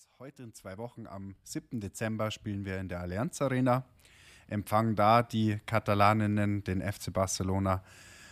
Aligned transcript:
Jetzt 0.00 0.08
heute 0.18 0.44
in 0.44 0.54
zwei 0.54 0.78
Wochen 0.78 1.06
am 1.06 1.34
7. 1.42 1.78
Dezember 1.78 2.30
spielen 2.30 2.64
wir 2.64 2.78
in 2.78 2.88
der 2.88 3.00
Allianz 3.00 3.42
Arena, 3.42 3.84
empfangen 4.48 4.96
da 4.96 5.22
die 5.22 5.58
Katalaninnen, 5.66 6.64
den 6.64 6.80
FC 6.80 7.12
Barcelona. 7.12 7.82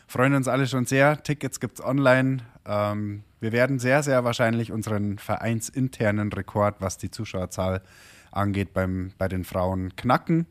Freuen 0.06 0.32
uns 0.32 0.48
alle 0.48 0.66
schon 0.66 0.86
sehr. 0.86 1.22
Tickets 1.22 1.60
gibt 1.60 1.78
es 1.78 1.84
online. 1.84 2.38
Ähm, 2.64 3.22
wir 3.40 3.52
werden 3.52 3.78
sehr, 3.78 4.02
sehr 4.02 4.24
wahrscheinlich 4.24 4.72
unseren 4.72 5.18
vereinsinternen 5.18 6.32
Rekord, 6.32 6.76
was 6.80 6.96
die 6.96 7.10
Zuschauerzahl 7.10 7.82
angeht, 8.30 8.72
beim, 8.72 9.12
bei 9.18 9.28
den 9.28 9.44
Frauen 9.44 9.94
knacken 9.94 10.46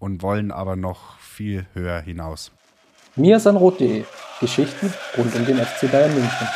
und 0.00 0.22
wollen 0.22 0.50
aber 0.50 0.74
noch 0.74 1.20
viel 1.20 1.68
höher 1.74 2.00
hinaus. 2.00 2.50
Mirsanrot.de 3.14 4.04
Geschichten 4.40 4.92
rund 5.16 5.32
um 5.32 5.46
den 5.46 5.58
FC 5.58 5.88
Bayern 5.92 6.12
München. 6.12 6.48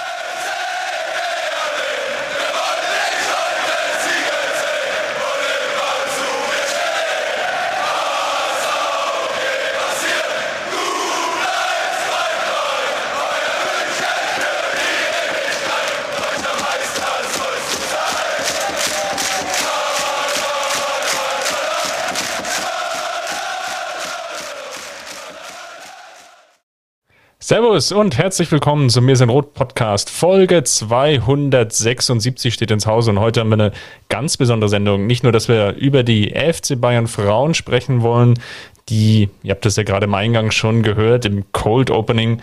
Servus 27.70 27.92
und 27.92 28.19
herzlich 28.19 28.51
willkommen 28.51 28.91
zum 28.91 29.05
Mir 29.05 29.15
sind 29.15 29.30
Rot 29.30 29.55
Podcast. 29.55 30.10
Folge 30.10 30.65
276 30.65 32.52
steht 32.52 32.73
ins 32.73 32.84
Haus 32.84 33.06
und 33.06 33.20
heute 33.20 33.38
haben 33.38 33.51
wir 33.51 33.55
eine 33.55 33.73
ganz 34.09 34.37
besondere 34.37 34.69
Sendung. 34.69 35.06
Nicht 35.06 35.23
nur, 35.23 35.30
dass 35.30 35.46
wir 35.46 35.74
über 35.74 36.02
die 36.02 36.30
FC 36.30 36.80
Bayern 36.80 37.06
Frauen 37.06 37.55
sprechen 37.55 38.02
wollen, 38.02 38.41
die, 38.88 39.29
ihr 39.45 39.52
habt 39.52 39.65
das 39.65 39.76
ja 39.76 39.85
gerade 39.85 40.07
im 40.07 40.15
Eingang 40.15 40.51
schon 40.51 40.82
gehört, 40.82 41.26
im 41.26 41.45
Cold 41.52 41.93
Opening, 41.93 42.43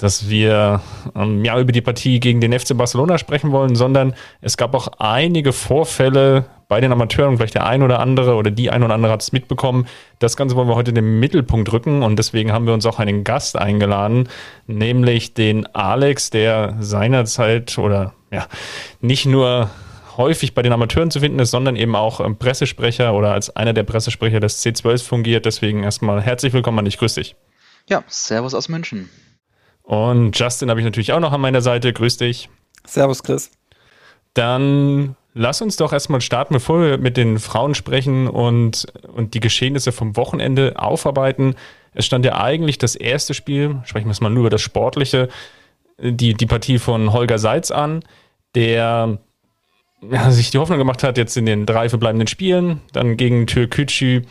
dass 0.00 0.30
wir 0.30 0.80
ähm, 1.14 1.44
ja 1.44 1.58
über 1.60 1.72
die 1.72 1.82
Partie 1.82 2.20
gegen 2.20 2.40
den 2.40 2.58
FC 2.58 2.76
Barcelona 2.76 3.18
sprechen 3.18 3.52
wollen, 3.52 3.74
sondern 3.74 4.14
es 4.40 4.56
gab 4.56 4.74
auch 4.74 4.88
einige 4.98 5.52
Vorfälle 5.52 6.46
bei 6.68 6.80
den 6.80 6.92
Amateuren, 6.92 7.36
vielleicht 7.36 7.54
der 7.54 7.66
ein 7.66 7.82
oder 7.82 7.98
andere 7.98 8.34
oder 8.34 8.50
die 8.50 8.70
ein 8.70 8.82
oder 8.82 8.94
andere 8.94 9.12
hat 9.12 9.22
es 9.22 9.32
mitbekommen. 9.32 9.86
Das 10.20 10.36
Ganze 10.36 10.56
wollen 10.56 10.68
wir 10.68 10.76
heute 10.76 10.90
in 10.90 10.94
den 10.94 11.20
Mittelpunkt 11.20 11.70
rücken 11.72 12.02
und 12.02 12.16
deswegen 12.16 12.52
haben 12.52 12.66
wir 12.66 12.72
uns 12.72 12.86
auch 12.86 12.98
einen 12.98 13.24
Gast 13.24 13.58
eingeladen, 13.58 14.28
nämlich 14.66 15.34
den 15.34 15.66
Alex, 15.74 16.30
der 16.30 16.76
seinerzeit 16.80 17.76
oder 17.76 18.14
ja, 18.30 18.46
nicht 19.00 19.26
nur 19.26 19.68
häufig 20.16 20.54
bei 20.54 20.62
den 20.62 20.72
Amateuren 20.72 21.10
zu 21.10 21.20
finden 21.20 21.40
ist, 21.40 21.50
sondern 21.50 21.76
eben 21.76 21.94
auch 21.94 22.20
Pressesprecher 22.38 23.14
oder 23.14 23.32
als 23.32 23.54
einer 23.54 23.72
der 23.72 23.82
Pressesprecher 23.82 24.40
des 24.40 24.64
C12 24.64 25.04
fungiert. 25.04 25.46
Deswegen 25.46 25.82
erstmal 25.82 26.22
herzlich 26.22 26.52
willkommen 26.52 26.78
an 26.78 26.84
dich. 26.84 26.98
Grüß 26.98 27.14
dich. 27.14 27.36
Ja, 27.88 28.04
Servus 28.06 28.54
aus 28.54 28.68
München. 28.68 29.08
Und 29.90 30.38
Justin 30.38 30.70
habe 30.70 30.78
ich 30.78 30.84
natürlich 30.84 31.12
auch 31.12 31.18
noch 31.18 31.32
an 31.32 31.40
meiner 31.40 31.62
Seite. 31.62 31.92
Grüß 31.92 32.16
dich. 32.16 32.48
Servus, 32.86 33.24
Chris. 33.24 33.50
Dann 34.34 35.16
lass 35.34 35.62
uns 35.62 35.74
doch 35.74 35.92
erstmal 35.92 36.20
starten, 36.20 36.54
bevor 36.54 36.80
wir 36.80 36.98
mit 36.98 37.16
den 37.16 37.40
Frauen 37.40 37.74
sprechen 37.74 38.28
und, 38.28 38.86
und 39.12 39.34
die 39.34 39.40
Geschehnisse 39.40 39.90
vom 39.90 40.16
Wochenende 40.16 40.74
aufarbeiten. 40.76 41.56
Es 41.92 42.06
stand 42.06 42.24
ja 42.24 42.40
eigentlich 42.40 42.78
das 42.78 42.94
erste 42.94 43.34
Spiel, 43.34 43.80
sprechen 43.82 44.06
wir 44.06 44.12
es 44.12 44.20
mal 44.20 44.30
nur 44.30 44.42
über 44.42 44.50
das 44.50 44.62
Sportliche, 44.62 45.28
die, 45.98 46.34
die 46.34 46.46
Partie 46.46 46.78
von 46.78 47.12
Holger 47.12 47.40
Seitz 47.40 47.72
an, 47.72 48.04
der 48.54 49.18
ja, 50.08 50.30
sich 50.30 50.52
die 50.52 50.58
Hoffnung 50.58 50.78
gemacht 50.78 51.02
hat, 51.02 51.18
jetzt 51.18 51.36
in 51.36 51.46
den 51.46 51.66
drei 51.66 51.88
verbleibenden 51.88 52.28
Spielen, 52.28 52.80
dann 52.92 53.16
gegen 53.16 53.48
Türkücü 53.48 54.22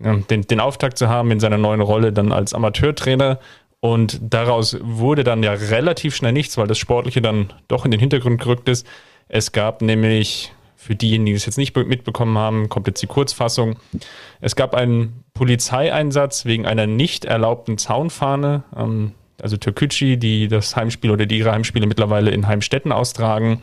den, 0.00 0.42
den 0.42 0.60
Auftakt 0.60 0.98
zu 0.98 1.08
haben 1.08 1.30
in 1.30 1.38
seiner 1.38 1.58
neuen 1.58 1.82
Rolle 1.82 2.12
dann 2.12 2.32
als 2.32 2.52
Amateurtrainer. 2.52 3.38
Und 3.80 4.18
daraus 4.22 4.76
wurde 4.80 5.22
dann 5.22 5.42
ja 5.42 5.52
relativ 5.52 6.16
schnell 6.16 6.32
nichts, 6.32 6.58
weil 6.58 6.66
das 6.66 6.78
Sportliche 6.78 7.22
dann 7.22 7.52
doch 7.68 7.84
in 7.84 7.90
den 7.90 8.00
Hintergrund 8.00 8.40
gerückt 8.40 8.68
ist. 8.68 8.86
Es 9.28 9.52
gab 9.52 9.82
nämlich, 9.82 10.52
für 10.74 10.96
diejenigen, 10.96 11.26
die 11.26 11.32
es 11.32 11.46
jetzt 11.46 11.58
nicht 11.58 11.76
mitbekommen 11.76 12.36
haben, 12.38 12.68
kommt 12.68 12.86
jetzt 12.88 13.02
die 13.02 13.06
Kurzfassung. 13.06 13.76
Es 14.40 14.56
gab 14.56 14.74
einen 14.74 15.24
Polizeieinsatz 15.34 16.44
wegen 16.44 16.66
einer 16.66 16.86
nicht 16.86 17.24
erlaubten 17.24 17.78
Zaunfahne. 17.78 18.64
Ähm, 18.76 19.12
also 19.40 19.56
Türkücü, 19.56 20.16
die 20.16 20.48
das 20.48 20.74
Heimspiel 20.74 21.12
oder 21.12 21.26
die 21.26 21.38
ihre 21.38 21.52
Heimspiele 21.52 21.86
mittlerweile 21.86 22.30
in 22.30 22.48
Heimstetten 22.48 22.90
austragen, 22.90 23.62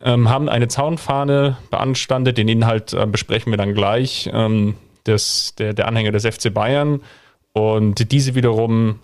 ähm, 0.00 0.28
haben 0.28 0.48
eine 0.48 0.68
Zaunfahne 0.68 1.56
beanstandet. 1.70 2.38
Den 2.38 2.46
Inhalt 2.46 2.92
äh, 2.92 3.06
besprechen 3.06 3.52
wir 3.52 3.56
dann 3.56 3.74
gleich. 3.74 4.30
Ähm, 4.32 4.76
des, 5.08 5.54
der, 5.56 5.74
der 5.74 5.88
Anhänger 5.88 6.12
des 6.12 6.24
FC 6.24 6.52
Bayern. 6.52 7.00
Und 7.58 8.12
diese 8.12 8.36
wiederum, 8.36 9.00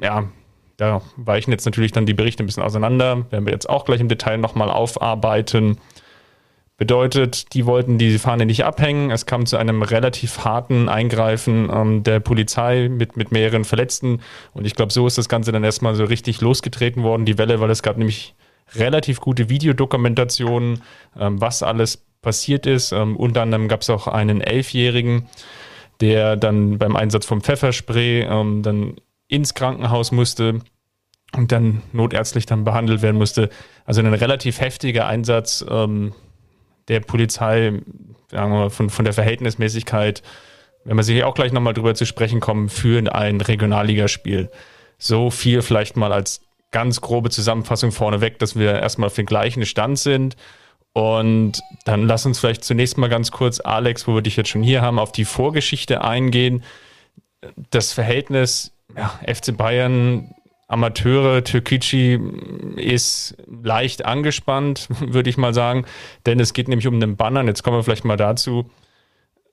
ja, 0.00 0.28
da 0.76 1.02
weichen 1.16 1.50
jetzt 1.50 1.64
natürlich 1.64 1.90
dann 1.90 2.06
die 2.06 2.14
Berichte 2.14 2.44
ein 2.44 2.46
bisschen 2.46 2.62
auseinander, 2.62 3.26
werden 3.30 3.44
wir 3.44 3.52
jetzt 3.52 3.68
auch 3.68 3.84
gleich 3.84 4.00
im 4.00 4.08
Detail 4.08 4.38
nochmal 4.38 4.70
aufarbeiten. 4.70 5.78
Bedeutet, 6.76 7.54
die 7.54 7.66
wollten 7.66 7.98
die 7.98 8.16
Fahne 8.18 8.46
nicht 8.46 8.64
abhängen. 8.64 9.10
Es 9.10 9.26
kam 9.26 9.46
zu 9.46 9.56
einem 9.56 9.82
relativ 9.82 10.44
harten 10.44 10.88
Eingreifen 10.88 11.68
ähm, 11.72 12.04
der 12.04 12.20
Polizei 12.20 12.88
mit, 12.88 13.16
mit 13.16 13.32
mehreren 13.32 13.64
Verletzten. 13.64 14.20
Und 14.52 14.64
ich 14.64 14.76
glaube, 14.76 14.92
so 14.92 15.04
ist 15.08 15.18
das 15.18 15.28
Ganze 15.28 15.50
dann 15.50 15.64
erstmal 15.64 15.96
so 15.96 16.04
richtig 16.04 16.40
losgetreten 16.40 17.02
worden, 17.02 17.24
die 17.24 17.36
Welle, 17.36 17.58
weil 17.58 17.70
es 17.70 17.82
gab 17.82 17.96
nämlich 17.96 18.36
relativ 18.76 19.20
gute 19.20 19.48
Videodokumentationen, 19.48 20.82
ähm, 21.18 21.40
was 21.40 21.64
alles 21.64 22.04
passiert 22.22 22.66
ist. 22.66 22.92
Ähm, 22.92 23.16
unter 23.16 23.42
anderem 23.42 23.66
gab 23.66 23.80
es 23.80 23.90
auch 23.90 24.06
einen 24.06 24.40
Elfjährigen, 24.40 25.26
der 26.00 26.36
dann 26.36 26.78
beim 26.78 26.96
Einsatz 26.96 27.26
vom 27.26 27.40
Pfefferspray 27.40 28.22
ähm, 28.22 28.62
dann 28.62 28.96
ins 29.28 29.54
Krankenhaus 29.54 30.12
musste 30.12 30.60
und 31.36 31.52
dann 31.52 31.82
notärztlich 31.92 32.46
dann 32.46 32.64
behandelt 32.64 33.02
werden 33.02 33.16
musste. 33.16 33.50
Also 33.84 34.00
ein 34.00 34.14
relativ 34.14 34.60
heftiger 34.60 35.06
Einsatz 35.06 35.64
ähm, 35.68 36.14
der 36.88 37.00
Polizei, 37.00 37.82
sagen 38.30 38.52
wir 38.52 38.58
mal, 38.58 38.70
von, 38.70 38.90
von 38.90 39.04
der 39.04 39.14
Verhältnismäßigkeit, 39.14 40.22
wenn 40.84 40.96
wir 40.96 41.02
sicher 41.02 41.26
auch 41.26 41.34
gleich 41.34 41.52
nochmal 41.52 41.74
drüber 41.74 41.94
zu 41.94 42.06
sprechen 42.06 42.40
kommen, 42.40 42.68
für 42.68 43.14
ein 43.14 43.40
Regionalligaspiel. 43.40 44.50
So 44.96 45.30
viel 45.30 45.60
vielleicht 45.60 45.96
mal 45.96 46.12
als 46.12 46.40
ganz 46.70 47.00
grobe 47.00 47.30
Zusammenfassung 47.30 47.92
vorneweg, 47.92 48.38
dass 48.38 48.56
wir 48.56 48.80
erstmal 48.80 49.08
auf 49.08 49.14
den 49.14 49.26
gleichen 49.26 49.66
Stand 49.66 49.98
sind. 49.98 50.36
Und 50.92 51.60
dann 51.84 52.06
lass 52.06 52.26
uns 52.26 52.40
vielleicht 52.40 52.64
zunächst 52.64 52.98
mal 52.98 53.08
ganz 53.08 53.30
kurz, 53.30 53.60
Alex, 53.60 54.08
wo 54.08 54.14
wir 54.14 54.22
dich 54.22 54.36
jetzt 54.36 54.48
schon 54.48 54.62
hier 54.62 54.82
haben, 54.82 54.98
auf 54.98 55.12
die 55.12 55.24
Vorgeschichte 55.24 56.02
eingehen. 56.02 56.64
Das 57.70 57.92
Verhältnis 57.92 58.72
ja, 58.96 59.18
FC 59.26 59.56
Bayern, 59.56 60.34
Amateure, 60.66 61.42
Türkgücü 61.44 62.74
ist 62.76 63.36
leicht 63.46 64.04
angespannt, 64.04 64.88
würde 65.00 65.30
ich 65.30 65.36
mal 65.36 65.54
sagen, 65.54 65.86
denn 66.26 66.40
es 66.40 66.52
geht 66.52 66.68
nämlich 66.68 66.86
um 66.86 66.94
einen 66.94 67.16
Banner, 67.16 67.44
jetzt 67.44 67.62
kommen 67.62 67.76
wir 67.76 67.84
vielleicht 67.84 68.04
mal 68.04 68.16
dazu, 68.16 68.70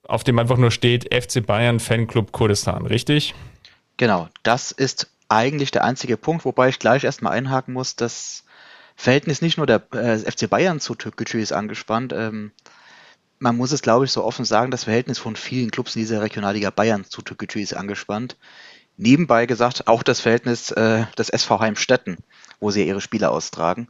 auf 0.04 0.24
dem 0.24 0.40
einfach 0.40 0.58
nur 0.58 0.72
steht 0.72 1.14
FC 1.14 1.46
Bayern 1.46 1.80
Fanclub 1.80 2.32
Kurdistan, 2.32 2.86
richtig? 2.86 3.34
Genau, 3.98 4.28
das 4.44 4.72
ist 4.72 5.10
eigentlich 5.30 5.72
der 5.72 5.84
einzige 5.84 6.18
Punkt, 6.18 6.46
wobei 6.46 6.70
ich 6.70 6.80
gleich 6.80 7.04
erstmal 7.04 7.34
einhaken 7.34 7.74
muss, 7.74 7.96
das 7.96 8.45
Verhältnis 8.96 9.42
nicht 9.42 9.58
nur 9.58 9.68
der 9.68 9.84
äh, 9.94 10.18
FC 10.20 10.50
Bayern 10.50 10.80
zu 10.80 10.96
Türkgücü 10.96 11.42
ist 11.42 11.52
angespannt, 11.52 12.14
ähm, 12.14 12.52
man 13.40 13.58
muss 13.58 13.72
es, 13.72 13.82
glaube 13.82 14.06
ich, 14.06 14.12
so 14.12 14.24
offen 14.24 14.46
sagen, 14.46 14.72
das 14.72 14.86
Verhältnis 14.86 15.20
von 15.20 15.36
vielen 15.36 15.72
Clubs 15.72 15.96
in 15.96 16.02
dieser 16.02 16.22
Regionalliga 16.22 16.70
Bayern 16.70 17.04
zu 17.04 17.22
Türkgücü 17.22 17.62
ist 17.62 17.76
angespannt. 17.76 18.38
Nebenbei 18.98 19.46
gesagt 19.46 19.88
auch 19.88 20.04
das 20.04 20.22
Verhältnis 20.22 20.72
äh, 20.72 21.06
des 21.18 21.30
SV 21.30 21.60
Heimstetten, 21.60 22.18
wo 22.60 22.72
sie 22.72 22.88
ihre 22.88 23.02
Spiele 23.02 23.30
austragen. 23.30 23.90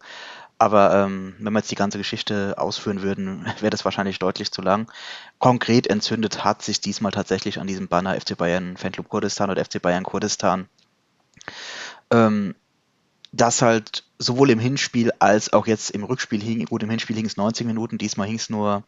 Aber 0.58 0.94
ähm, 0.96 1.36
wenn 1.38 1.54
wir 1.54 1.60
jetzt 1.60 1.70
die 1.70 1.76
ganze 1.76 1.98
Geschichte 1.98 2.56
ausführen 2.58 3.02
würden, 3.02 3.46
wäre 3.60 3.70
das 3.70 3.86
wahrscheinlich 3.86 4.20
deutlich 4.20 4.52
zu 4.52 4.62
lang. 4.62 4.92
Konkret 5.38 5.88
entzündet 5.88 6.44
hat 6.44 6.64
sich 6.64 6.82
diesmal 6.82 7.12
tatsächlich 7.12 7.60
an 7.60 7.68
diesem 7.68 7.88
Banner 7.88 8.20
FC 8.20 8.36
Bayern 8.38 8.78
Fanclub 8.78 9.10
Kurdistan 9.10 9.52
oder 9.52 9.64
FC 9.64 9.82
Bayern 9.82 10.04
Kurdistan. 10.04 10.68
Ähm, 12.10 12.56
das 13.36 13.62
halt 13.62 14.04
sowohl 14.18 14.50
im 14.50 14.60
Hinspiel 14.60 15.12
als 15.20 15.52
auch 15.52 15.68
jetzt 15.68 15.92
im 15.92 16.04
Rückspiel 16.04 16.42
hing, 16.42 16.66
gut, 16.66 16.84
im 16.84 16.90
Hinspiel 16.90 17.16
hing 17.16 17.26
es 17.26 17.38
90 17.38 17.68
Minuten, 17.68 17.98
diesmal 17.98 18.28
hing 18.28 18.38
es 18.38 18.50
nur 18.50 18.84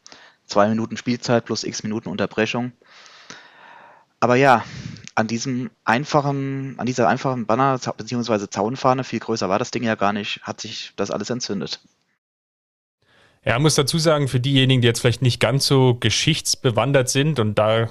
zwei 0.45 0.69
Minuten 0.69 0.97
Spielzeit 0.97 1.45
plus 1.45 1.63
x 1.63 1.83
Minuten 1.83 2.09
Unterbrechung. 2.09 2.71
Aber 4.19 4.35
ja, 4.35 4.63
an 5.15 5.27
diesem 5.27 5.69
einfachen, 5.83 6.75
an 6.77 6.85
dieser 6.85 7.07
einfachen 7.07 7.45
Banner 7.45 7.77
bzw. 7.77 8.47
Zaunfahne, 8.49 9.03
viel 9.03 9.19
größer 9.19 9.49
war 9.49 9.59
das 9.59 9.71
Ding 9.71 9.83
ja 9.83 9.95
gar 9.95 10.13
nicht, 10.13 10.41
hat 10.44 10.61
sich 10.61 10.94
das 10.95 11.11
alles 11.11 11.29
entzündet. 11.29 11.81
Ja, 13.45 13.59
muss 13.59 13.75
dazu 13.75 13.97
sagen, 13.97 14.27
für 14.27 14.39
diejenigen, 14.39 14.81
die 14.81 14.88
jetzt 14.88 14.99
vielleicht 14.99 15.21
nicht 15.21 15.39
ganz 15.39 15.65
so 15.65 15.95
geschichtsbewandert 15.99 17.09
sind, 17.09 17.39
und 17.39 17.55
da 17.55 17.89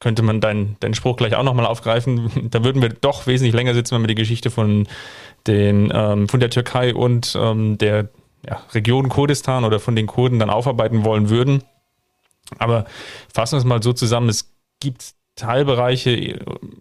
könnte 0.00 0.22
man 0.22 0.40
deinen, 0.40 0.76
deinen 0.80 0.94
Spruch 0.94 1.16
gleich 1.16 1.34
auch 1.36 1.42
nochmal 1.42 1.66
aufgreifen, 1.66 2.48
da 2.50 2.64
würden 2.64 2.82
wir 2.82 2.88
doch 2.88 3.26
wesentlich 3.26 3.54
länger 3.54 3.74
sitzen, 3.74 3.94
wenn 3.94 4.02
wir 4.02 4.08
die 4.08 4.14
Geschichte 4.14 4.50
von, 4.50 4.88
den, 5.46 5.92
ähm, 5.94 6.28
von 6.28 6.40
der 6.40 6.50
Türkei 6.50 6.94
und 6.94 7.36
ähm, 7.38 7.78
der 7.78 8.08
ja, 8.46 8.62
Region 8.72 9.08
Kurdistan 9.08 9.64
oder 9.64 9.80
von 9.80 9.96
den 9.96 10.06
Kurden 10.06 10.38
dann 10.38 10.50
aufarbeiten 10.50 11.04
wollen 11.04 11.28
würden. 11.30 11.62
Aber 12.58 12.84
fassen 13.32 13.54
wir 13.54 13.58
es 13.58 13.64
mal 13.64 13.82
so 13.82 13.92
zusammen, 13.92 14.28
es 14.28 14.52
gibt 14.80 15.14
Teilbereiche 15.36 16.40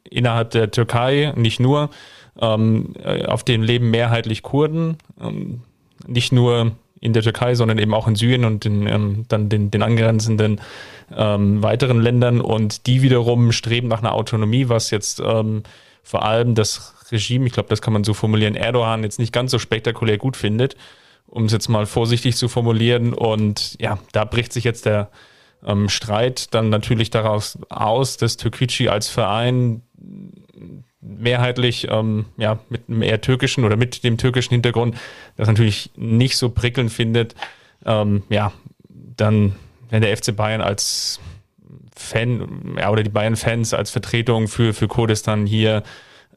innerhalb 0.10 0.52
der 0.52 0.72
Türkei, 0.72 1.34
nicht 1.36 1.60
nur, 1.60 1.90
ähm, 2.40 2.94
auf 3.28 3.44
denen 3.44 3.64
leben 3.64 3.92
mehrheitlich 3.92 4.42
Kurden, 4.42 4.98
ähm, 5.22 5.62
nicht 6.08 6.32
nur 6.32 6.74
in 7.00 7.14
der 7.14 7.24
Türkei, 7.24 7.56
sondern 7.56 7.80
eben 7.80 7.94
auch 7.94 8.08
in 8.08 8.16
Syrien 8.16 8.46
und 8.46 8.66
in, 8.66 8.88
ähm, 8.88 9.26
dann 9.28 9.50
den, 9.50 9.72
den 9.72 9.82
angrenzenden 9.82 10.62
ähm, 11.16 11.64
weiteren 11.64 12.00
Ländern. 12.00 12.42
Und 12.42 12.86
die 12.88 13.02
wiederum 13.02 13.52
streben 13.52 13.88
nach 13.88 14.00
einer 14.00 14.14
Autonomie, 14.14 14.70
was 14.70 14.92
jetzt 14.92 15.20
ähm, 15.20 15.64
vor 16.04 16.24
allem 16.24 16.54
das 16.56 16.94
Regime, 17.12 17.46
ich 17.48 17.54
glaube, 17.54 17.70
das 17.70 17.82
kann 17.82 17.94
man 17.94 18.04
so 18.04 18.14
formulieren, 18.14 18.56
Erdogan 18.56 19.04
jetzt 19.04 19.20
nicht 19.20 19.34
ganz 19.34 19.52
so 19.52 19.60
spektakulär 19.60 20.18
gut 20.18 20.38
findet, 20.38 20.76
um 21.28 21.46
es 21.46 21.52
jetzt 21.52 21.70
mal 21.70 21.86
vorsichtig 21.86 22.36
zu 22.36 22.48
formulieren. 22.48 23.14
Und 23.14 23.76
ja, 23.80 24.00
da 24.12 24.26
bricht 24.26 24.54
sich 24.54 24.64
jetzt 24.64 24.86
der 24.86 25.10
ähm, 25.66 25.90
Streit 25.90 26.54
dann 26.54 26.70
natürlich 26.70 27.10
daraus 27.10 27.58
aus, 27.70 28.18
dass 28.18 28.38
Türkgücü 28.38 28.88
als 28.88 29.10
Verein 29.10 29.82
mehrheitlich 31.02 31.88
ähm, 31.90 32.26
ja, 32.38 32.60
mit 32.70 32.88
einem 32.88 33.02
eher 33.02 33.22
türkischen 33.22 33.64
oder 33.64 33.76
mit 33.76 34.04
dem 34.04 34.18
türkischen 34.18 34.54
Hintergrund 34.54 34.96
das 35.36 35.48
natürlich 35.48 35.92
nicht 35.96 36.38
so 36.38 36.50
prickelnd 36.50 36.92
findet, 36.92 37.36
ähm, 37.86 38.24
ja, 38.30 38.52
dann, 38.90 39.56
wenn 39.90 40.02
der 40.02 40.16
FC 40.16 40.36
Bayern 40.36 40.62
als 40.62 41.20
Fan 41.96 42.76
ja, 42.78 42.90
oder 42.90 43.04
die 43.04 43.10
Bayern-Fans 43.10 43.74
als 43.74 43.92
Vertretung 43.92 44.48
für, 44.48 44.74
für 44.74 44.88
Kurdistan 44.88 45.46
hier 45.46 45.84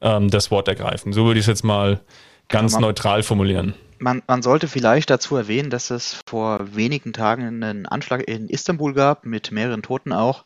ähm, 0.04 0.30
das 0.30 0.52
Wort 0.52 0.68
ergreifen. 0.68 1.12
So 1.12 1.24
würde 1.26 1.40
ich 1.40 1.44
es 1.44 1.48
jetzt 1.48 1.64
mal 1.64 2.00
ganz 2.48 2.74
man, 2.74 2.82
neutral 2.82 3.24
formulieren. 3.24 3.74
Man, 3.98 4.22
man 4.28 4.42
sollte 4.42 4.68
vielleicht 4.68 5.10
dazu 5.10 5.36
erwähnen, 5.36 5.70
dass 5.70 5.90
es 5.90 6.22
vor 6.26 6.76
wenigen 6.76 7.12
Tagen 7.12 7.46
einen 7.46 7.86
Anschlag 7.86 8.28
in 8.28 8.48
Istanbul 8.48 8.92
gab, 8.92 9.24
mit 9.24 9.50
mehreren 9.50 9.82
Toten 9.82 10.12
auch. 10.12 10.44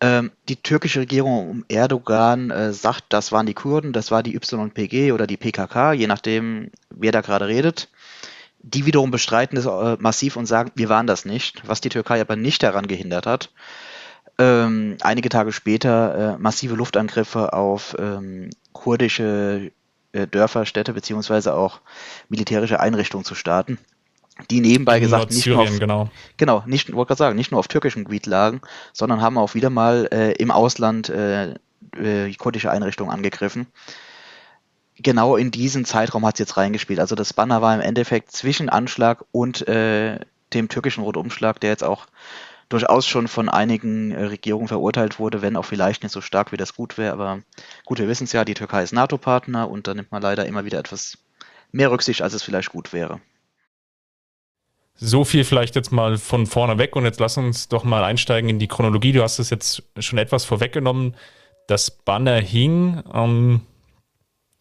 Ähm, 0.00 0.30
die 0.48 0.56
türkische 0.56 1.00
Regierung 1.00 1.50
um 1.50 1.64
Erdogan 1.68 2.50
äh, 2.50 2.72
sagt, 2.72 3.06
das 3.08 3.32
waren 3.32 3.46
die 3.46 3.54
Kurden, 3.54 3.92
das 3.92 4.12
war 4.12 4.22
die 4.22 4.36
YPG 4.36 5.10
oder 5.10 5.26
die 5.26 5.36
PKK, 5.36 5.92
je 5.92 6.06
nachdem, 6.06 6.70
wer 6.90 7.10
da 7.10 7.20
gerade 7.20 7.48
redet. 7.48 7.88
Die 8.60 8.86
wiederum 8.86 9.10
bestreiten 9.10 9.58
es 9.58 9.66
äh, 9.66 9.96
massiv 9.98 10.36
und 10.36 10.46
sagen, 10.46 10.70
wir 10.76 10.88
waren 10.88 11.08
das 11.08 11.24
nicht, 11.24 11.66
was 11.66 11.80
die 11.80 11.88
Türkei 11.88 12.20
aber 12.20 12.36
nicht 12.36 12.62
daran 12.62 12.86
gehindert 12.86 13.26
hat. 13.26 13.50
Ähm, 14.40 14.96
einige 15.00 15.30
Tage 15.30 15.50
später 15.50 16.36
äh, 16.36 16.38
massive 16.38 16.76
Luftangriffe 16.76 17.52
auf 17.52 17.96
ähm, 17.98 18.50
kurdische 18.88 19.70
äh, 20.12 20.26
Dörfer, 20.26 20.64
Städte 20.64 20.94
beziehungsweise 20.94 21.54
auch 21.54 21.80
militärische 22.30 22.80
Einrichtungen 22.80 23.26
zu 23.26 23.34
starten 23.34 23.76
die 24.50 24.60
nebenbei 24.60 25.00
gesagt 25.00 25.32
nicht 25.32 25.46
nur 25.46 25.58
auf, 25.58 25.78
genau. 25.78 26.08
genau, 26.36 26.62
nicht, 26.64 26.92
wollte 26.94 27.08
gerade 27.08 27.18
sagen, 27.18 27.36
nicht 27.36 27.50
nur 27.50 27.58
auf 27.58 27.66
türkischem 27.66 28.04
Gebiet 28.04 28.24
lagen, 28.26 28.60
sondern 28.92 29.20
haben 29.20 29.36
auch 29.36 29.54
wieder 29.54 29.68
mal 29.68 30.08
äh, 30.12 30.30
im 30.34 30.52
Ausland 30.52 31.08
äh, 31.08 31.54
äh, 31.96 32.32
kurdische 32.38 32.70
Einrichtungen 32.70 33.12
angegriffen. 33.12 33.66
Genau 34.96 35.34
in 35.34 35.50
diesen 35.50 35.84
Zeitraum 35.84 36.24
hat 36.24 36.36
es 36.36 36.38
jetzt 36.38 36.56
reingespielt. 36.56 37.00
Also 37.00 37.16
das 37.16 37.32
Banner 37.32 37.62
war 37.62 37.74
im 37.74 37.80
Endeffekt 37.80 38.30
zwischen 38.30 38.68
Anschlag 38.68 39.24
und 39.32 39.66
äh, 39.66 40.20
dem 40.54 40.68
türkischen 40.68 41.02
Rotumschlag, 41.02 41.58
der 41.58 41.70
jetzt 41.70 41.84
auch 41.84 42.06
durchaus 42.68 43.06
schon 43.06 43.28
von 43.28 43.48
einigen 43.48 44.10
äh, 44.12 44.24
Regierungen 44.24 44.68
verurteilt 44.68 45.18
wurde, 45.18 45.42
wenn 45.42 45.56
auch 45.56 45.64
vielleicht 45.64 46.02
nicht 46.02 46.12
so 46.12 46.20
stark, 46.20 46.52
wie 46.52 46.56
das 46.56 46.74
gut 46.74 46.98
wäre. 46.98 47.12
Aber 47.12 47.40
gut, 47.84 47.98
wir 47.98 48.08
wissen 48.08 48.24
es 48.24 48.32
ja, 48.32 48.44
die 48.44 48.54
Türkei 48.54 48.82
ist 48.82 48.92
NATO-Partner 48.92 49.70
und 49.70 49.86
da 49.86 49.94
nimmt 49.94 50.10
man 50.12 50.22
leider 50.22 50.46
immer 50.46 50.64
wieder 50.64 50.78
etwas 50.78 51.18
mehr 51.72 51.90
Rücksicht, 51.90 52.22
als 52.22 52.34
es 52.34 52.42
vielleicht 52.42 52.70
gut 52.70 52.92
wäre. 52.92 53.20
So 55.00 55.24
viel 55.24 55.44
vielleicht 55.44 55.76
jetzt 55.76 55.92
mal 55.92 56.18
von 56.18 56.46
vorne 56.46 56.76
weg 56.78 56.96
und 56.96 57.04
jetzt 57.04 57.20
lass 57.20 57.36
uns 57.36 57.68
doch 57.68 57.84
mal 57.84 58.02
einsteigen 58.02 58.50
in 58.50 58.58
die 58.58 58.66
Chronologie. 58.66 59.12
Du 59.12 59.22
hast 59.22 59.38
es 59.38 59.48
jetzt 59.48 59.84
schon 59.98 60.18
etwas 60.18 60.44
vorweggenommen. 60.44 61.14
Das 61.68 61.90
Banner 61.90 62.40
hing, 62.40 63.02
ähm, 63.14 63.60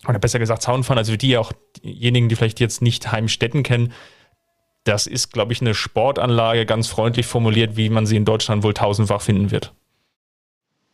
oder 0.07 0.19
besser 0.19 0.38
gesagt 0.38 0.62
Zaunfahren, 0.62 1.00
also 1.00 1.13
für 1.13 1.18
die 1.18 1.38
auch 1.38 1.54
diejenigen, 1.83 2.30
die 2.30 2.36
vielleicht 2.36 2.59
jetzt 2.59 2.83
nicht 2.83 3.12
Heimstetten 3.12 3.63
kennen, 3.63 3.94
das 4.88 5.07
ist, 5.07 5.34
glaube 5.34 5.54
ich, 5.54 5.62
eine 5.62 5.74
Sportanlage, 5.74 6.66
ganz 6.66 6.88
freundlich 6.88 7.25
formuliert, 7.25 7.78
wie 7.78 7.89
man 7.89 8.06
sie 8.06 8.16
in 8.16 8.25
Deutschland 8.25 8.63
wohl 8.63 8.74
tausendfach 8.74 9.22
finden 9.22 9.51
wird. 9.51 9.74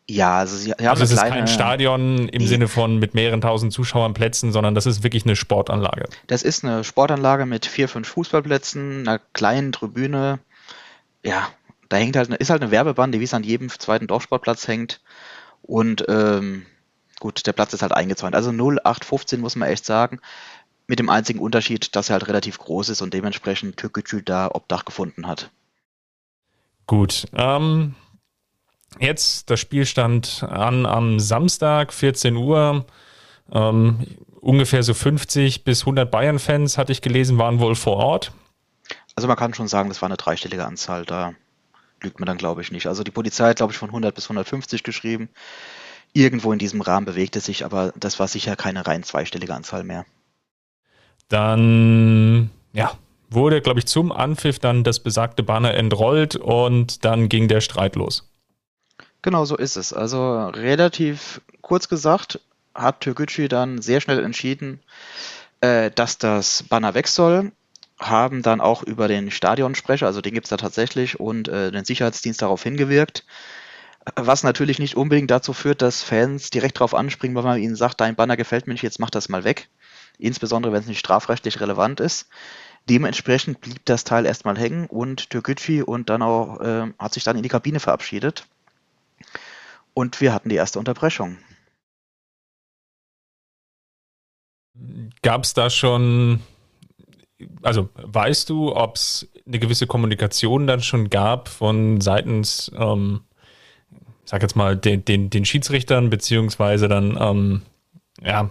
Ja, 0.10 0.40
also 0.40 0.58
sie 0.58 0.72
haben 0.72 0.86
also 0.86 1.04
es 1.04 1.12
ist 1.12 1.22
kein 1.22 1.48
Stadion 1.48 2.28
im 2.28 2.42
nee. 2.42 2.48
Sinne 2.48 2.68
von 2.68 2.98
mit 2.98 3.14
mehreren 3.14 3.40
tausend 3.40 3.72
Zuschauern 3.72 4.14
Plätzen, 4.14 4.52
sondern 4.52 4.76
das 4.76 4.86
ist 4.86 5.04
wirklich 5.04 5.24
eine 5.24 5.38
Sportanlage. 5.38 6.06
Das 6.28 6.44
ist 6.44 6.66
eine 6.66 6.84
Sportanlage 6.84 7.46
mit 7.46 7.66
vier, 7.66 7.88
fünf 7.88 8.10
Fußballplätzen, 8.10 9.08
einer 9.08 9.20
kleinen 9.32 9.72
Tribüne. 9.72 10.40
Ja, 11.24 11.48
da 11.88 11.98
hängt 11.98 12.18
halt, 12.18 12.30
ist 12.30 12.50
halt 12.50 12.62
eine 12.62 12.72
Werbebande, 12.72 13.22
wie 13.22 13.24
es 13.24 13.34
an 13.34 13.44
jedem 13.44 13.70
zweiten 13.70 14.08
Dorfsportplatz 14.08 14.68
hängt. 14.68 15.00
Und 15.62 16.04
ähm, 16.10 16.66
gut, 17.22 17.48
der 17.48 17.54
Platz 17.54 17.74
ist 17.74 17.82
halt 17.82 17.94
eingezäunt. 17.94 18.36
Also 18.36 18.52
0815 18.52 19.40
muss 19.40 19.56
man 19.56 19.70
echt 19.70 19.86
sagen. 19.86 20.20
Mit 20.94 21.00
dem 21.00 21.10
einzigen 21.10 21.40
Unterschied, 21.40 21.96
dass 21.96 22.10
er 22.10 22.14
halt 22.14 22.28
relativ 22.28 22.60
groß 22.60 22.90
ist 22.90 23.02
und 23.02 23.16
dementsprechend 23.16 23.78
Türkgücü 23.78 24.22
da 24.22 24.52
Obdach 24.54 24.86
gefunden 24.86 25.26
hat. 25.26 25.50
Gut, 26.86 27.26
ähm, 27.34 27.96
Jetzt, 29.00 29.50
das 29.50 29.60
Spiel 29.60 29.88
stand 29.88 30.44
an 30.44 30.86
am 30.86 31.20
Samstag, 31.20 31.94
14 31.94 32.36
Uhr. 32.36 32.86
Ähm, 33.52 34.06
ungefähr 34.40 34.84
so 34.84 34.94
50 34.94 35.64
bis 35.64 35.82
100 35.82 36.12
Bayern-Fans, 36.12 36.78
hatte 36.78 36.92
ich 36.92 37.02
gelesen, 37.02 37.40
waren 37.40 37.60
wohl 37.60 37.74
vor 37.74 37.98
Ort. 37.98 38.32
Also 39.16 39.28
man 39.28 39.36
kann 39.36 39.56
schon 39.56 39.68
sagen, 39.68 39.90
das 39.90 40.04
war 40.04 40.10
eine 40.10 40.18
dreistellige 40.18 40.64
Anzahl, 40.64 41.06
da 41.06 41.34
lügt 42.04 42.20
man 42.20 42.28
dann 42.28 42.38
glaube 42.38 42.62
ich 42.62 42.72
nicht. 42.72 42.86
Also 42.86 43.04
die 43.04 43.10
Polizei 43.10 43.50
hat 43.50 43.58
glaube 43.58 43.74
ich 43.74 43.80
von 43.80 43.90
100 43.90 44.14
bis 44.14 44.26
150 44.26 44.84
geschrieben. 44.84 45.30
Irgendwo 46.14 46.54
in 46.54 46.60
diesem 46.60 46.82
Rahmen 46.82 47.08
bewegte 47.08 47.40
sich, 47.40 47.66
aber 47.66 47.94
das 47.96 48.20
war 48.20 48.28
sicher 48.28 48.56
keine 48.56 48.86
rein 48.86 49.02
zweistellige 49.02 49.56
Anzahl 49.56 49.84
mehr. 49.84 50.06
Dann, 51.34 52.52
ja, 52.74 52.92
wurde 53.32 53.60
glaube 53.60 53.80
ich 53.80 53.88
zum 53.88 54.12
Anpfiff 54.12 54.60
dann 54.60 54.84
das 54.84 55.00
besagte 55.00 55.42
Banner 55.42 55.74
entrollt 55.74 56.36
und 56.36 57.04
dann 57.06 57.28
ging 57.28 57.48
der 57.48 57.60
Streit 57.60 57.96
los. 57.96 58.30
Genau 59.24 59.44
so 59.44 59.58
ist 59.58 59.76
es. 59.76 59.94
Also 59.94 60.50
relativ 60.50 61.42
kurz 61.62 61.90
gesagt 61.90 62.40
hat 62.76 63.02
Türkgücü 63.02 63.48
dann 63.48 63.82
sehr 63.82 64.00
schnell 64.00 64.24
entschieden, 64.24 64.80
äh, 65.62 65.90
dass 65.90 66.20
das 66.20 66.62
Banner 66.62 66.94
weg 66.94 67.08
soll, 67.08 67.52
haben 68.00 68.44
dann 68.44 68.62
auch 68.62 68.84
über 68.84 69.08
den 69.08 69.32
Stadionsprecher, 69.32 70.06
also 70.06 70.22
den 70.22 70.36
gibt 70.36 70.46
es 70.46 70.52
da 70.52 70.58
tatsächlich, 70.58 71.20
und 71.20 71.48
äh, 71.48 71.72
den 71.72 71.84
Sicherheitsdienst 71.84 72.44
darauf 72.44 72.62
hingewirkt. 72.62 73.26
Was 74.16 74.44
natürlich 74.44 74.78
nicht 74.78 74.98
unbedingt 74.98 75.32
dazu 75.32 75.54
führt, 75.54 75.82
dass 75.82 76.04
Fans 76.04 76.52
direkt 76.52 76.78
darauf 76.78 76.94
anspringen, 76.94 77.36
wenn 77.36 77.44
man 77.44 77.60
ihnen 77.60 77.76
sagt, 77.76 78.02
dein 78.02 78.16
Banner 78.16 78.38
gefällt 78.38 78.68
mir 78.68 78.74
nicht, 78.74 78.84
jetzt 78.84 79.00
mach 79.00 79.10
das 79.10 79.30
mal 79.30 79.44
weg. 79.44 79.70
Insbesondere 80.18 80.74
wenn 80.74 80.82
es 80.82 80.88
nicht 80.88 81.00
strafrechtlich 81.00 81.60
relevant 81.60 82.00
ist. 82.00 82.28
Dementsprechend 82.90 83.62
blieb 83.62 83.86
das 83.86 84.04
Teil 84.04 84.26
erstmal 84.26 84.58
hängen 84.58 84.88
und 84.88 85.30
Türkgücü 85.30 85.84
und 85.84 86.10
dann 86.10 86.22
auch 86.22 86.60
äh, 86.60 86.92
hat 87.00 87.14
sich 87.14 87.24
dann 87.24 87.38
in 87.38 87.44
die 87.44 87.50
Kabine 87.50 87.80
verabschiedet. 87.80 88.46
Und 89.94 90.20
wir 90.20 90.34
hatten 90.34 90.50
die 90.50 90.56
erste 90.56 90.80
Unterbrechung. 90.80 91.38
Gab 95.22 95.44
es 95.44 95.54
da 95.54 95.70
schon, 95.70 96.42
also 97.62 97.90
weißt 97.96 98.50
du, 98.50 98.76
ob 98.76 98.96
es 98.96 99.30
eine 99.46 99.60
gewisse 99.60 99.88
Kommunikation 99.88 100.68
dann 100.68 100.82
schon 100.82 101.10
gab 101.10 101.48
von 101.48 102.02
seitens, 102.02 102.72
ähm, 102.76 103.22
sag 104.26 104.42
jetzt 104.42 104.56
mal, 104.56 104.76
den, 104.76 105.06
den, 105.06 105.30
den 105.30 105.46
Schiedsrichtern, 105.46 106.10
beziehungsweise 106.10 106.88
dann, 106.88 107.18
ähm, 107.20 107.62
ja, 108.22 108.50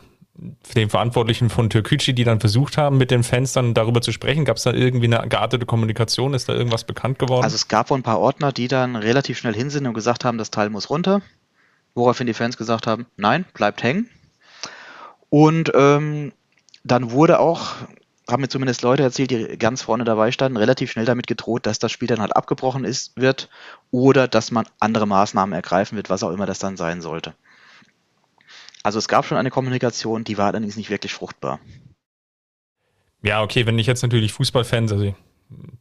den 0.75 0.91
Verantwortlichen 0.91 1.51
von 1.51 1.71
Türkücü, 1.71 2.13
die 2.13 2.25
dann 2.25 2.41
versucht 2.41 2.77
haben, 2.77 2.99
mit 2.99 3.11
den 3.11 3.23
Fans 3.23 3.53
dann 3.53 3.75
darüber 3.75 4.01
zu 4.01 4.13
sprechen? 4.13 4.45
Gab 4.45 4.57
es 4.57 4.63
da 4.63 4.73
irgendwie 4.73 5.13
eine 5.13 5.29
geartete 5.29 5.67
Kommunikation? 5.67 6.35
Ist 6.35 6.49
da 6.49 6.55
irgendwas 6.55 6.85
bekannt 6.85 7.19
geworden? 7.19 7.45
Also 7.45 7.55
es 7.55 7.69
gab 7.69 7.91
wohl 7.91 7.99
ein 7.99 8.03
paar 8.03 8.21
Ordner, 8.21 8.53
die 8.53 8.69
dann 8.69 8.97
relativ 8.97 9.39
schnell 9.39 9.55
hin 9.55 9.71
sind 9.71 9.87
und 9.87 9.95
gesagt 9.95 10.25
haben, 10.25 10.39
das 10.39 10.51
Teil 10.51 10.71
muss 10.71 10.91
runter. 10.91 11.23
Woraufhin 11.95 12.27
die 12.27 12.35
Fans 12.35 12.57
gesagt 12.57 12.87
haben, 12.87 13.07
nein, 13.17 13.45
bleibt 13.55 13.83
hängen. 13.83 14.09
Und 15.29 15.73
ähm, 15.75 16.33
dann 16.85 17.11
wurde 17.11 17.39
auch, 17.39 17.73
haben 18.31 18.43
mir 18.43 18.49
zumindest 18.49 18.83
Leute 18.83 19.03
erzählt, 19.03 19.31
die 19.31 19.59
ganz 19.59 19.83
vorne 19.83 20.05
dabei 20.05 20.33
standen, 20.33 20.57
relativ 20.57 20.91
schnell 20.91 21.05
damit 21.05 21.27
gedroht, 21.27 21.67
dass 21.67 21.79
das 21.79 21.93
Spiel 21.93 22.09
dann 22.09 22.21
halt 22.21 22.37
abgebrochen 22.37 22.85
ist, 22.85 23.17
wird 23.17 23.49
oder 23.91 24.29
dass 24.29 24.51
man 24.51 24.67
andere 24.81 25.07
Maßnahmen 25.07 25.53
ergreifen 25.53 25.97
wird, 25.97 26.11
was 26.11 26.23
auch 26.23 26.31
immer 26.31 26.47
das 26.47 26.59
dann 26.59 26.77
sein 26.77 27.01
sollte. 27.01 27.35
Also 28.83 28.99
es 28.99 29.09
gab 29.09 29.25
schon 29.25 29.39
eine 29.39 29.51
Kommunikation, 29.51 30.25
die 30.25 30.39
war 30.39 30.49
allerdings 30.49 30.77
nicht 30.77 30.91
wirklich 30.91 31.13
fruchtbar. 31.13 31.61
Ja, 33.23 33.43
okay, 33.43 33.67
wenn 33.67 33.79
ich 33.79 33.87
jetzt 33.87 34.03
natürlich 34.03 34.33
Fußballfans, 34.33 34.93
also 34.93 35.05
ich 35.05 35.15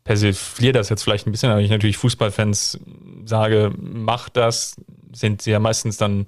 persifliere 0.03 0.73
das 0.73 0.89
jetzt 0.89 1.03
vielleicht 1.03 1.27
ein 1.27 1.31
bisschen, 1.31 1.51
aber 1.51 1.61
ich 1.61 1.71
natürlich 1.71 1.97
Fußballfans 1.97 2.79
sage, 3.25 3.71
mach 3.77 4.29
das, 4.29 4.75
sind 5.13 5.41
sie 5.41 5.51
ja 5.51 5.59
meistens 5.59 5.97
dann 5.97 6.27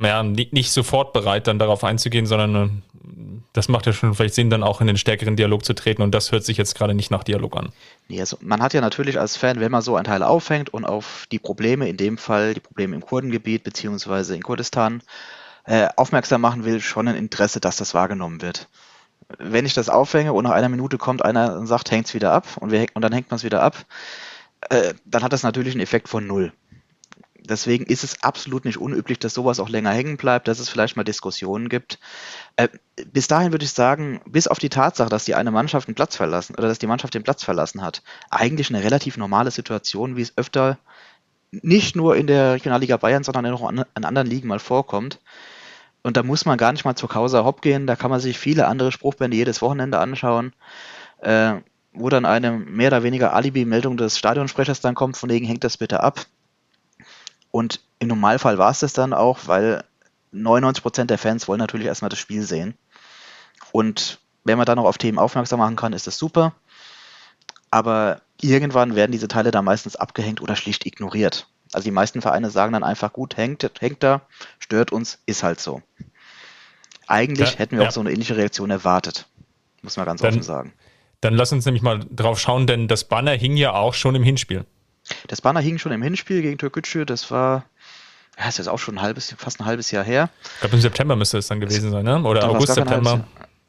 ja, 0.00 0.22
nicht, 0.22 0.72
sofort 0.72 1.12
bereit, 1.12 1.46
dann 1.46 1.58
darauf 1.58 1.84
einzugehen, 1.84 2.26
sondern 2.26 2.54
äh, 2.54 3.40
das 3.52 3.68
macht 3.68 3.86
ja 3.86 3.92
schon 3.92 4.14
vielleicht 4.14 4.34
Sinn, 4.34 4.50
dann 4.50 4.62
auch 4.62 4.80
in 4.80 4.86
den 4.86 4.98
stärkeren 4.98 5.36
Dialog 5.36 5.64
zu 5.64 5.74
treten 5.74 6.02
und 6.02 6.14
das 6.14 6.32
hört 6.32 6.44
sich 6.44 6.58
jetzt 6.58 6.74
gerade 6.74 6.94
nicht 6.94 7.10
nach 7.10 7.24
Dialog 7.24 7.56
an. 7.56 7.72
Nee, 8.08 8.20
also 8.20 8.36
man 8.40 8.62
hat 8.62 8.74
ja 8.74 8.80
natürlich 8.80 9.18
als 9.18 9.36
Fan, 9.36 9.60
wenn 9.60 9.72
man 9.72 9.82
so 9.82 9.96
ein 9.96 10.04
Teil 10.04 10.22
aufhängt 10.22 10.68
und 10.70 10.84
auf 10.84 11.26
die 11.32 11.38
Probleme, 11.38 11.88
in 11.88 11.96
dem 11.96 12.18
Fall 12.18 12.54
die 12.54 12.60
Probleme 12.60 12.94
im 12.94 13.02
Kurdengebiet 13.02 13.64
beziehungsweise 13.64 14.34
in 14.34 14.42
Kurdistan, 14.42 15.02
äh, 15.66 15.88
aufmerksam 15.96 16.40
machen 16.40 16.64
will, 16.64 16.80
schon 16.80 17.08
ein 17.08 17.16
Interesse, 17.16 17.60
dass 17.60 17.76
das 17.76 17.94
wahrgenommen 17.94 18.42
wird. 18.42 18.68
Wenn 19.38 19.66
ich 19.66 19.74
das 19.74 19.88
aufhänge 19.88 20.32
und 20.32 20.44
nach 20.44 20.52
einer 20.52 20.68
Minute 20.68 20.98
kommt 20.98 21.24
einer 21.24 21.56
und 21.56 21.66
sagt, 21.66 21.90
hängt 21.90 22.06
es 22.06 22.14
wieder 22.14 22.32
ab 22.32 22.46
und, 22.60 22.70
wir, 22.70 22.86
und 22.94 23.02
dann 23.02 23.12
hängt 23.12 23.30
man 23.30 23.36
es 23.36 23.44
wieder 23.44 23.62
ab, 23.62 23.84
äh, 24.70 24.94
dann 25.04 25.22
hat 25.22 25.32
das 25.32 25.42
natürlich 25.42 25.74
einen 25.74 25.82
Effekt 25.82 26.08
von 26.08 26.26
null. 26.26 26.52
Deswegen 27.48 27.84
ist 27.84 28.02
es 28.02 28.22
absolut 28.22 28.64
nicht 28.64 28.78
unüblich, 28.78 29.18
dass 29.18 29.34
sowas 29.34 29.60
auch 29.60 29.68
länger 29.68 29.92
hängen 29.92 30.16
bleibt, 30.16 30.48
dass 30.48 30.58
es 30.58 30.68
vielleicht 30.68 30.96
mal 30.96 31.04
Diskussionen 31.04 31.68
gibt. 31.68 31.98
Äh, 32.56 32.68
bis 33.12 33.28
dahin 33.28 33.52
würde 33.52 33.64
ich 33.64 33.72
sagen, 33.72 34.20
bis 34.26 34.48
auf 34.48 34.58
die 34.58 34.68
Tatsache, 34.68 35.08
dass 35.08 35.24
die 35.24 35.34
eine 35.34 35.50
Mannschaft 35.52 35.86
den 35.88 35.94
Platz 35.94 36.16
verlassen 36.16 36.54
oder 36.56 36.68
dass 36.68 36.78
die 36.78 36.88
Mannschaft 36.88 37.14
den 37.14 37.22
Platz 37.22 37.44
verlassen 37.44 37.82
hat, 37.82 38.02
eigentlich 38.30 38.70
eine 38.70 38.82
relativ 38.82 39.16
normale 39.16 39.50
Situation, 39.50 40.16
wie 40.16 40.22
es 40.22 40.36
öfter 40.36 40.78
nicht 41.50 41.96
nur 41.96 42.16
in 42.16 42.26
der 42.26 42.54
Regionalliga 42.54 42.96
Bayern, 42.96 43.24
sondern 43.24 43.46
auch 43.46 43.68
an, 43.68 43.84
anderen 43.94 44.26
Ligen 44.26 44.48
mal 44.48 44.58
vorkommt. 44.58 45.20
Und 46.06 46.16
da 46.16 46.22
muss 46.22 46.44
man 46.44 46.56
gar 46.56 46.70
nicht 46.70 46.84
mal 46.84 46.94
zur 46.94 47.08
Causa 47.08 47.42
Hopp 47.42 47.62
gehen, 47.62 47.88
da 47.88 47.96
kann 47.96 48.12
man 48.12 48.20
sich 48.20 48.38
viele 48.38 48.68
andere 48.68 48.92
Spruchbände 48.92 49.36
jedes 49.36 49.60
Wochenende 49.60 49.98
anschauen, 49.98 50.52
äh, 51.18 51.54
wo 51.92 52.08
dann 52.10 52.24
eine 52.24 52.52
mehr 52.52 52.90
oder 52.90 53.02
weniger 53.02 53.32
Alibi-Meldung 53.32 53.96
des 53.96 54.16
Stadionsprechers 54.16 54.80
dann 54.80 54.94
kommt, 54.94 55.16
von 55.16 55.30
wegen 55.30 55.44
hängt 55.44 55.64
das 55.64 55.78
bitte 55.78 56.04
ab. 56.04 56.24
Und 57.50 57.80
im 57.98 58.06
Normalfall 58.06 58.56
war 58.56 58.70
es 58.70 58.78
das 58.78 58.92
dann 58.92 59.12
auch, 59.12 59.48
weil 59.48 59.82
99% 60.32 61.06
der 61.06 61.18
Fans 61.18 61.48
wollen 61.48 61.58
natürlich 61.58 61.88
erstmal 61.88 62.08
das 62.08 62.20
Spiel 62.20 62.42
sehen. 62.42 62.74
Und 63.72 64.20
wenn 64.44 64.58
man 64.58 64.66
dann 64.66 64.76
noch 64.76 64.84
auf 64.84 64.98
Themen 64.98 65.18
aufmerksam 65.18 65.58
machen 65.58 65.74
kann, 65.74 65.92
ist 65.92 66.06
das 66.06 66.18
super. 66.18 66.54
Aber 67.72 68.20
irgendwann 68.40 68.94
werden 68.94 69.10
diese 69.10 69.26
Teile 69.26 69.50
da 69.50 69.60
meistens 69.60 69.96
abgehängt 69.96 70.40
oder 70.40 70.54
schlicht 70.54 70.86
ignoriert. 70.86 71.48
Also 71.76 71.84
die 71.84 71.92
meisten 71.92 72.22
Vereine 72.22 72.48
sagen 72.48 72.72
dann 72.72 72.82
einfach, 72.82 73.12
gut, 73.12 73.36
hängt, 73.36 73.70
hängt 73.80 74.02
da, 74.02 74.22
stört 74.58 74.92
uns, 74.92 75.18
ist 75.26 75.42
halt 75.42 75.60
so. 75.60 75.82
Eigentlich 77.06 77.50
ja, 77.50 77.58
hätten 77.58 77.76
wir 77.76 77.82
ja. 77.82 77.88
auch 77.88 77.92
so 77.92 78.00
eine 78.00 78.10
ähnliche 78.10 78.34
Reaktion 78.34 78.70
erwartet, 78.70 79.28
muss 79.82 79.98
man 79.98 80.06
ganz 80.06 80.22
dann, 80.22 80.30
offen 80.30 80.42
sagen. 80.42 80.72
Dann 81.20 81.34
lass 81.34 81.52
uns 81.52 81.66
nämlich 81.66 81.82
mal 81.82 82.00
drauf 82.10 82.40
schauen, 82.40 82.66
denn 82.66 82.88
das 82.88 83.04
Banner 83.04 83.32
hing 83.32 83.58
ja 83.58 83.74
auch 83.74 83.92
schon 83.92 84.14
im 84.14 84.22
Hinspiel. 84.22 84.64
Das 85.26 85.42
Banner 85.42 85.60
hing 85.60 85.76
schon 85.76 85.92
im 85.92 86.00
Hinspiel 86.00 86.40
gegen 86.40 86.56
Türkgücü, 86.56 87.04
das 87.04 87.30
war, 87.30 87.66
ja, 88.38 88.48
ist 88.48 88.56
jetzt 88.56 88.68
auch 88.68 88.78
schon 88.78 88.94
ein 88.94 89.02
halbes, 89.02 89.34
fast 89.36 89.60
ein 89.60 89.66
halbes 89.66 89.90
Jahr 89.90 90.02
her. 90.02 90.30
Ich 90.54 90.60
glaube, 90.60 90.76
im 90.76 90.80
September 90.80 91.14
müsste 91.14 91.36
es 91.36 91.46
dann 91.46 91.60
gewesen 91.60 91.90
sein, 91.90 92.06
ne? 92.06 92.22
oder 92.22 92.48
August, 92.48 92.72
September. 92.72 93.22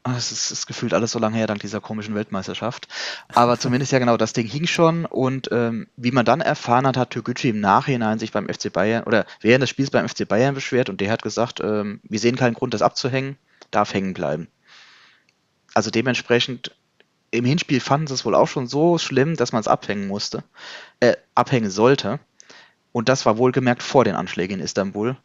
Ah, 0.08 0.16
es 0.16 0.32
ist, 0.32 0.52
ist, 0.52 0.68
gefühlt 0.68 0.94
alles 0.94 1.12
so 1.12 1.20
lange 1.20 1.36
her, 1.36 1.48
dank 1.48 1.60
dieser 1.60 1.82
komischen 1.82 2.16
Weltmeisterschaft. 2.16 2.88
Aber 3.28 3.60
zumindest 3.60 3.92
ja 3.92 4.00
genau, 4.00 4.16
das 4.16 4.32
Ding 4.32 4.48
hing 4.48 4.66
schon 4.66 5.06
und 5.06 5.50
ähm, 5.52 5.88
wie 5.98 6.12
man 6.12 6.24
dann 6.24 6.40
erfahren 6.40 6.88
hat, 6.88 6.96
hat 6.96 7.10
Türkgücü 7.10 7.50
im 7.50 7.60
Nachhinein 7.60 8.18
sich 8.18 8.32
beim 8.32 8.48
FC 8.48 8.72
Bayern 8.72 9.04
oder 9.04 9.26
während 9.42 9.64
des 9.64 9.70
Spiels 9.70 9.92
beim 9.92 10.08
FC 10.08 10.26
Bayern 10.26 10.56
beschwert 10.56 10.90
und 10.90 11.02
der 11.02 11.12
hat 11.12 11.24
gesagt, 11.24 11.60
ähm, 11.60 12.00
wir 12.04 12.20
sehen 12.20 12.38
keinen 12.38 12.54
Grund, 12.54 12.74
das 12.74 12.82
abzuhängen, 12.82 13.38
darf 13.70 13.94
hängen 13.94 14.14
bleiben. 14.14 14.48
Also 15.74 15.92
dementsprechend 15.92 16.74
im 17.32 17.44
Hinspiel 17.44 17.82
fanden 17.82 18.08
sie 18.08 18.14
es 18.14 18.24
wohl 18.24 18.36
auch 18.36 18.48
schon 18.48 18.68
so 18.68 18.98
schlimm, 19.00 19.36
dass 19.36 19.52
man 19.52 19.60
es 19.60 19.68
abhängen 19.68 20.08
musste, 20.08 20.46
äh, 21.02 21.18
abhängen 21.36 21.70
sollte. 21.70 22.22
Und 22.94 23.10
das 23.10 23.26
war 23.26 23.38
wohlgemerkt 23.38 23.84
vor 23.84 24.06
den 24.06 24.16
Anschlägen 24.16 24.60
in 24.60 24.64
Istanbul. 24.64 25.18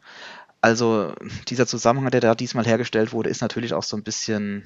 Also 0.63 1.11
dieser 1.49 1.67
Zusammenhang, 1.67 2.09
der 2.09 2.21
da 2.21 2.35
diesmal 2.35 2.65
hergestellt 2.65 3.11
wurde, 3.11 3.29
ist 3.29 3.41
natürlich 3.41 3.73
auch 3.73 3.83
so 3.83 3.97
ein 3.97 4.03
bisschen, 4.03 4.63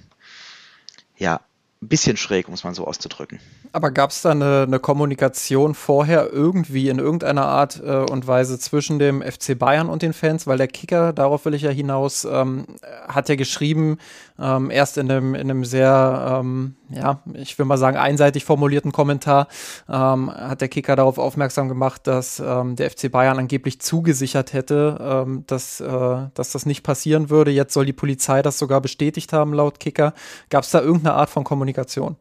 ja, 1.17 1.41
ein 1.81 1.87
bisschen 1.87 2.17
schräg, 2.17 2.47
es 2.49 2.63
mal 2.63 2.75
so 2.75 2.85
auszudrücken. 2.85 3.39
Aber 3.71 3.89
gab 3.89 4.11
es 4.11 4.21
da 4.21 4.29
eine, 4.29 4.65
eine, 4.67 4.79
Kommunikation 4.79 5.73
vorher 5.73 6.31
irgendwie 6.31 6.89
in 6.89 6.99
irgendeiner 6.99 7.47
Art 7.47 7.81
äh, 7.83 8.05
und 8.11 8.27
Weise 8.27 8.59
zwischen 8.59 8.99
dem 8.99 9.23
FC 9.23 9.57
Bayern 9.57 9.89
und 9.89 10.03
den 10.03 10.13
Fans? 10.13 10.45
Weil 10.45 10.59
der 10.59 10.67
Kicker, 10.67 11.13
darauf 11.13 11.45
will 11.45 11.55
ich 11.55 11.63
ja 11.63 11.71
hinaus, 11.71 12.25
ähm, 12.25 12.67
hat 13.07 13.27
ja 13.27 13.35
geschrieben, 13.35 13.97
ähm, 14.37 14.69
erst 14.69 14.99
in 14.99 15.09
einem, 15.09 15.33
in 15.33 15.49
einem 15.49 15.65
sehr, 15.65 16.41
ähm, 16.41 16.75
ja, 16.89 17.21
ich 17.33 17.57
will 17.59 17.65
mal 17.65 17.77
sagen, 17.77 17.97
einseitig 17.97 18.45
formulierten 18.45 18.91
Kommentar, 18.91 19.47
ähm, 19.89 20.31
hat 20.31 20.61
der 20.61 20.69
Kicker 20.69 20.95
darauf 20.95 21.17
aufmerksam 21.17 21.67
gemacht, 21.67 22.07
dass 22.07 22.39
ähm, 22.39 22.75
der 22.75 22.89
FC 22.89 23.11
Bayern 23.11 23.39
angeblich 23.39 23.81
zugesichert 23.81 24.53
hätte, 24.53 24.97
ähm, 24.99 25.43
dass, 25.47 25.81
äh, 25.81 26.17
dass 26.33 26.51
das 26.51 26.65
nicht 26.65 26.83
passieren 26.83 27.29
würde. 27.29 27.51
Jetzt 27.51 27.73
soll 27.73 27.85
die 27.85 27.93
Polizei 27.93 28.41
das 28.41 28.57
sogar 28.57 28.81
bestätigt 28.81 29.33
haben, 29.33 29.53
laut 29.53 29.79
Kicker. 29.79 30.13
Gab 30.49 30.63
es 30.63 30.71
da 30.71 30.81
irgendeine 30.81 31.15
Art 31.15 31.29
von 31.29 31.43
Kommunikation? 31.43 32.15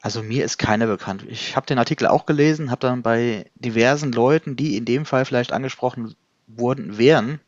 Also 0.00 0.22
mir 0.22 0.44
ist 0.44 0.58
keine 0.58 0.86
bekannt. 0.86 1.24
Ich 1.28 1.56
habe 1.56 1.66
den 1.66 1.78
Artikel 1.78 2.06
auch 2.06 2.24
gelesen, 2.24 2.70
habe 2.70 2.80
dann 2.80 3.02
bei 3.02 3.50
diversen 3.56 4.12
Leuten, 4.12 4.54
die 4.56 4.76
in 4.76 4.84
dem 4.84 5.04
Fall 5.04 5.24
vielleicht 5.24 5.52
angesprochen 5.52 6.14
wurden, 6.46 6.98
wären, 6.98 7.40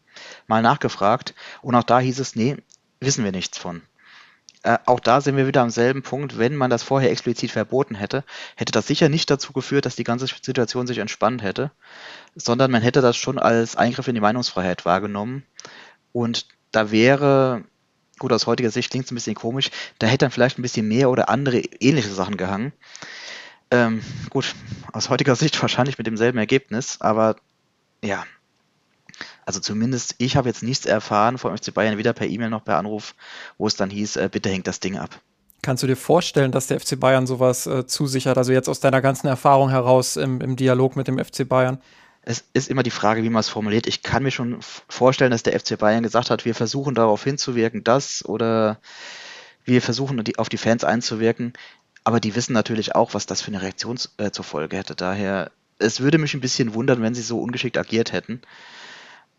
mal 0.46 0.60
nachgefragt. 0.60 1.34
Und 1.62 1.74
auch 1.76 1.84
da 1.84 2.00
hieß 2.00 2.18
es, 2.18 2.34
nee, 2.34 2.56
wissen 2.98 3.24
wir 3.24 3.32
nichts 3.32 3.56
von. 3.56 3.82
Äh, 4.62 4.78
auch 4.84 5.00
da 5.00 5.20
sind 5.20 5.36
wir 5.36 5.46
wieder 5.46 5.62
am 5.62 5.70
selben 5.70 6.02
Punkt. 6.02 6.38
Wenn 6.38 6.54
man 6.56 6.70
das 6.70 6.82
vorher 6.82 7.10
explizit 7.10 7.50
verboten 7.50 7.94
hätte, 7.94 8.24
hätte 8.56 8.72
das 8.72 8.86
sicher 8.86 9.08
nicht 9.08 9.30
dazu 9.30 9.52
geführt, 9.52 9.86
dass 9.86 9.96
die 9.96 10.04
ganze 10.04 10.26
Situation 10.26 10.86
sich 10.86 10.98
entspannt 10.98 11.42
hätte, 11.42 11.70
sondern 12.34 12.70
man 12.70 12.82
hätte 12.82 13.00
das 13.00 13.16
schon 13.16 13.38
als 13.38 13.76
Eingriff 13.76 14.08
in 14.08 14.14
die 14.14 14.20
Meinungsfreiheit 14.20 14.84
wahrgenommen. 14.84 15.44
Und 16.12 16.46
da 16.72 16.90
wäre 16.90 17.64
gut, 18.20 18.32
aus 18.32 18.46
heutiger 18.46 18.70
Sicht 18.70 18.90
klingt 18.90 19.06
es 19.06 19.10
ein 19.10 19.16
bisschen 19.16 19.34
komisch, 19.34 19.70
da 19.98 20.06
hätte 20.06 20.26
dann 20.26 20.30
vielleicht 20.30 20.58
ein 20.58 20.62
bisschen 20.62 20.86
mehr 20.86 21.10
oder 21.10 21.28
andere 21.28 21.58
ähnliche 21.58 22.10
Sachen 22.10 22.36
gehangen. 22.36 22.72
Ähm, 23.72 24.02
gut, 24.28 24.54
aus 24.92 25.08
heutiger 25.08 25.34
Sicht 25.34 25.60
wahrscheinlich 25.62 25.98
mit 25.98 26.06
demselben 26.06 26.38
Ergebnis, 26.38 27.00
aber 27.00 27.36
ja. 28.04 28.24
Also 29.50 29.58
zumindest, 29.58 30.14
ich 30.18 30.36
habe 30.36 30.48
jetzt 30.48 30.62
nichts 30.62 30.86
erfahren 30.86 31.36
vom 31.36 31.56
FC 31.56 31.74
Bayern, 31.74 31.98
weder 31.98 32.12
per 32.12 32.28
E-Mail 32.28 32.50
noch 32.50 32.64
per 32.64 32.76
Anruf, 32.76 33.16
wo 33.58 33.66
es 33.66 33.74
dann 33.74 33.90
hieß, 33.90 34.14
äh, 34.14 34.28
bitte 34.30 34.48
hängt 34.48 34.68
das 34.68 34.78
Ding 34.78 34.96
ab. 34.96 35.20
Kannst 35.60 35.82
du 35.82 35.88
dir 35.88 35.96
vorstellen, 35.96 36.52
dass 36.52 36.68
der 36.68 36.78
FC 36.78 37.00
Bayern 37.00 37.26
sowas 37.26 37.66
äh, 37.66 37.84
zusichert? 37.84 38.38
Also 38.38 38.52
jetzt 38.52 38.68
aus 38.68 38.78
deiner 38.78 39.00
ganzen 39.00 39.26
Erfahrung 39.26 39.68
heraus 39.68 40.16
im, 40.16 40.40
im 40.40 40.54
Dialog 40.54 40.94
mit 40.94 41.08
dem 41.08 41.18
FC 41.18 41.48
Bayern? 41.48 41.80
es 42.22 42.44
ist 42.52 42.70
immer 42.70 42.84
die 42.84 42.92
Frage, 42.92 43.24
wie 43.24 43.28
man 43.30 43.40
es 43.40 43.48
formuliert. 43.48 43.88
Ich 43.88 44.04
kann 44.04 44.22
mir 44.22 44.30
schon 44.30 44.58
vorstellen, 44.88 45.32
dass 45.32 45.42
der 45.42 45.58
FC 45.58 45.76
Bayern 45.76 46.04
gesagt 46.04 46.30
hat, 46.30 46.44
wir 46.44 46.54
versuchen 46.54 46.94
darauf 46.94 47.24
hinzuwirken, 47.24 47.82
das 47.82 48.24
oder 48.24 48.78
wir 49.64 49.82
versuchen 49.82 50.22
auf 50.36 50.48
die 50.48 50.58
Fans 50.58 50.84
einzuwirken. 50.84 51.54
Aber 52.04 52.20
die 52.20 52.36
wissen 52.36 52.52
natürlich 52.52 52.94
auch, 52.94 53.14
was 53.14 53.26
das 53.26 53.42
für 53.42 53.48
eine 53.48 53.62
Reaktion 53.62 53.98
äh, 54.18 54.30
zur 54.30 54.44
Folge 54.44 54.76
hätte. 54.76 54.94
Daher, 54.94 55.50
es 55.80 55.98
würde 55.98 56.18
mich 56.18 56.34
ein 56.34 56.40
bisschen 56.40 56.74
wundern, 56.74 57.02
wenn 57.02 57.14
sie 57.14 57.22
so 57.22 57.40
ungeschickt 57.40 57.78
agiert 57.78 58.12
hätten. 58.12 58.42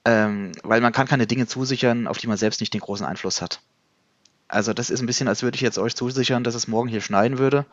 Ähm, 0.04 0.52
weil 0.64 0.82
man 0.82 0.94
kann 0.94 1.08
keine 1.08 1.28
Dinge 1.28 1.48
zusichern, 1.48 2.08
auf 2.08 2.18
die 2.18 2.28
man 2.28 2.38
selbst 2.38 2.60
nicht 2.60 2.74
den 2.74 2.82
großen 2.82 3.06
Einfluss 3.06 3.42
hat. 3.42 3.62
Also 4.48 4.74
das 4.74 4.90
ist 4.90 5.00
ein 5.00 5.06
bisschen, 5.06 5.28
als 5.28 5.44
würde 5.44 5.56
ich 5.56 5.62
jetzt 5.62 5.78
euch 5.78 5.96
zusichern, 5.96 6.44
dass 6.44 6.56
es 6.56 6.68
morgen 6.68 6.90
hier 6.90 7.02
schneien 7.02 7.38
würde. 7.38 7.66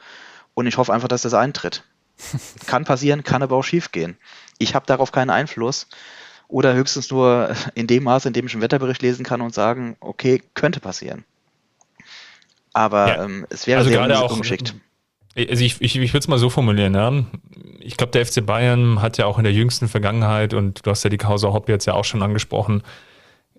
Und 0.54 0.66
ich 0.66 0.76
hoffe 0.76 0.92
einfach, 0.92 1.08
dass 1.08 1.22
das 1.22 1.34
eintritt. 1.34 1.84
kann 2.66 2.84
passieren, 2.84 3.24
kann 3.24 3.42
aber 3.42 3.56
auch 3.56 3.62
schief 3.62 3.92
gehen. 3.92 4.16
Ich 4.58 4.74
habe 4.74 4.86
darauf 4.86 5.12
keinen 5.12 5.30
Einfluss. 5.30 5.88
Oder 6.48 6.74
höchstens 6.74 7.10
nur 7.10 7.54
in 7.74 7.86
dem 7.86 8.04
Maße, 8.04 8.28
in 8.28 8.34
dem 8.34 8.46
ich 8.46 8.54
einen 8.54 8.62
Wetterbericht 8.62 9.02
lesen 9.02 9.24
kann 9.24 9.42
und 9.42 9.54
sagen, 9.54 9.96
okay, 10.00 10.42
könnte 10.54 10.80
passieren. 10.80 11.24
Aber 12.72 13.08
ja. 13.08 13.24
ähm, 13.24 13.46
es 13.50 13.66
wäre 13.66 13.78
also 13.78 13.90
sehr 13.90 14.30
ungeschickt. 14.30 14.74
Also 15.36 15.64
ich, 15.64 15.80
ich, 15.80 15.96
ich 15.96 16.12
würde 16.12 16.18
es 16.18 16.28
mal 16.28 16.38
so 16.38 16.50
formulieren, 16.50 16.94
ja. 16.94 17.12
Ich 17.80 17.96
glaube, 17.96 18.12
der 18.12 18.26
FC 18.26 18.44
Bayern 18.44 19.00
hat 19.00 19.18
ja 19.18 19.26
auch 19.26 19.38
in 19.38 19.44
der 19.44 19.52
jüngsten 19.52 19.88
Vergangenheit, 19.88 20.52
und 20.52 20.84
du 20.84 20.90
hast 20.90 21.04
ja 21.04 21.10
die 21.10 21.16
Causa 21.16 21.52
Hopp 21.52 21.68
jetzt 21.68 21.86
ja 21.86 21.94
auch 21.94 22.04
schon 22.04 22.22
angesprochen, 22.22 22.82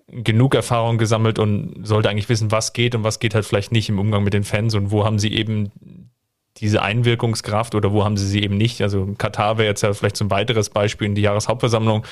genug 0.08 0.54
Erfahrung 0.54 0.98
gesammelt 0.98 1.38
und 1.38 1.86
sollte 1.86 2.10
eigentlich 2.10 2.28
wissen, 2.28 2.50
was 2.50 2.72
geht 2.72 2.94
und 2.94 3.04
was 3.04 3.20
geht 3.20 3.34
halt 3.34 3.44
vielleicht 3.44 3.72
nicht 3.72 3.88
im 3.88 3.98
Umgang 3.98 4.24
mit 4.24 4.34
den 4.34 4.44
Fans 4.44 4.74
und 4.74 4.90
wo 4.90 5.04
haben 5.04 5.18
sie 5.18 5.32
eben 5.32 5.70
diese 6.56 6.82
Einwirkungskraft 6.82 7.74
oder 7.74 7.92
wo 7.92 8.04
haben 8.04 8.16
sie 8.16 8.26
sie 8.26 8.42
eben 8.42 8.56
nicht? 8.56 8.82
Also 8.82 9.14
Katar 9.16 9.56
wäre 9.56 9.68
jetzt 9.68 9.82
ja 9.82 9.92
vielleicht 9.92 10.16
so 10.16 10.24
ein 10.24 10.30
weiteres 10.30 10.68
Beispiel 10.68 11.06
in 11.06 11.14
die 11.14 11.22
Jahreshauptversammlung. 11.22 12.04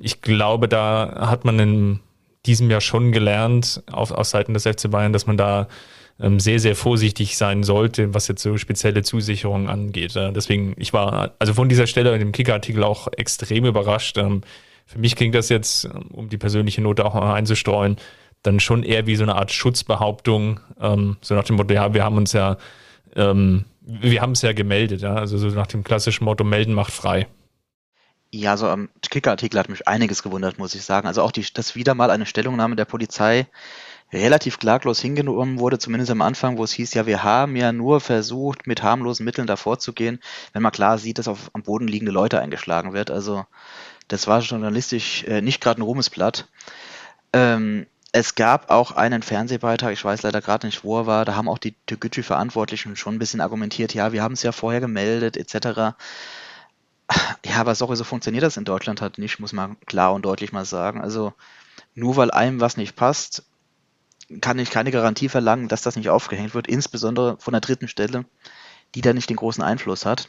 Ich 0.00 0.20
glaube, 0.20 0.68
da 0.68 1.28
hat 1.28 1.44
man 1.44 1.58
in 1.58 2.00
diesem 2.46 2.70
Jahr 2.70 2.80
schon 2.80 3.12
gelernt, 3.12 3.82
auf, 3.90 4.10
aus 4.10 4.30
Seiten 4.30 4.54
des 4.54 4.64
FC 4.64 4.90
Bayern, 4.90 5.12
dass 5.12 5.26
man 5.26 5.36
da 5.36 5.68
sehr, 6.38 6.58
sehr 6.58 6.76
vorsichtig 6.76 7.36
sein 7.36 7.62
sollte, 7.62 8.12
was 8.12 8.28
jetzt 8.28 8.42
so 8.42 8.58
spezielle 8.58 9.02
Zusicherungen 9.02 9.68
angeht. 9.68 10.14
Deswegen, 10.14 10.74
ich 10.76 10.92
war 10.92 11.32
also 11.38 11.54
von 11.54 11.68
dieser 11.68 11.86
Stelle 11.86 12.12
in 12.12 12.18
dem 12.18 12.32
Kicker-Artikel 12.32 12.84
auch 12.84 13.08
extrem 13.16 13.64
überrascht. 13.64 14.18
Ähm, 14.18 14.42
für 14.84 14.98
mich 14.98 15.16
klingt 15.16 15.34
das 15.34 15.48
jetzt, 15.48 15.88
um 16.12 16.28
die 16.28 16.36
persönliche 16.36 16.82
Note 16.82 17.04
auch 17.06 17.14
einzustreuen, 17.14 17.96
dann 18.42 18.60
schon 18.60 18.82
eher 18.82 19.06
wie 19.06 19.16
so 19.16 19.22
eine 19.22 19.36
Art 19.36 19.50
Schutzbehauptung, 19.50 20.60
ähm, 20.80 21.16
so 21.22 21.34
nach 21.34 21.44
dem 21.44 21.56
Motto, 21.56 21.72
ja, 21.72 21.94
wir 21.94 22.04
haben 22.04 22.16
uns 22.16 22.32
ja 22.32 22.58
ähm, 23.16 23.64
wir 23.80 24.20
haben 24.20 24.32
es 24.32 24.42
ja 24.42 24.52
gemeldet, 24.52 25.04
also 25.04 25.38
so 25.38 25.48
nach 25.48 25.66
dem 25.66 25.84
klassischen 25.84 26.24
Motto, 26.24 26.44
melden 26.44 26.74
macht 26.74 26.92
frei. 26.92 27.26
Ja, 28.32 28.56
so 28.56 28.68
am 28.68 28.88
Kicker-Artikel 29.02 29.58
hat 29.58 29.68
mich 29.68 29.88
einiges 29.88 30.22
gewundert, 30.22 30.58
muss 30.58 30.74
ich 30.76 30.84
sagen. 30.84 31.08
Also 31.08 31.22
auch 31.22 31.32
die, 31.32 31.44
das 31.52 31.74
wieder 31.74 31.94
mal 31.94 32.10
eine 32.10 32.26
Stellungnahme 32.26 32.76
der 32.76 32.84
Polizei 32.84 33.46
relativ 34.12 34.58
klaglos 34.58 35.00
hingenommen 35.00 35.58
wurde, 35.58 35.78
zumindest 35.78 36.10
am 36.10 36.22
Anfang, 36.22 36.58
wo 36.58 36.64
es 36.64 36.72
hieß, 36.72 36.94
ja, 36.94 37.06
wir 37.06 37.22
haben 37.22 37.56
ja 37.56 37.72
nur 37.72 38.00
versucht, 38.00 38.66
mit 38.66 38.82
harmlosen 38.82 39.24
Mitteln 39.24 39.46
davor 39.46 39.78
zu 39.78 39.92
gehen, 39.92 40.20
wenn 40.52 40.62
man 40.62 40.72
klar 40.72 40.98
sieht, 40.98 41.18
dass 41.18 41.28
auf 41.28 41.50
am 41.52 41.62
Boden 41.62 41.86
liegende 41.86 42.12
Leute 42.12 42.40
eingeschlagen 42.40 42.92
wird. 42.92 43.10
Also 43.10 43.44
das 44.08 44.26
war 44.26 44.40
journalistisch 44.40 45.24
äh, 45.24 45.40
nicht 45.40 45.60
gerade 45.60 45.80
ein 45.80 45.84
Ruhmesblatt. 45.84 46.48
Ähm, 47.32 47.86
es 48.12 48.34
gab 48.34 48.70
auch 48.70 48.90
einen 48.90 49.22
Fernsehbeitrag, 49.22 49.92
ich 49.92 50.04
weiß 50.04 50.22
leider 50.22 50.40
gerade 50.40 50.66
nicht, 50.66 50.82
wo 50.82 50.98
er 50.98 51.06
war, 51.06 51.24
da 51.24 51.36
haben 51.36 51.48
auch 51.48 51.58
die 51.58 51.76
Türkgücü-Verantwortlichen 51.86 52.96
schon 52.96 53.14
ein 53.14 53.18
bisschen 53.20 53.40
argumentiert, 53.40 53.94
ja, 53.94 54.12
wir 54.12 54.22
haben 54.22 54.34
es 54.34 54.42
ja 54.42 54.50
vorher 54.50 54.80
gemeldet, 54.80 55.36
etc. 55.36 55.94
Ja, 57.44 57.56
aber 57.56 57.74
sorry, 57.74 57.96
so 57.96 58.04
funktioniert 58.04 58.44
das 58.44 58.56
in 58.56 58.64
Deutschland 58.64 59.00
halt 59.00 59.18
nicht, 59.18 59.40
muss 59.40 59.52
man 59.52 59.78
klar 59.86 60.12
und 60.12 60.24
deutlich 60.24 60.52
mal 60.52 60.64
sagen. 60.64 61.00
Also 61.00 61.32
nur 61.94 62.16
weil 62.16 62.30
einem 62.30 62.60
was 62.60 62.76
nicht 62.76 62.96
passt, 62.96 63.44
kann 64.40 64.58
ich 64.58 64.70
keine 64.70 64.90
Garantie 64.90 65.28
verlangen, 65.28 65.68
dass 65.68 65.82
das 65.82 65.96
nicht 65.96 66.10
aufgehängt 66.10 66.54
wird, 66.54 66.68
insbesondere 66.68 67.36
von 67.38 67.52
der 67.52 67.60
dritten 67.60 67.88
Stelle, 67.88 68.24
die 68.94 69.00
da 69.00 69.12
nicht 69.12 69.30
den 69.30 69.36
großen 69.36 69.62
Einfluss 69.62 70.06
hat. 70.06 70.28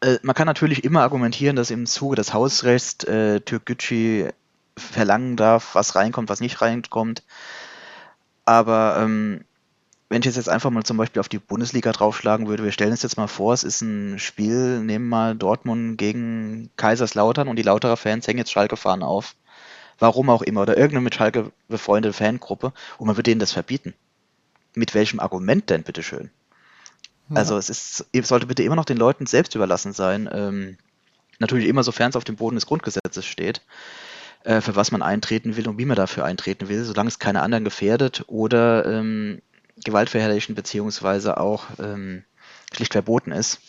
Äh, 0.00 0.18
man 0.22 0.34
kann 0.34 0.46
natürlich 0.46 0.84
immer 0.84 1.02
argumentieren, 1.02 1.56
dass 1.56 1.70
im 1.70 1.86
Zuge 1.86 2.16
des 2.16 2.32
Hausrechts 2.32 3.04
äh, 3.04 3.40
Türkgücü 3.40 4.30
verlangen 4.76 5.36
darf, 5.36 5.74
was 5.74 5.94
reinkommt, 5.94 6.28
was 6.28 6.40
nicht 6.40 6.60
reinkommt. 6.60 7.22
Aber 8.44 8.98
ähm, 9.00 9.44
wenn 10.08 10.22
ich 10.22 10.26
jetzt 10.26 10.48
einfach 10.48 10.70
mal 10.70 10.84
zum 10.84 10.98
Beispiel 10.98 11.20
auf 11.20 11.28
die 11.28 11.38
Bundesliga 11.38 11.90
draufschlagen 11.90 12.46
würde, 12.46 12.62
wir 12.62 12.72
stellen 12.72 12.92
uns 12.92 13.02
jetzt 13.02 13.16
mal 13.16 13.26
vor, 13.26 13.54
es 13.54 13.64
ist 13.64 13.80
ein 13.80 14.18
Spiel, 14.18 14.80
nehmen 14.80 15.08
mal 15.08 15.34
Dortmund 15.34 15.98
gegen 15.98 16.70
Kaiserslautern 16.76 17.48
und 17.48 17.56
die 17.56 17.62
Lauterer 17.62 17.96
Fans 17.96 18.26
hängen 18.26 18.38
jetzt 18.38 18.52
Schalke-Fahnen 18.52 19.02
auf. 19.02 19.34
Warum 19.98 20.30
auch 20.30 20.42
immer. 20.42 20.62
Oder 20.62 20.76
irgendeine 20.76 21.04
mit 21.04 21.14
Schalke 21.14 21.52
befreundete 21.68 22.12
Fangruppe 22.12 22.72
und 22.98 23.06
man 23.06 23.16
würde 23.16 23.30
denen 23.30 23.40
das 23.40 23.52
verbieten. 23.52 23.94
Mit 24.74 24.94
welchem 24.94 25.20
Argument 25.20 25.70
denn, 25.70 25.82
bitteschön? 25.82 26.30
Ja. 27.30 27.36
Also 27.36 27.56
es 27.56 27.70
ist, 27.70 28.06
sollte 28.26 28.46
bitte 28.46 28.62
immer 28.62 28.76
noch 28.76 28.84
den 28.84 28.98
Leuten 28.98 29.26
selbst 29.26 29.54
überlassen 29.54 29.92
sein. 29.92 30.28
Ähm, 30.30 30.76
natürlich 31.38 31.68
immer, 31.68 31.82
sofern 31.82 32.10
es 32.10 32.16
auf 32.16 32.24
dem 32.24 32.36
Boden 32.36 32.56
des 32.56 32.66
Grundgesetzes 32.66 33.24
steht 33.24 33.62
äh, 34.46 34.60
für 34.60 34.76
was 34.76 34.92
man 34.92 35.02
eintreten 35.02 35.56
will 35.56 35.68
und 35.68 35.78
wie 35.78 35.84
man 35.84 35.96
dafür 35.96 36.24
eintreten 36.24 36.68
will, 36.68 36.84
solange 36.84 37.08
es 37.08 37.18
keine 37.18 37.42
anderen 37.42 37.64
gefährdet 37.64 38.24
oder 38.28 38.86
ähm, 38.86 39.42
gewaltverherrlichen 39.84 40.54
beziehungsweise 40.54 41.38
auch 41.38 41.64
ähm, 41.78 42.24
schlicht 42.72 42.92
verboten 42.92 43.32
ist. 43.32 43.60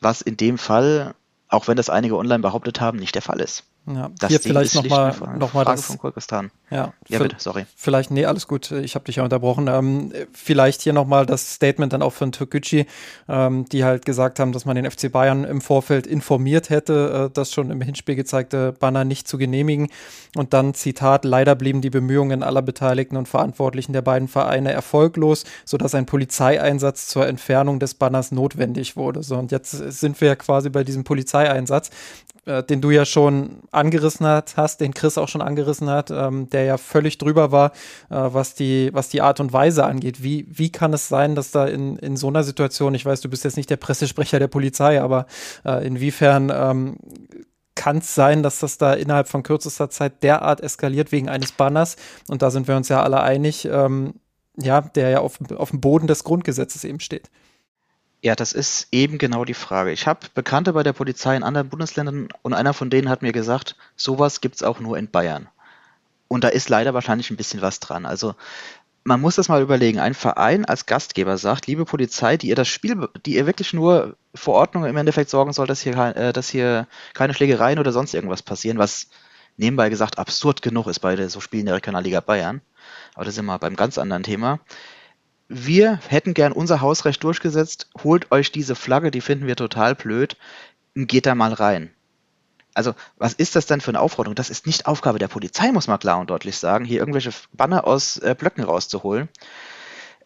Was 0.00 0.20
in 0.20 0.36
dem 0.36 0.58
Fall, 0.58 1.14
auch 1.48 1.68
wenn 1.68 1.76
das 1.76 1.90
einige 1.90 2.16
online 2.16 2.40
behauptet 2.40 2.80
haben, 2.80 2.98
nicht 2.98 3.14
der 3.14 3.22
Fall 3.22 3.40
ist. 3.40 3.64
Ja, 3.86 4.10
das 4.18 4.28
hier 4.28 4.40
vielleicht 4.40 4.74
nochmal 4.74 5.14
noch 5.38 5.54
mal 5.54 5.64
das, 5.64 5.86
von 5.86 5.98
Kyrgyzstan. 5.98 6.50
Ja, 6.70 6.92
ja 7.08 7.18
bitte, 7.18 7.36
sorry. 7.38 7.64
Vielleicht, 7.74 8.10
nee, 8.10 8.26
alles 8.26 8.46
gut, 8.46 8.70
ich 8.70 8.94
habe 8.94 9.06
dich 9.06 9.16
ja 9.16 9.24
unterbrochen. 9.24 9.68
Ähm, 9.68 10.12
vielleicht 10.32 10.82
hier 10.82 10.92
nochmal 10.92 11.26
das 11.26 11.54
Statement 11.54 11.92
dann 11.92 12.02
auch 12.02 12.12
von 12.12 12.30
Türkgücü, 12.30 12.84
ähm, 13.28 13.64
die 13.70 13.84
halt 13.84 14.04
gesagt 14.04 14.38
haben, 14.38 14.52
dass 14.52 14.66
man 14.66 14.76
den 14.76 14.88
FC 14.88 15.10
Bayern 15.10 15.44
im 15.44 15.60
Vorfeld 15.60 16.06
informiert 16.06 16.70
hätte, 16.70 17.28
äh, 17.30 17.34
das 17.34 17.52
schon 17.52 17.70
im 17.70 17.80
Hinspiel 17.80 18.16
gezeigte 18.16 18.72
Banner 18.72 19.04
nicht 19.04 19.26
zu 19.26 19.38
genehmigen. 19.38 19.88
Und 20.36 20.52
dann, 20.52 20.74
Zitat, 20.74 21.24
leider 21.24 21.54
blieben 21.54 21.80
die 21.80 21.90
Bemühungen 21.90 22.42
aller 22.42 22.62
Beteiligten 22.62 23.16
und 23.16 23.28
Verantwortlichen 23.28 23.92
der 23.92 24.02
beiden 24.02 24.28
Vereine 24.28 24.72
erfolglos, 24.72 25.44
sodass 25.64 25.94
ein 25.94 26.06
Polizeieinsatz 26.06 27.08
zur 27.08 27.26
Entfernung 27.26 27.80
des 27.80 27.94
Banners 27.94 28.30
notwendig 28.30 28.96
wurde. 28.96 29.22
So, 29.22 29.36
und 29.36 29.50
jetzt 29.50 29.70
sind 29.70 30.20
wir 30.20 30.28
ja 30.28 30.36
quasi 30.36 30.68
bei 30.68 30.84
diesem 30.84 31.02
Polizeieinsatz 31.02 31.90
äh, 32.46 32.62
den 32.62 32.80
du 32.80 32.90
ja 32.90 33.04
schon 33.04 33.58
angerissen 33.70 34.26
hast, 34.26 34.80
den 34.80 34.94
Chris 34.94 35.18
auch 35.18 35.28
schon 35.28 35.42
angerissen 35.42 35.90
hat, 35.90 36.10
ähm, 36.10 36.48
der 36.50 36.64
ja 36.64 36.78
völlig 36.78 37.18
drüber 37.18 37.52
war, 37.52 37.72
äh, 38.08 38.16
was, 38.16 38.54
die, 38.54 38.90
was 38.92 39.08
die 39.08 39.20
Art 39.20 39.40
und 39.40 39.52
Weise 39.52 39.84
angeht. 39.84 40.22
Wie, 40.22 40.46
wie 40.48 40.72
kann 40.72 40.92
es 40.92 41.08
sein, 41.08 41.34
dass 41.34 41.50
da 41.50 41.66
in, 41.66 41.96
in 41.96 42.16
so 42.16 42.28
einer 42.28 42.42
Situation, 42.42 42.94
ich 42.94 43.04
weiß, 43.04 43.20
du 43.20 43.28
bist 43.28 43.44
jetzt 43.44 43.56
nicht 43.56 43.70
der 43.70 43.76
Pressesprecher 43.76 44.38
der 44.38 44.48
Polizei, 44.48 45.00
aber 45.00 45.26
äh, 45.64 45.86
inwiefern 45.86 46.50
ähm, 46.54 46.96
kann 47.74 47.98
es 47.98 48.14
sein, 48.14 48.42
dass 48.42 48.58
das 48.58 48.78
da 48.78 48.94
innerhalb 48.94 49.28
von 49.28 49.42
kürzester 49.42 49.90
Zeit 49.90 50.22
derart 50.22 50.60
eskaliert 50.60 51.12
wegen 51.12 51.28
eines 51.28 51.52
Banners? 51.52 51.96
Und 52.28 52.42
da 52.42 52.50
sind 52.50 52.68
wir 52.68 52.76
uns 52.76 52.88
ja 52.88 53.02
alle 53.02 53.22
einig, 53.22 53.66
ähm, 53.70 54.14
ja, 54.56 54.80
der 54.80 55.10
ja 55.10 55.20
auf, 55.20 55.38
auf 55.56 55.70
dem 55.70 55.80
Boden 55.80 56.06
des 56.06 56.24
Grundgesetzes 56.24 56.84
eben 56.84 57.00
steht. 57.00 57.30
Ja, 58.22 58.34
das 58.34 58.52
ist 58.52 58.88
eben 58.92 59.16
genau 59.16 59.46
die 59.46 59.54
Frage. 59.54 59.92
Ich 59.92 60.06
habe 60.06 60.26
Bekannte 60.34 60.74
bei 60.74 60.82
der 60.82 60.92
Polizei 60.92 61.36
in 61.36 61.42
anderen 61.42 61.70
Bundesländern 61.70 62.28
und 62.42 62.52
einer 62.52 62.74
von 62.74 62.90
denen 62.90 63.08
hat 63.08 63.22
mir 63.22 63.32
gesagt, 63.32 63.76
sowas 63.96 64.42
gibt's 64.42 64.62
auch 64.62 64.78
nur 64.78 64.98
in 64.98 65.10
Bayern. 65.10 65.48
Und 66.28 66.44
da 66.44 66.48
ist 66.48 66.68
leider 66.68 66.92
wahrscheinlich 66.92 67.30
ein 67.30 67.38
bisschen 67.38 67.62
was 67.62 67.80
dran. 67.80 68.04
Also 68.04 68.34
man 69.04 69.22
muss 69.22 69.36
das 69.36 69.48
mal 69.48 69.62
überlegen. 69.62 69.98
Ein 69.98 70.12
Verein 70.12 70.66
als 70.66 70.84
Gastgeber 70.84 71.38
sagt, 71.38 71.66
liebe 71.66 71.86
Polizei, 71.86 72.36
die 72.36 72.48
ihr 72.48 72.54
das 72.56 72.68
Spiel, 72.68 73.08
die 73.24 73.36
ihr 73.36 73.46
wirklich 73.46 73.72
nur 73.72 74.16
vor 74.34 74.54
Ordnung 74.54 74.84
im 74.84 74.98
Endeffekt 74.98 75.30
sorgen 75.30 75.54
soll, 75.54 75.66
dass 75.66 75.80
hier, 75.80 75.96
äh, 75.96 76.32
dass 76.34 76.50
hier 76.50 76.86
keine 77.14 77.32
Schlägereien 77.32 77.78
oder 77.78 77.92
sonst 77.92 78.12
irgendwas 78.12 78.42
passieren, 78.42 78.76
was 78.76 79.08
nebenbei 79.56 79.88
gesagt 79.88 80.18
absurd 80.18 80.60
genug 80.60 80.88
ist 80.88 81.00
bei 81.00 81.16
so 81.28 81.40
Spielen 81.40 81.66
der 81.66 81.76
Regionalliga 81.76 82.20
Bayern. 82.20 82.60
Aber 83.14 83.24
das 83.24 83.34
ist 83.34 83.38
immer 83.38 83.58
beim 83.58 83.76
ganz 83.76 83.96
anderen 83.96 84.22
Thema 84.24 84.60
wir 85.52 85.98
hätten 86.06 86.32
gern 86.32 86.52
unser 86.52 86.80
Hausrecht 86.80 87.24
durchgesetzt, 87.24 87.88
holt 88.04 88.30
euch 88.30 88.52
diese 88.52 88.76
Flagge, 88.76 89.10
die 89.10 89.20
finden 89.20 89.48
wir 89.48 89.56
total 89.56 89.96
blöd, 89.96 90.36
geht 90.94 91.26
da 91.26 91.34
mal 91.34 91.52
rein. 91.52 91.90
Also, 92.72 92.94
was 93.16 93.32
ist 93.32 93.56
das 93.56 93.66
denn 93.66 93.80
für 93.80 93.90
eine 93.90 94.00
Aufforderung? 94.00 94.36
Das 94.36 94.48
ist 94.48 94.64
nicht 94.68 94.86
Aufgabe 94.86 95.18
der 95.18 95.26
Polizei, 95.26 95.72
muss 95.72 95.88
man 95.88 95.98
klar 95.98 96.20
und 96.20 96.30
deutlich 96.30 96.56
sagen, 96.56 96.84
hier 96.84 97.00
irgendwelche 97.00 97.32
Banner 97.52 97.84
aus 97.84 98.18
äh, 98.18 98.36
Blöcken 98.38 98.62
rauszuholen. 98.62 99.28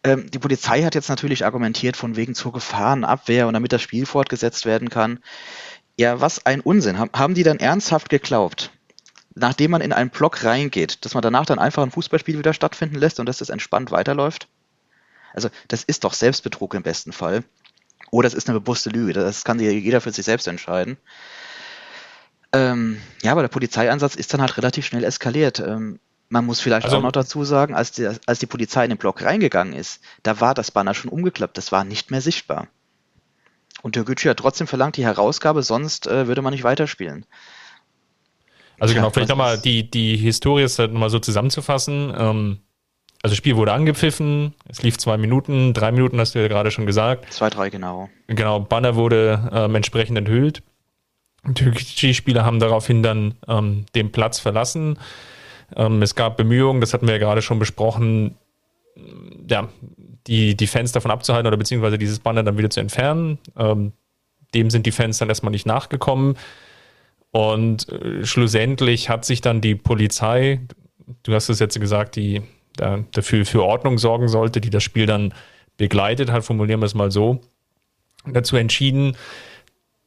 Ähm, 0.05 0.31
die 0.31 0.39
Polizei 0.39 0.83
hat 0.83 0.95
jetzt 0.95 1.09
natürlich 1.09 1.47
argumentiert, 1.47 1.97
von 1.97 2.17
wegen 2.17 2.35
zur 2.35 2.53
Gefahrenabwehr 2.53 3.47
und 3.49 3.55
damit 3.55 3.73
das 3.73 3.81
Spiel 3.81 4.05
fortgesetzt 4.05 4.67
werden 4.67 4.91
kann. 4.91 5.21
Ja, 5.97 6.21
was 6.21 6.45
ein 6.45 6.61
Unsinn. 6.61 6.99
Haben 6.99 7.33
die 7.33 7.45
dann 7.45 7.61
ernsthaft 7.61 8.11
geglaubt, 8.11 8.73
nachdem 9.35 9.71
man 9.71 9.81
in 9.81 9.95
einen 9.95 10.11
Block 10.11 10.45
reingeht, 10.45 11.03
dass 11.07 11.15
man 11.15 11.23
danach 11.23 11.47
dann 11.47 11.59
einfach 11.59 11.83
ein 11.83 11.93
Fußballspiel 11.93 12.39
wieder 12.39 12.53
stattfinden 12.53 12.97
lässt 12.97 13.21
und 13.21 13.27
dass 13.27 13.39
das 13.39 13.49
entspannt 13.49 13.91
weiterläuft? 13.91 14.49
Also 15.35 15.51
das 15.69 15.85
ist 15.85 16.05
doch 16.05 16.15
Selbstbetrug 16.15 16.75
im 16.75 16.83
besten 16.83 17.13
Fall. 17.13 17.45
Oder 18.11 18.29
es 18.29 18.35
ist 18.35 18.49
eine 18.49 18.61
bewusste 18.61 18.91
Lüge. 18.91 19.13
Das 19.13 19.45
kann 19.45 19.59
jeder 19.59 20.01
für 20.01 20.13
sich 20.13 20.25
selbst 20.25 20.47
entscheiden. 20.47 20.97
Ähm, 22.53 23.01
ja, 23.23 23.33
aber 23.33 23.43
der 23.43 23.49
Polizeieinsatz 23.49 24.15
ist 24.15 24.33
dann 24.33 24.41
halt 24.41 24.57
relativ 24.57 24.87
schnell 24.87 25.03
eskaliert. 25.03 25.59
Ähm, 25.59 25.99
man 26.29 26.47
muss 26.47 26.61
vielleicht 26.61 26.85
also, 26.85 26.99
auch 26.99 27.03
noch 27.03 27.13
dazu 27.13 27.45
sagen, 27.45 27.75
als 27.75 27.93
die, 27.93 28.09
als 28.27 28.39
die 28.39 28.47
Polizei 28.47 28.85
in 28.85 28.91
den 28.91 28.99
Block 28.99 29.23
reingegangen 29.23 29.75
ist, 29.75 30.01
da 30.23 30.41
war 30.41 30.55
das 30.55 30.71
Banner 30.71 30.95
schon 30.95 31.11
umgeklappt. 31.11 31.59
Das 31.59 31.73
war 31.73 31.85
nicht 31.85 32.11
mehr 32.11 32.21
sichtbar. 32.21 32.69
Und 33.83 33.97
der 33.97 34.05
Gütschi 34.05 34.29
hat 34.29 34.39
trotzdem 34.39 34.67
verlangt, 34.67 34.97
die 34.97 35.05
Herausgabe, 35.05 35.63
sonst 35.63 36.07
äh, 36.07 36.27
würde 36.27 36.43
man 36.43 36.53
nicht 36.53 36.65
weiterspielen. 36.65 37.27
Also 38.79 38.95
genau, 38.95 39.11
vielleicht 39.11 39.29
nochmal 39.29 39.59
die, 39.59 39.91
die 39.91 40.17
Historie 40.17 40.63
ist 40.63 40.79
halt 40.79 40.93
nochmal 40.93 41.11
so 41.11 41.19
zusammenzufassen. 41.19 42.13
Ähm, 42.17 42.59
also 43.25 43.33
das 43.33 43.39
Spiel 43.39 43.57
wurde 43.57 43.73
angepfiffen, 43.73 44.53
es 44.69 44.83
lief 44.83 44.99
zwei 44.99 45.17
Minuten, 45.17 45.73
drei 45.73 45.93
Minuten 45.93 46.21
hast 46.21 46.35
du 46.35 46.41
ja 46.41 46.47
gerade 46.47 46.71
schon 46.71 46.85
gesagt. 46.85 47.33
Zwei, 47.33 47.49
drei, 47.49 47.71
genau. 47.71 48.11
Genau, 48.27 48.61
Banner 48.61 48.97
wurde 48.97 49.51
ähm, 49.51 49.75
entsprechend 49.75 50.19
enthüllt. 50.19 50.63
Die 51.47 52.13
Spieler 52.13 52.45
haben 52.45 52.61
daraufhin 52.61 53.03
dann 53.03 53.37
ähm, 53.49 53.87
den 53.95 54.13
Platz 54.13 54.41
verlassen. 54.41 54.99
Ähm, 55.75 56.03
es 56.03 56.15
gab 56.15 56.37
Bemühungen, 56.37 56.83
das 56.83 56.93
hatten 56.93 57.07
wir 57.07 57.15
ja 57.15 57.19
gerade 57.19 57.41
schon 57.41 57.59
besprochen, 57.59 58.37
ja, 59.49 59.71
die, 60.27 60.55
die 60.55 60.67
Fans 60.67 60.93
davon 60.93 61.11
abzuhalten 61.11 61.47
oder 61.47 61.57
beziehungsweise 61.57 61.97
dieses 61.97 62.19
Banner 62.19 62.43
dann 62.43 62.59
wieder 62.59 62.69
zu 62.69 62.81
entfernen. 62.81 63.39
Ähm, 63.57 63.93
dem 64.53 64.69
sind 64.69 64.85
die 64.85 64.93
Fans 64.93 65.17
dann 65.17 65.31
erstmal 65.31 65.53
nicht 65.53 65.65
nachgekommen. 65.65 66.37
Und 67.31 67.89
äh, 67.89 68.27
schlussendlich 68.27 69.09
hat 69.09 69.25
sich 69.25 69.41
dann 69.41 69.63
die 69.63 69.77
Polizei, 69.77 70.61
du 71.23 71.33
hast 71.33 71.49
es 71.49 71.59
jetzt 71.59 71.81
gesagt, 71.81 72.17
die 72.17 72.43
dafür 72.77 73.47
für 73.47 73.63
Ordnung 73.63 73.99
sorgen 73.99 74.29
sollte, 74.29 74.61
die 74.61 74.71
das 74.71 74.83
Spiel 74.83 75.07
dann 75.07 75.33
begleitet 75.77 76.31
hat, 76.31 76.45
formulieren 76.45 76.81
wir 76.81 76.87
es 76.87 76.95
mal 76.95 77.11
so, 77.11 77.41
dazu 78.27 78.57
entschieden, 78.57 79.17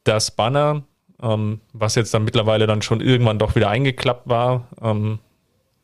das 0.04 0.30
Banner, 0.30 0.82
ähm, 1.22 1.60
was 1.72 1.94
jetzt 1.94 2.14
dann 2.14 2.24
mittlerweile 2.24 2.66
dann 2.66 2.82
schon 2.82 3.00
irgendwann 3.00 3.38
doch 3.38 3.54
wieder 3.54 3.68
eingeklappt 3.68 4.28
war, 4.28 4.68
ähm, 4.82 5.18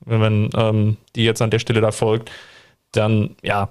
wenn 0.05 0.21
man 0.21 0.51
ähm, 0.57 0.97
die 1.17 1.25
jetzt 1.25 1.43
an 1.43 1.51
der 1.51 1.59
Stelle 1.59 1.81
da 1.81 1.91
folgt, 1.91 2.31
dann 2.93 3.37
ja 3.43 3.71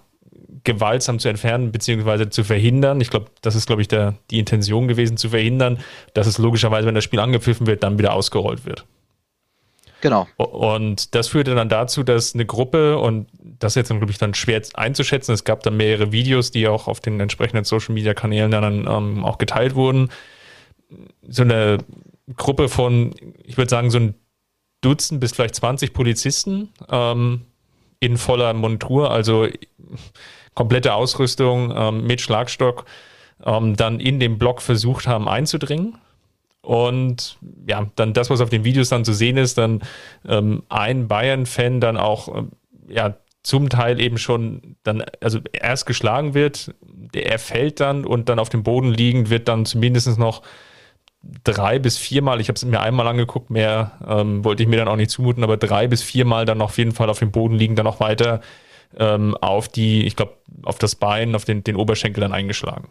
gewaltsam 0.63 1.19
zu 1.19 1.29
entfernen 1.29 1.71
beziehungsweise 1.71 2.29
zu 2.29 2.43
verhindern. 2.43 3.01
Ich 3.01 3.09
glaube, 3.09 3.27
das 3.41 3.55
ist 3.55 3.67
glaube 3.67 3.81
ich 3.81 3.87
der, 3.87 4.15
die 4.31 4.39
Intention 4.39 4.87
gewesen, 4.87 5.17
zu 5.17 5.29
verhindern, 5.29 5.79
dass 6.13 6.27
es 6.27 6.37
logischerweise, 6.37 6.87
wenn 6.87 6.95
das 6.95 7.03
Spiel 7.03 7.19
angepfiffen 7.19 7.67
wird, 7.67 7.83
dann 7.83 7.99
wieder 7.99 8.13
ausgerollt 8.13 8.65
wird. 8.65 8.85
Genau. 10.03 10.27
Und 10.35 11.15
das 11.15 11.29
führte 11.29 11.55
dann 11.55 11.69
dazu, 11.69 12.03
dass 12.03 12.33
eine 12.33 12.45
Gruppe, 12.45 12.97
und 12.97 13.29
das 13.41 13.71
ist 13.71 13.75
jetzt 13.75 13.87
glaube 13.87 14.11
ich 14.11 14.17
dann 14.17 14.33
schwer 14.33 14.61
einzuschätzen, 14.73 15.31
es 15.31 15.45
gab 15.45 15.63
dann 15.63 15.77
mehrere 15.77 16.11
Videos, 16.11 16.51
die 16.51 16.67
auch 16.67 16.89
auf 16.89 16.99
den 16.99 17.21
entsprechenden 17.21 17.63
Social 17.63 17.93
Media 17.93 18.13
Kanälen 18.13 18.51
dann 18.51 18.85
ähm, 18.85 19.23
auch 19.23 19.37
geteilt 19.37 19.75
wurden. 19.75 20.09
So 21.25 21.43
eine 21.43 21.77
Gruppe 22.35 22.67
von, 22.67 23.15
ich 23.45 23.55
würde 23.55 23.69
sagen, 23.69 23.91
so 23.91 23.99
ein 23.99 24.15
Dutzend 24.81 25.21
bis 25.21 25.31
vielleicht 25.31 25.55
20 25.55 25.93
Polizisten 25.93 26.73
ähm, 26.89 27.45
in 28.01 28.17
voller 28.17 28.53
Montur, 28.53 29.09
also 29.09 29.47
komplette 30.53 30.95
Ausrüstung 30.95 31.73
ähm, 31.73 32.05
mit 32.05 32.19
Schlagstock, 32.19 32.83
ähm, 33.45 33.77
dann 33.77 34.01
in 34.01 34.19
den 34.19 34.37
Block 34.37 34.61
versucht 34.61 35.07
haben 35.07 35.29
einzudringen. 35.29 35.97
Und 36.63 37.37
ja, 37.67 37.87
dann 37.95 38.13
das, 38.13 38.29
was 38.29 38.39
auf 38.39 38.49
den 38.49 38.63
Videos 38.63 38.87
dann 38.87 39.03
zu 39.03 39.13
sehen 39.13 39.35
ist, 39.35 39.57
dann 39.57 39.81
ähm, 40.27 40.63
ein 40.69 41.09
Bayern-Fan 41.09 41.81
dann 41.81 41.97
auch 41.97 42.33
ähm, 42.33 42.51
ja, 42.87 43.15
zum 43.43 43.67
Teil 43.67 43.99
eben 43.99 44.17
schon 44.17 44.77
dann, 44.83 45.03
also 45.19 45.39
erst 45.51 45.85
geschlagen 45.85 46.33
wird, 46.33 46.73
er 47.13 47.37
fällt 47.37 47.81
dann 47.81 48.05
und 48.05 48.29
dann 48.29 48.39
auf 48.39 48.47
dem 48.47 48.63
Boden 48.63 48.89
liegend 48.89 49.29
wird 49.29 49.49
dann 49.49 49.65
zumindest 49.65 50.17
noch 50.17 50.41
drei 51.43 51.79
bis 51.79 51.97
viermal, 51.97 52.39
ich 52.39 52.47
habe 52.47 52.55
es 52.55 52.63
mir 52.63 52.79
einmal 52.79 53.07
angeguckt, 53.07 53.49
mehr 53.49 53.91
ähm, 54.07 54.45
wollte 54.45 54.63
ich 54.63 54.69
mir 54.69 54.77
dann 54.77 54.87
auch 54.87 54.95
nicht 54.95 55.11
zumuten, 55.11 55.43
aber 55.43 55.57
drei 55.57 55.87
bis 55.87 56.01
viermal 56.01 56.45
dann 56.45 56.61
auf 56.61 56.77
jeden 56.77 56.93
Fall 56.93 57.09
auf 57.09 57.19
dem 57.19 57.31
Boden 57.31 57.55
liegen, 57.55 57.75
dann 57.75 57.85
noch 57.85 57.99
weiter 57.99 58.39
ähm, 58.97 59.35
auf 59.41 59.67
die, 59.67 60.05
ich 60.05 60.15
glaube, 60.15 60.37
auf 60.63 60.79
das 60.79 60.95
Bein, 60.95 61.35
auf 61.35 61.43
den, 61.43 61.63
den 61.63 61.75
Oberschenkel 61.75 62.21
dann 62.21 62.33
eingeschlagen. 62.33 62.87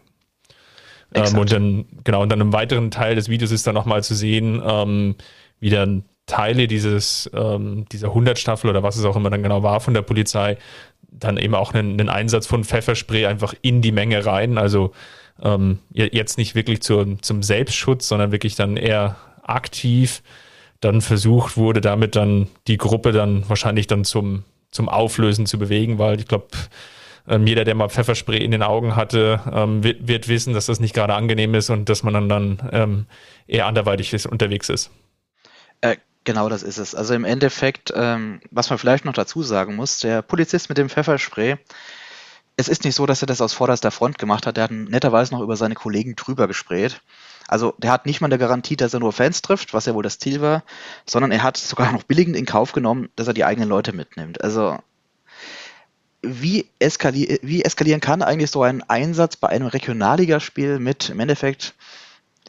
Ähm, 1.15 1.37
und 1.37 1.51
dann, 1.51 1.85
genau, 2.03 2.21
und 2.21 2.29
dann 2.29 2.41
im 2.41 2.53
weiteren 2.53 2.91
Teil 2.91 3.15
des 3.15 3.29
Videos 3.29 3.51
ist 3.51 3.67
dann 3.67 3.75
nochmal 3.75 4.03
zu 4.03 4.15
sehen, 4.15 4.61
ähm, 4.65 5.15
wie 5.59 5.69
dann 5.69 6.05
Teile 6.25 6.67
dieses, 6.67 7.29
ähm, 7.33 7.85
dieser 7.91 8.13
Hundertstaffel 8.13 8.69
oder 8.69 8.83
was 8.83 8.95
es 8.95 9.05
auch 9.05 9.15
immer 9.15 9.29
dann 9.29 9.43
genau 9.43 9.63
war 9.63 9.79
von 9.79 9.93
der 9.93 10.01
Polizei, 10.01 10.57
dann 11.01 11.37
eben 11.37 11.55
auch 11.55 11.73
einen, 11.73 11.99
einen 11.99 12.09
Einsatz 12.09 12.47
von 12.47 12.63
Pfefferspray 12.63 13.25
einfach 13.25 13.53
in 13.61 13.81
die 13.81 13.91
Menge 13.91 14.25
rein. 14.25 14.57
Also 14.57 14.91
ähm, 15.41 15.79
jetzt 15.91 16.37
nicht 16.37 16.55
wirklich 16.55 16.81
zur, 16.81 17.21
zum 17.21 17.43
Selbstschutz, 17.43 18.07
sondern 18.07 18.31
wirklich 18.31 18.55
dann 18.55 18.77
eher 18.77 19.17
aktiv 19.41 20.23
dann 20.79 21.01
versucht 21.01 21.57
wurde, 21.57 21.81
damit 21.81 22.15
dann 22.15 22.47
die 22.67 22.77
Gruppe 22.77 23.11
dann 23.11 23.47
wahrscheinlich 23.47 23.87
dann 23.87 24.03
zum, 24.03 24.43
zum 24.71 24.89
Auflösen 24.89 25.45
zu 25.45 25.57
bewegen, 25.57 25.97
weil 25.97 26.19
ich 26.19 26.27
glaube, 26.27 26.47
ähm, 27.27 27.47
jeder, 27.47 27.63
der 27.63 27.75
mal 27.75 27.89
Pfefferspray 27.89 28.43
in 28.43 28.51
den 28.51 28.63
Augen 28.63 28.95
hatte, 28.95 29.41
ähm, 29.51 29.83
wird, 29.83 30.07
wird, 30.07 30.27
wissen, 30.27 30.53
dass 30.53 30.65
das 30.65 30.79
nicht 30.79 30.93
gerade 30.93 31.13
angenehm 31.13 31.55
ist 31.55 31.69
und 31.69 31.89
dass 31.89 32.03
man 32.03 32.13
dann, 32.13 32.29
dann 32.29 32.69
ähm, 32.71 33.05
eher 33.47 33.65
anderweitig 33.65 34.13
ist, 34.13 34.25
unterwegs 34.25 34.69
ist. 34.69 34.91
Äh, 35.81 35.97
genau 36.23 36.49
das 36.49 36.63
ist 36.63 36.77
es. 36.77 36.95
Also 36.95 37.13
im 37.13 37.25
Endeffekt, 37.25 37.93
ähm, 37.95 38.41
was 38.51 38.69
man 38.69 38.79
vielleicht 38.79 39.05
noch 39.05 39.13
dazu 39.13 39.43
sagen 39.43 39.75
muss, 39.75 39.99
der 39.99 40.21
Polizist 40.21 40.69
mit 40.69 40.77
dem 40.77 40.89
Pfefferspray, 40.89 41.57
es 42.55 42.67
ist 42.67 42.83
nicht 42.83 42.95
so, 42.95 43.05
dass 43.05 43.21
er 43.23 43.25
das 43.25 43.41
aus 43.41 43.53
vorderster 43.53 43.91
Front 43.91 44.19
gemacht 44.19 44.45
hat. 44.45 44.57
Der 44.57 44.65
hat 44.65 44.71
netterweise 44.71 45.33
noch 45.33 45.41
über 45.41 45.55
seine 45.55 45.75
Kollegen 45.75 46.15
drüber 46.15 46.47
gesprayt. 46.47 47.01
Also 47.47 47.73
der 47.77 47.91
hat 47.91 48.05
nicht 48.05 48.21
mal 48.21 48.27
eine 48.27 48.37
Garantie, 48.37 48.75
dass 48.75 48.93
er 48.93 48.99
nur 48.99 49.11
Fans 49.11 49.41
trifft, 49.41 49.73
was 49.73 49.85
ja 49.85 49.95
wohl 49.95 50.03
das 50.03 50.19
Ziel 50.19 50.41
war, 50.41 50.63
sondern 51.05 51.31
er 51.31 51.43
hat 51.43 51.57
sogar 51.57 51.91
noch 51.91 52.03
billigend 52.03 52.35
in 52.35 52.45
Kauf 52.45 52.71
genommen, 52.71 53.09
dass 53.15 53.27
er 53.27 53.33
die 53.33 53.43
eigenen 53.43 53.69
Leute 53.69 53.91
mitnimmt. 53.93 54.43
Also 54.43 54.77
wie, 56.23 56.67
eskali 56.79 57.39
wie 57.41 57.63
eskalieren 57.63 58.01
kann 58.01 58.21
eigentlich 58.21 58.51
so 58.51 58.63
ein 58.63 58.81
Einsatz 58.89 59.35
bei 59.35 59.49
einem 59.49 59.67
Regionalligaspiel 59.67 60.79
mit 60.79 61.09
im 61.09 61.19
Endeffekt 61.19 61.75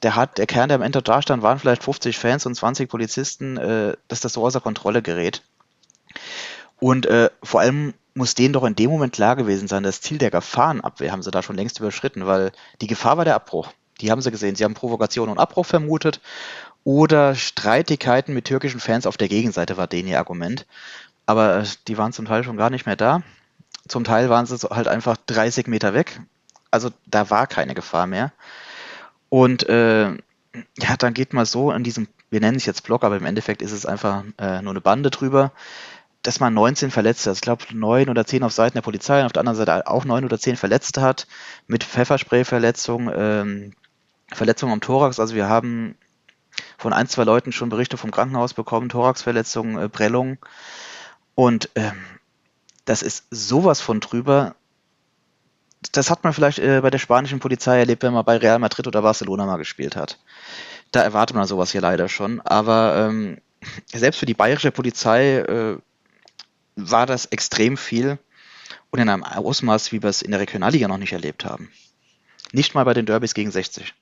der 0.03 0.17
hat, 0.17 0.39
der 0.39 0.47
Kern, 0.47 0.69
der 0.69 0.77
am 0.77 0.83
Ende 0.83 1.03
da 1.03 1.23
stand, 1.23 1.43
waren 1.43 1.59
vielleicht 1.59 1.83
50 1.83 2.19
Fans 2.19 2.47
und 2.47 2.55
20 2.55 2.89
Polizisten, 2.89 3.57
äh, 3.57 3.97
dass 4.09 4.21
das 4.21 4.35
so 4.35 4.45
außer 4.45 4.61
Kontrolle 4.61 5.03
gerät. 5.03 5.43
Und 6.79 7.07
äh, 7.07 7.31
vor 7.43 7.61
allem 7.61 7.95
muss 8.15 8.35
denen 8.35 8.53
doch 8.53 8.65
in 8.65 8.77
dem 8.77 8.91
Moment 8.91 9.15
klar 9.15 9.35
gewesen 9.35 9.67
sein, 9.67 9.83
das 9.83 10.01
Ziel 10.01 10.19
der 10.19 10.31
Gefahrenabwehr 10.31 11.11
haben 11.11 11.23
sie 11.23 11.31
da 11.31 11.43
schon 11.43 11.57
längst 11.57 11.79
überschritten, 11.81 12.27
weil 12.27 12.53
die 12.81 12.87
Gefahr 12.87 13.17
war 13.17 13.25
der 13.25 13.35
Abbruch. 13.35 13.73
Die 14.01 14.11
haben 14.11 14.21
sie 14.21 14.31
gesehen. 14.31 14.57
Sie 14.57 14.65
haben 14.65 14.75
Provokation 14.75 15.29
und 15.29 15.39
Abbruch 15.39 15.67
vermutet 15.67 16.21
oder 16.85 17.35
Streitigkeiten 17.35 18.35
mit 18.35 18.45
türkischen 18.45 18.81
Fans 18.81 19.07
auf 19.07 19.17
der 19.17 19.29
Gegenseite 19.29 19.77
war 19.77 19.87
denen 19.87 20.09
ihr 20.09 20.19
Argument. 20.19 20.67
Aber 21.27 21.61
äh, 21.61 21.65
die 21.89 21.97
waren 21.97 22.13
zum 22.13 22.27
Teil 22.27 22.45
schon 22.45 22.57
gar 22.57 22.71
nicht 22.71 22.87
mehr 22.87 22.97
da. 22.97 23.23
Zum 23.89 24.05
Teil 24.05 24.31
waren 24.31 24.47
sie 24.47 24.57
halt 24.71 24.89
einfach 24.89 25.17
30 25.27 25.67
Meter 25.67 25.95
weg. 25.95 26.21
Also 26.71 26.91
da 27.07 27.31
war 27.31 27.47
keine 27.47 27.75
Gefahr 27.75 28.07
mehr. 28.07 28.33
Und 29.29 29.69
äh, 29.69 30.11
ja, 30.79 30.97
dann 30.99 31.15
geht 31.15 31.33
mal 31.33 31.47
so 31.47 31.73
in 31.73 31.85
diesem, 31.85 32.09
wir 32.31 32.41
nennen 32.41 32.57
es 32.57 32.67
jetzt 32.67 32.85
Block, 32.85 33.05
aber 33.05 33.17
im 33.17 33.27
Endeffekt 33.27 33.63
ist 33.63 33.73
es 33.73 33.87
einfach 33.87 34.25
äh, 34.39 34.63
nur 34.63 34.73
eine 34.73 34.81
Bande 34.81 35.11
drüber, 35.11 35.53
dass 36.23 36.41
man 36.41 36.55
19 36.55 36.91
Verletzte, 36.91 37.31
also 37.31 37.39
ich 37.39 37.43
glaube 37.43 37.65
9 37.73 38.09
oder 38.09 38.27
10 38.27 38.43
auf 38.43 38.53
Seiten 38.53 38.75
der 38.75 38.83
Polizei 38.83 39.21
und 39.21 39.27
auf 39.27 39.33
der 39.33 39.41
anderen 39.41 39.59
Seite 39.59 39.87
auch 39.87 40.05
9 40.05 40.25
oder 40.25 40.39
10 40.39 40.57
Verletzte 40.57 41.03
hat, 41.03 41.27
mit 41.67 41.85
Pfefferspray-Verletzungen, 41.85 43.13
ähm, 43.15 43.73
Verletzungen 44.33 44.73
am 44.73 44.81
Thorax. 44.81 45.21
Also 45.21 45.35
wir 45.35 45.49
haben 45.49 45.97
von 46.79 46.93
ein, 46.93 47.09
zwei 47.09 47.25
Leuten 47.25 47.53
schon 47.53 47.69
Berichte 47.69 47.97
vom 47.97 48.11
Krankenhaus 48.11 48.55
bekommen, 48.55 48.89
Thoraxverletzungen, 48.89 49.79
äh, 49.79 49.89
Prellungen. 49.89 50.39
Und 51.35 51.71
ähm, 51.75 51.95
das 52.85 53.03
ist 53.03 53.25
sowas 53.31 53.81
von 53.81 54.01
drüber, 54.01 54.55
das 55.93 56.11
hat 56.11 56.25
man 56.25 56.33
vielleicht 56.33 56.59
äh, 56.59 56.81
bei 56.81 56.91
der 56.91 56.99
spanischen 56.99 57.41
Polizei 57.41 57.79
erlebt, 57.79 58.03
wenn 58.03 58.13
man 58.13 58.25
bei 58.25 58.37
Real 58.37 58.59
Madrid 58.59 58.87
oder 58.87 59.03
Barcelona 59.03 59.47
mal 59.47 59.57
gespielt 59.57 59.97
hat. 59.97 60.19
Da 60.93 61.03
erwartet 61.03 61.37
man 61.37 61.47
sowas 61.47 61.73
hier 61.73 61.81
leider 61.81 62.09
schon. 62.09 62.41
Aber 62.41 63.09
ähm, 63.09 63.39
selbst 63.93 64.19
für 64.19 64.27
die 64.27 64.35
bayerische 64.35 64.71
Polizei 64.71 65.39
äh, 65.39 65.79
war 66.77 67.07
das 67.07 67.27
extrem 67.27 67.77
viel 67.77 68.19
und 68.91 69.01
in 69.01 69.09
einem 69.09 69.25
Ausmaß, 69.25 69.93
wie 69.93 70.03
wir 70.03 70.11
es 70.11 70.23
in 70.23 70.31
der 70.31 70.41
Regionalliga 70.41 70.89
noch 70.89 70.99
nicht 70.99 71.13
erlebt 71.13 71.45
haben. 71.45 71.71
Nicht 72.53 72.75
mal 72.75 72.85
bei 72.85 72.95
den 72.95 73.07
Derbys 73.07 73.35
gegen 73.35 73.51
60. 73.51 73.95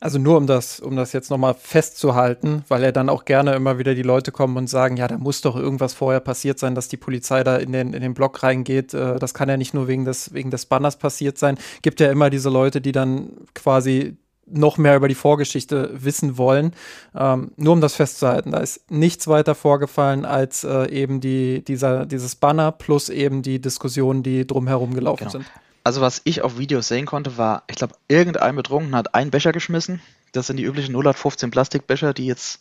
Also 0.00 0.18
nur 0.18 0.38
um 0.38 0.46
das, 0.46 0.80
um 0.80 0.96
das 0.96 1.12
jetzt 1.12 1.30
nochmal 1.30 1.54
festzuhalten, 1.54 2.64
weil 2.68 2.82
ja 2.82 2.90
dann 2.90 3.10
auch 3.10 3.26
gerne 3.26 3.54
immer 3.54 3.78
wieder 3.78 3.94
die 3.94 4.02
Leute 4.02 4.32
kommen 4.32 4.56
und 4.56 4.66
sagen, 4.66 4.96
ja, 4.96 5.06
da 5.06 5.18
muss 5.18 5.42
doch 5.42 5.56
irgendwas 5.56 5.92
vorher 5.92 6.20
passiert 6.20 6.58
sein, 6.58 6.74
dass 6.74 6.88
die 6.88 6.96
Polizei 6.96 7.44
da 7.44 7.56
in 7.56 7.72
den, 7.72 7.92
in 7.92 8.00
den 8.00 8.14
Block 8.14 8.42
reingeht. 8.42 8.94
Äh, 8.94 9.18
das 9.18 9.34
kann 9.34 9.50
ja 9.50 9.58
nicht 9.58 9.74
nur 9.74 9.88
wegen 9.88 10.06
des, 10.06 10.32
wegen 10.32 10.50
des 10.50 10.64
Banners 10.64 10.96
passiert 10.96 11.36
sein. 11.36 11.58
Gibt 11.82 12.00
ja 12.00 12.10
immer 12.10 12.30
diese 12.30 12.48
Leute, 12.48 12.80
die 12.80 12.92
dann 12.92 13.32
quasi 13.54 14.16
noch 14.52 14.78
mehr 14.78 14.96
über 14.96 15.06
die 15.06 15.14
Vorgeschichte 15.14 15.90
wissen 15.92 16.38
wollen. 16.38 16.72
Ähm, 17.14 17.52
nur 17.56 17.74
um 17.74 17.80
das 17.80 17.94
festzuhalten, 17.94 18.52
da 18.52 18.58
ist 18.58 18.90
nichts 18.90 19.28
weiter 19.28 19.54
vorgefallen 19.54 20.24
als 20.24 20.64
äh, 20.64 20.90
eben 20.90 21.20
die, 21.20 21.62
dieser, 21.62 22.06
dieses 22.06 22.34
Banner 22.34 22.72
plus 22.72 23.10
eben 23.10 23.42
die 23.42 23.60
Diskussionen, 23.60 24.22
die 24.22 24.46
drumherum 24.46 24.94
gelaufen 24.94 25.28
genau. 25.28 25.30
sind. 25.30 25.46
Also 25.84 26.00
was 26.00 26.20
ich 26.24 26.42
auf 26.42 26.58
Videos 26.58 26.88
sehen 26.88 27.06
konnte, 27.06 27.38
war, 27.38 27.62
ich 27.68 27.76
glaube, 27.76 27.94
irgendein 28.08 28.56
Betrunken 28.56 28.94
hat 28.94 29.14
einen 29.14 29.30
Becher 29.30 29.52
geschmissen. 29.52 30.00
Das 30.32 30.46
sind 30.46 30.56
die 30.56 30.64
üblichen 30.64 30.94
0815 30.94 31.50
Plastikbecher, 31.50 32.12
die 32.12 32.26
jetzt, 32.26 32.60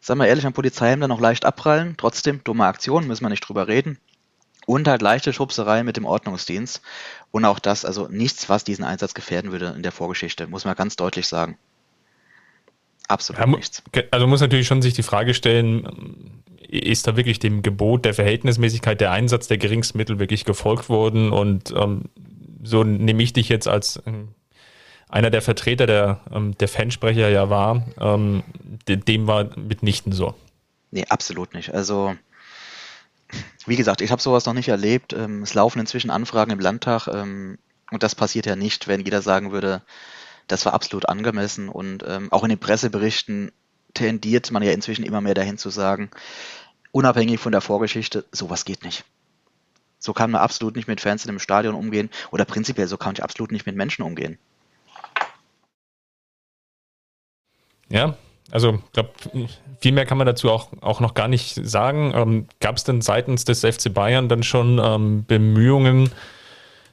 sagen 0.00 0.20
wir 0.20 0.26
ehrlich, 0.26 0.46
am 0.46 0.52
Polizeiheim 0.52 1.00
dann 1.00 1.10
noch 1.10 1.20
leicht 1.20 1.44
abprallen. 1.44 1.94
Trotzdem, 1.96 2.44
dumme 2.44 2.66
Aktion, 2.66 3.06
müssen 3.06 3.24
wir 3.24 3.30
nicht 3.30 3.48
drüber 3.48 3.66
reden. 3.66 3.98
Und 4.66 4.86
halt 4.86 5.02
leichte 5.02 5.32
Schubserei 5.32 5.82
mit 5.82 5.96
dem 5.96 6.04
Ordnungsdienst. 6.04 6.82
Und 7.30 7.44
auch 7.44 7.58
das, 7.58 7.84
also 7.84 8.08
nichts, 8.08 8.48
was 8.48 8.62
diesen 8.62 8.84
Einsatz 8.84 9.14
gefährden 9.14 9.52
würde 9.52 9.72
in 9.74 9.82
der 9.82 9.92
Vorgeschichte, 9.92 10.46
muss 10.46 10.64
man 10.64 10.76
ganz 10.76 10.96
deutlich 10.96 11.26
sagen. 11.26 11.58
Absolut 13.08 13.40
ja, 13.40 13.46
nichts. 13.46 13.82
Also 14.12 14.26
muss 14.28 14.40
natürlich 14.40 14.68
schon 14.68 14.82
sich 14.82 14.94
die 14.94 15.02
Frage 15.02 15.34
stellen, 15.34 16.42
ist 16.68 17.08
da 17.08 17.16
wirklich 17.16 17.40
dem 17.40 17.62
Gebot 17.62 18.04
der 18.04 18.14
Verhältnismäßigkeit 18.14 19.00
der 19.00 19.10
Einsatz 19.10 19.48
der 19.48 19.58
Geringstmittel 19.58 20.20
wirklich 20.20 20.44
gefolgt 20.44 20.88
worden 20.88 21.32
und 21.32 21.74
ähm, 21.76 22.04
so 22.62 22.84
nehme 22.84 23.22
ich 23.22 23.32
dich 23.32 23.48
jetzt 23.48 23.68
als 23.68 24.02
ähm, 24.06 24.28
einer 25.08 25.30
der 25.30 25.42
Vertreter 25.42 25.86
der, 25.86 26.20
ähm, 26.32 26.56
der 26.58 26.68
Fansprecher 26.68 27.28
ja 27.28 27.50
war, 27.50 27.86
ähm, 27.98 28.42
dem 28.86 29.26
war 29.26 29.56
mitnichten 29.56 30.12
so. 30.12 30.34
Nee, 30.90 31.04
absolut 31.08 31.54
nicht. 31.54 31.74
Also, 31.74 32.14
wie 33.66 33.76
gesagt, 33.76 34.00
ich 34.00 34.10
habe 34.10 34.22
sowas 34.22 34.46
noch 34.46 34.54
nicht 34.54 34.68
erlebt. 34.68 35.12
Es 35.12 35.54
laufen 35.54 35.78
inzwischen 35.78 36.10
Anfragen 36.10 36.50
im 36.50 36.58
Landtag 36.58 37.06
und 37.06 37.58
das 38.02 38.16
passiert 38.16 38.46
ja 38.46 38.56
nicht, 38.56 38.88
wenn 38.88 39.04
jeder 39.04 39.22
sagen 39.22 39.52
würde, 39.52 39.82
das 40.48 40.66
war 40.66 40.74
absolut 40.74 41.08
angemessen. 41.08 41.68
Und 41.68 42.04
auch 42.32 42.42
in 42.42 42.48
den 42.48 42.58
Presseberichten 42.58 43.52
tendiert 43.94 44.50
man 44.50 44.64
ja 44.64 44.72
inzwischen 44.72 45.04
immer 45.04 45.20
mehr 45.20 45.34
dahin 45.34 45.58
zu 45.58 45.70
sagen, 45.70 46.10
unabhängig 46.90 47.38
von 47.38 47.52
der 47.52 47.60
Vorgeschichte, 47.60 48.24
sowas 48.32 48.64
geht 48.64 48.82
nicht. 48.82 49.04
So 50.00 50.12
kann 50.12 50.32
man 50.32 50.40
absolut 50.40 50.74
nicht 50.74 50.88
mit 50.88 51.00
Fans 51.00 51.24
in 51.24 51.28
einem 51.28 51.38
Stadion 51.38 51.74
umgehen 51.74 52.10
oder 52.32 52.44
prinzipiell 52.44 52.88
so 52.88 52.96
kann 52.96 53.14
ich 53.14 53.22
absolut 53.22 53.52
nicht 53.52 53.66
mit 53.66 53.76
Menschen 53.76 54.02
umgehen. 54.02 54.38
Ja, 57.90 58.16
also 58.50 58.80
ich 58.86 58.92
glaube, 58.92 59.10
viel 59.80 59.92
mehr 59.92 60.06
kann 60.06 60.18
man 60.18 60.26
dazu 60.26 60.50
auch, 60.50 60.70
auch 60.80 61.00
noch 61.00 61.14
gar 61.14 61.28
nicht 61.28 61.54
sagen. 61.54 62.12
Ähm, 62.14 62.46
Gab 62.60 62.76
es 62.76 62.84
denn 62.84 63.00
seitens 63.00 63.44
des 63.44 63.60
FC 63.60 63.92
Bayern 63.92 64.28
dann 64.28 64.42
schon 64.42 64.80
ähm, 64.82 65.24
Bemühungen, 65.26 66.10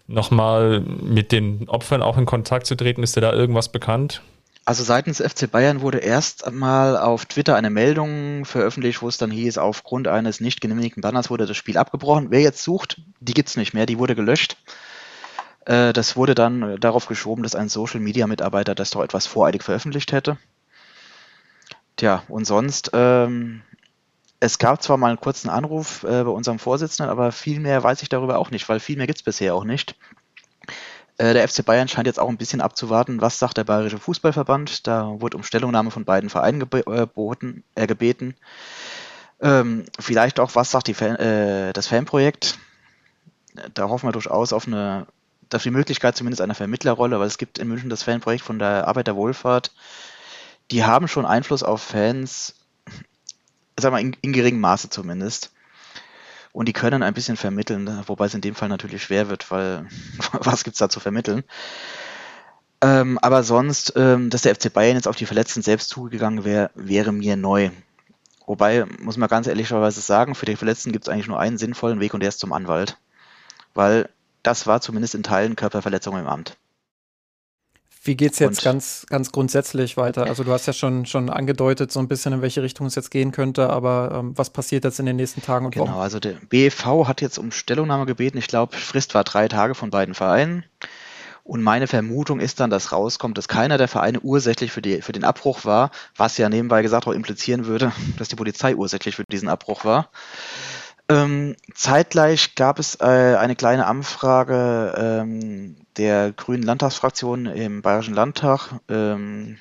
nochmal 0.08 0.80
mit 0.82 1.32
den 1.32 1.68
Opfern 1.70 2.02
auch 2.02 2.18
in 2.18 2.26
Kontakt 2.26 2.66
zu 2.66 2.76
treten? 2.76 3.04
Ist 3.04 3.16
dir 3.16 3.22
da 3.22 3.34
irgendwas 3.34 3.70
bekannt? 3.70 4.22
Also 4.68 4.84
seitens 4.84 5.22
FC 5.22 5.50
Bayern 5.50 5.80
wurde 5.80 6.00
erst 6.00 6.46
einmal 6.46 6.98
auf 6.98 7.26
Twitter 7.26 7.56
eine 7.56 7.70
Meldung 7.70 8.44
veröffentlicht, 8.44 9.02
wo 9.02 9.08
es 9.08 9.18
dann 9.18 9.32
hieß, 9.32 9.58
aufgrund 9.60 10.10
eines 10.10 10.42
nicht 10.42 10.60
genehmigten 10.60 11.00
Banners 11.00 11.30
wurde 11.30 11.46
das 11.46 11.56
Spiel 11.56 11.78
abgebrochen. 11.78 12.32
Wer 12.32 12.42
jetzt 12.42 12.62
sucht, 12.64 13.00
die 13.22 13.34
gibt 13.34 13.48
es 13.48 13.56
nicht 13.56 13.74
mehr, 13.74 13.86
die 13.86 13.98
wurde 13.98 14.14
gelöscht. 14.14 14.58
Äh, 15.64 15.94
das 15.94 16.18
wurde 16.18 16.36
dann 16.36 16.82
darauf 16.82 17.06
geschoben, 17.06 17.44
dass 17.44 17.56
ein 17.56 17.70
Social 17.70 18.02
Media 18.02 18.28
Mitarbeiter 18.28 18.76
das 18.76 18.90
doch 18.90 19.02
etwas 19.02 19.26
voreilig 19.26 19.64
veröffentlicht 19.64 20.12
hätte. 20.12 20.38
Tja, 21.96 22.24
und 22.28 22.44
sonst 22.44 22.92
ähm, 22.92 23.62
es 24.42 24.60
gab 24.60 24.84
zwar 24.84 24.98
mal 24.98 25.12
einen 25.12 25.22
kurzen 25.22 25.48
Anruf 25.50 26.04
äh, 26.04 26.26
bei 26.26 26.30
unserem 26.30 26.60
Vorsitzenden, 26.60 27.10
aber 27.10 27.32
viel 27.32 27.62
mehr 27.62 27.84
weiß 27.84 28.02
ich 28.02 28.10
darüber 28.10 28.38
auch 28.38 28.52
nicht, 28.52 28.68
weil 28.68 28.82
viel 28.82 28.98
mehr 28.98 29.08
gibt 29.08 29.20
es 29.20 29.24
bisher 29.24 29.56
auch 29.56 29.64
nicht. 29.64 29.96
Äh, 31.18 31.34
der 31.34 31.48
FC 31.48 31.66
Bayern 31.66 31.88
scheint 31.88 32.08
jetzt 32.08 32.20
auch 32.20 32.30
ein 32.30 32.38
bisschen 32.38 32.62
abzuwarten, 32.62 33.22
was 33.22 33.40
sagt 33.40 33.58
der 33.58 33.64
Bayerische 33.64 33.98
Fußballverband. 33.98 34.88
Da 34.88 35.20
wurde 35.20 35.38
um 35.38 35.44
Stellungnahme 35.44 35.92
von 35.92 36.06
beiden 36.06 36.30
Vereinen 36.30 36.60
geboten, 36.60 37.64
äh, 37.76 37.88
gebeten. 37.88 38.36
Ähm, 39.40 39.86
vielleicht 40.00 40.40
auch, 40.40 40.56
was 40.56 40.72
sagt 40.72 40.90
Fan, 40.96 41.16
äh, 41.16 41.74
das 41.74 41.88
Fanprojekt. 41.88 42.58
Da 43.74 43.90
hoffen 43.90 44.08
wir 44.08 44.12
durchaus 44.14 44.54
auf 44.54 44.68
eine 44.68 45.08
auf 45.54 45.64
die 45.64 45.72
Möglichkeit 45.72 46.18
zumindest 46.18 46.42
einer 46.42 46.56
Vermittlerrolle, 46.56 47.20
weil 47.20 47.28
es 47.28 47.38
gibt 47.38 47.58
in 47.58 47.70
München 47.70 47.90
das 47.90 48.04
Fanprojekt 48.04 48.44
von 48.44 48.60
der 48.60 48.88
Arbeiterwohlfahrt. 48.88 49.72
Die 50.72 50.84
haben 50.84 51.08
schon 51.08 51.26
Einfluss 51.26 51.64
auf 51.64 51.82
Fans, 51.82 52.56
sagen 53.80 53.96
wir 53.96 54.02
in, 54.02 54.18
in 54.22 54.34
geringem 54.34 54.60
Maße 54.60 54.90
zumindest. 54.90 55.52
Und 56.58 56.66
die 56.66 56.74
können 56.74 57.04
ein 57.04 57.14
bisschen 57.14 57.38
vermitteln, 57.38 57.88
wobei 58.08 58.26
es 58.26 58.34
in 58.34 58.42
dem 58.42 58.56
Fall 58.56 58.68
natürlich 58.68 59.04
schwer 59.04 59.30
wird, 59.30 59.52
weil 59.52 59.86
was 60.32 60.64
gibt 60.64 60.74
es 60.74 60.80
da 60.80 60.90
zu 60.90 61.00
vermitteln? 61.00 61.44
Ähm, 62.82 63.20
aber 63.20 63.44
sonst, 63.44 63.94
ähm, 63.96 64.32
dass 64.32 64.42
der 64.42 64.56
FC 64.56 64.74
Bayern 64.74 64.96
jetzt 64.96 65.08
auf 65.08 65.16
die 65.16 65.28
Verletzten 65.28 65.62
selbst 65.62 65.90
zugegangen 65.90 66.46
wäre, 66.46 66.72
wäre 66.74 67.12
mir 67.12 67.38
neu. 67.38 67.70
Wobei, 68.48 68.86
muss 69.00 69.18
man 69.18 69.30
ganz 69.30 69.46
ehrlicherweise 69.46 70.02
sagen, 70.02 70.34
für 70.34 70.48
die 70.48 70.56
Verletzten 70.56 70.92
gibt 70.92 71.08
es 71.08 71.14
eigentlich 71.14 71.28
nur 71.28 71.40
einen 71.40 71.60
sinnvollen 71.60 72.00
Weg 72.00 72.16
und 72.16 72.22
der 72.22 72.30
ist 72.30 72.40
zum 72.40 72.54
Anwalt. 72.54 72.98
Weil 73.76 74.10
das 74.42 74.66
war 74.66 74.82
zumindest 74.82 75.14
in 75.14 75.22
Teilen 75.22 75.56
Körperverletzung 75.56 76.18
im 76.18 76.26
Amt. 76.26 76.58
Wie 78.08 78.16
geht 78.16 78.34
es 78.34 78.40
jetzt 78.40 78.64
ganz, 78.64 79.06
ganz 79.10 79.32
grundsätzlich 79.32 79.98
weiter? 79.98 80.26
Also 80.26 80.44
du 80.44 80.52
hast 80.52 80.66
ja 80.66 80.74
schon, 80.74 81.06
schon 81.06 81.30
angedeutet, 81.30 81.92
so 81.92 82.00
ein 82.00 82.08
bisschen, 82.08 82.32
in 82.34 82.42
welche 82.42 82.64
Richtung 82.64 82.88
es 82.88 82.96
jetzt 82.96 83.12
gehen 83.12 83.34
könnte, 83.34 83.70
aber 83.70 84.12
ähm, 84.14 84.38
was 84.38 84.50
passiert 84.50 84.86
jetzt 84.86 85.00
in 85.00 85.06
den 85.06 85.18
nächsten 85.18 85.42
Tagen 85.42 85.66
und 85.66 85.76
Wochen? 85.76 85.88
Genau, 85.88 86.00
also 86.00 86.20
der 86.20 86.36
BEV 86.50 86.86
hat 87.06 87.22
jetzt 87.22 87.38
um 87.38 87.52
Stellungnahme 87.52 88.06
gebeten. 88.06 88.38
Ich 88.38 88.48
glaube, 88.48 88.78
Frist 88.78 89.14
war 89.14 89.26
drei 89.26 89.50
Tage 89.50 89.76
von 89.76 89.90
beiden 89.90 90.16
Vereinen. 90.16 90.64
Und 91.44 91.62
meine 91.64 91.88
Vermutung 91.88 92.42
ist 92.42 92.60
dann, 92.60 92.70
dass 92.70 92.92
rauskommt, 92.92 93.38
dass 93.38 93.48
keiner 93.48 93.78
der 93.78 93.88
Vereine 93.88 94.20
ursächlich 94.20 94.72
für, 94.72 94.82
die, 94.82 95.02
für 95.02 95.14
den 95.14 95.24
Abbruch 95.24 95.64
war, 95.64 95.92
was 96.16 96.38
ja 96.38 96.50
nebenbei 96.50 96.82
gesagt 96.82 97.08
auch 97.08 97.14
implizieren 97.14 97.66
würde, 97.66 97.92
dass 98.18 98.30
die 98.30 98.36
Polizei 98.36 98.76
ursächlich 98.76 99.16
für 99.16 99.24
diesen 99.30 99.50
Abbruch 99.50 99.86
war. 99.86 100.10
Ähm, 101.10 101.56
zeitgleich 101.74 102.56
gab 102.56 102.80
es 102.80 102.96
äh, 103.00 103.06
eine 103.06 103.56
kleine 103.56 103.86
Anfrage 103.86 104.94
ähm, 104.98 105.78
der 105.96 106.34
Grünen 106.34 106.64
Landtagsfraktion 106.64 107.46
im 107.46 107.82
Bayerischen 107.82 108.14
Landtag 108.14 108.74
ähm, 108.90 109.58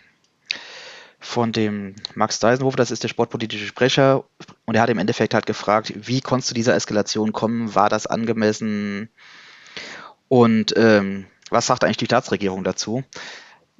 von 1.21 1.53
dem 1.53 1.95
Max 2.15 2.41
Deisenhofer, 2.41 2.77
das 2.77 2.91
ist 2.91 3.05
der 3.05 3.09
sportpolitische 3.09 3.67
Sprecher, 3.67 4.25
und 4.65 4.75
er 4.75 4.83
hat 4.83 4.91
im 4.91 4.99
Endeffekt 4.99 5.35
halt 5.35 5.47
gefragt, 5.47 5.93
wie 5.95 6.21
konntest 6.21 6.51
du 6.51 6.55
dieser 6.55 6.75
Eskalation 6.75 7.33
kommen? 7.33 7.75
War 7.75 7.89
das 7.89 8.07
angemessen? 8.07 9.09
Und 10.29 10.75
ähm, 10.77 11.27
was 11.51 11.67
sagt 11.67 11.85
eigentlich 11.85 11.97
die 11.97 12.07
Staatsregierung 12.07 12.65
dazu? 12.65 13.05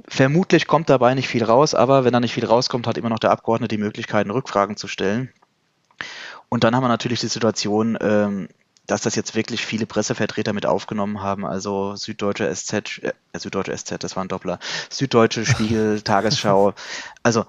Vermutlich 0.07 0.67
kommt 0.67 0.89
dabei 0.89 1.15
nicht 1.15 1.29
viel 1.29 1.43
raus, 1.43 1.75
aber 1.75 2.05
wenn 2.05 2.13
da 2.13 2.21
nicht 2.21 2.35
viel 2.35 2.45
rauskommt, 2.45 2.87
hat 2.87 2.99
immer 2.99 3.09
noch 3.09 3.19
der 3.19 3.31
Abgeordnete 3.31 3.77
die 3.77 3.83
Möglichkeit, 3.83 4.29
Rückfragen 4.29 4.77
zu 4.77 4.87
stellen. 4.87 5.33
Und 6.57 6.65
dann 6.65 6.75
haben 6.75 6.85
wir 6.85 6.89
natürlich 6.89 7.21
die 7.21 7.29
Situation, 7.29 7.99
ähm, 8.01 8.49
dass 8.87 9.03
das 9.03 9.15
jetzt 9.15 9.35
wirklich 9.35 9.67
viele 9.67 9.85
Pressevertreter 9.85 10.55
mit 10.55 10.65
aufgenommen 10.65 11.21
haben, 11.21 11.45
also 11.45 11.97
Süddeutsche 11.97 12.51
SZ, 12.51 13.03
äh, 13.03 13.13
Süddeutsche 13.35 13.77
SZ, 13.77 14.03
das 14.03 14.17
war 14.17 14.25
ein 14.25 14.29
Doppler, 14.29 14.59
Süddeutsche 14.89 15.45
Spiegel, 15.45 16.01
Tagesschau. 16.01 16.73
Also 17.23 17.45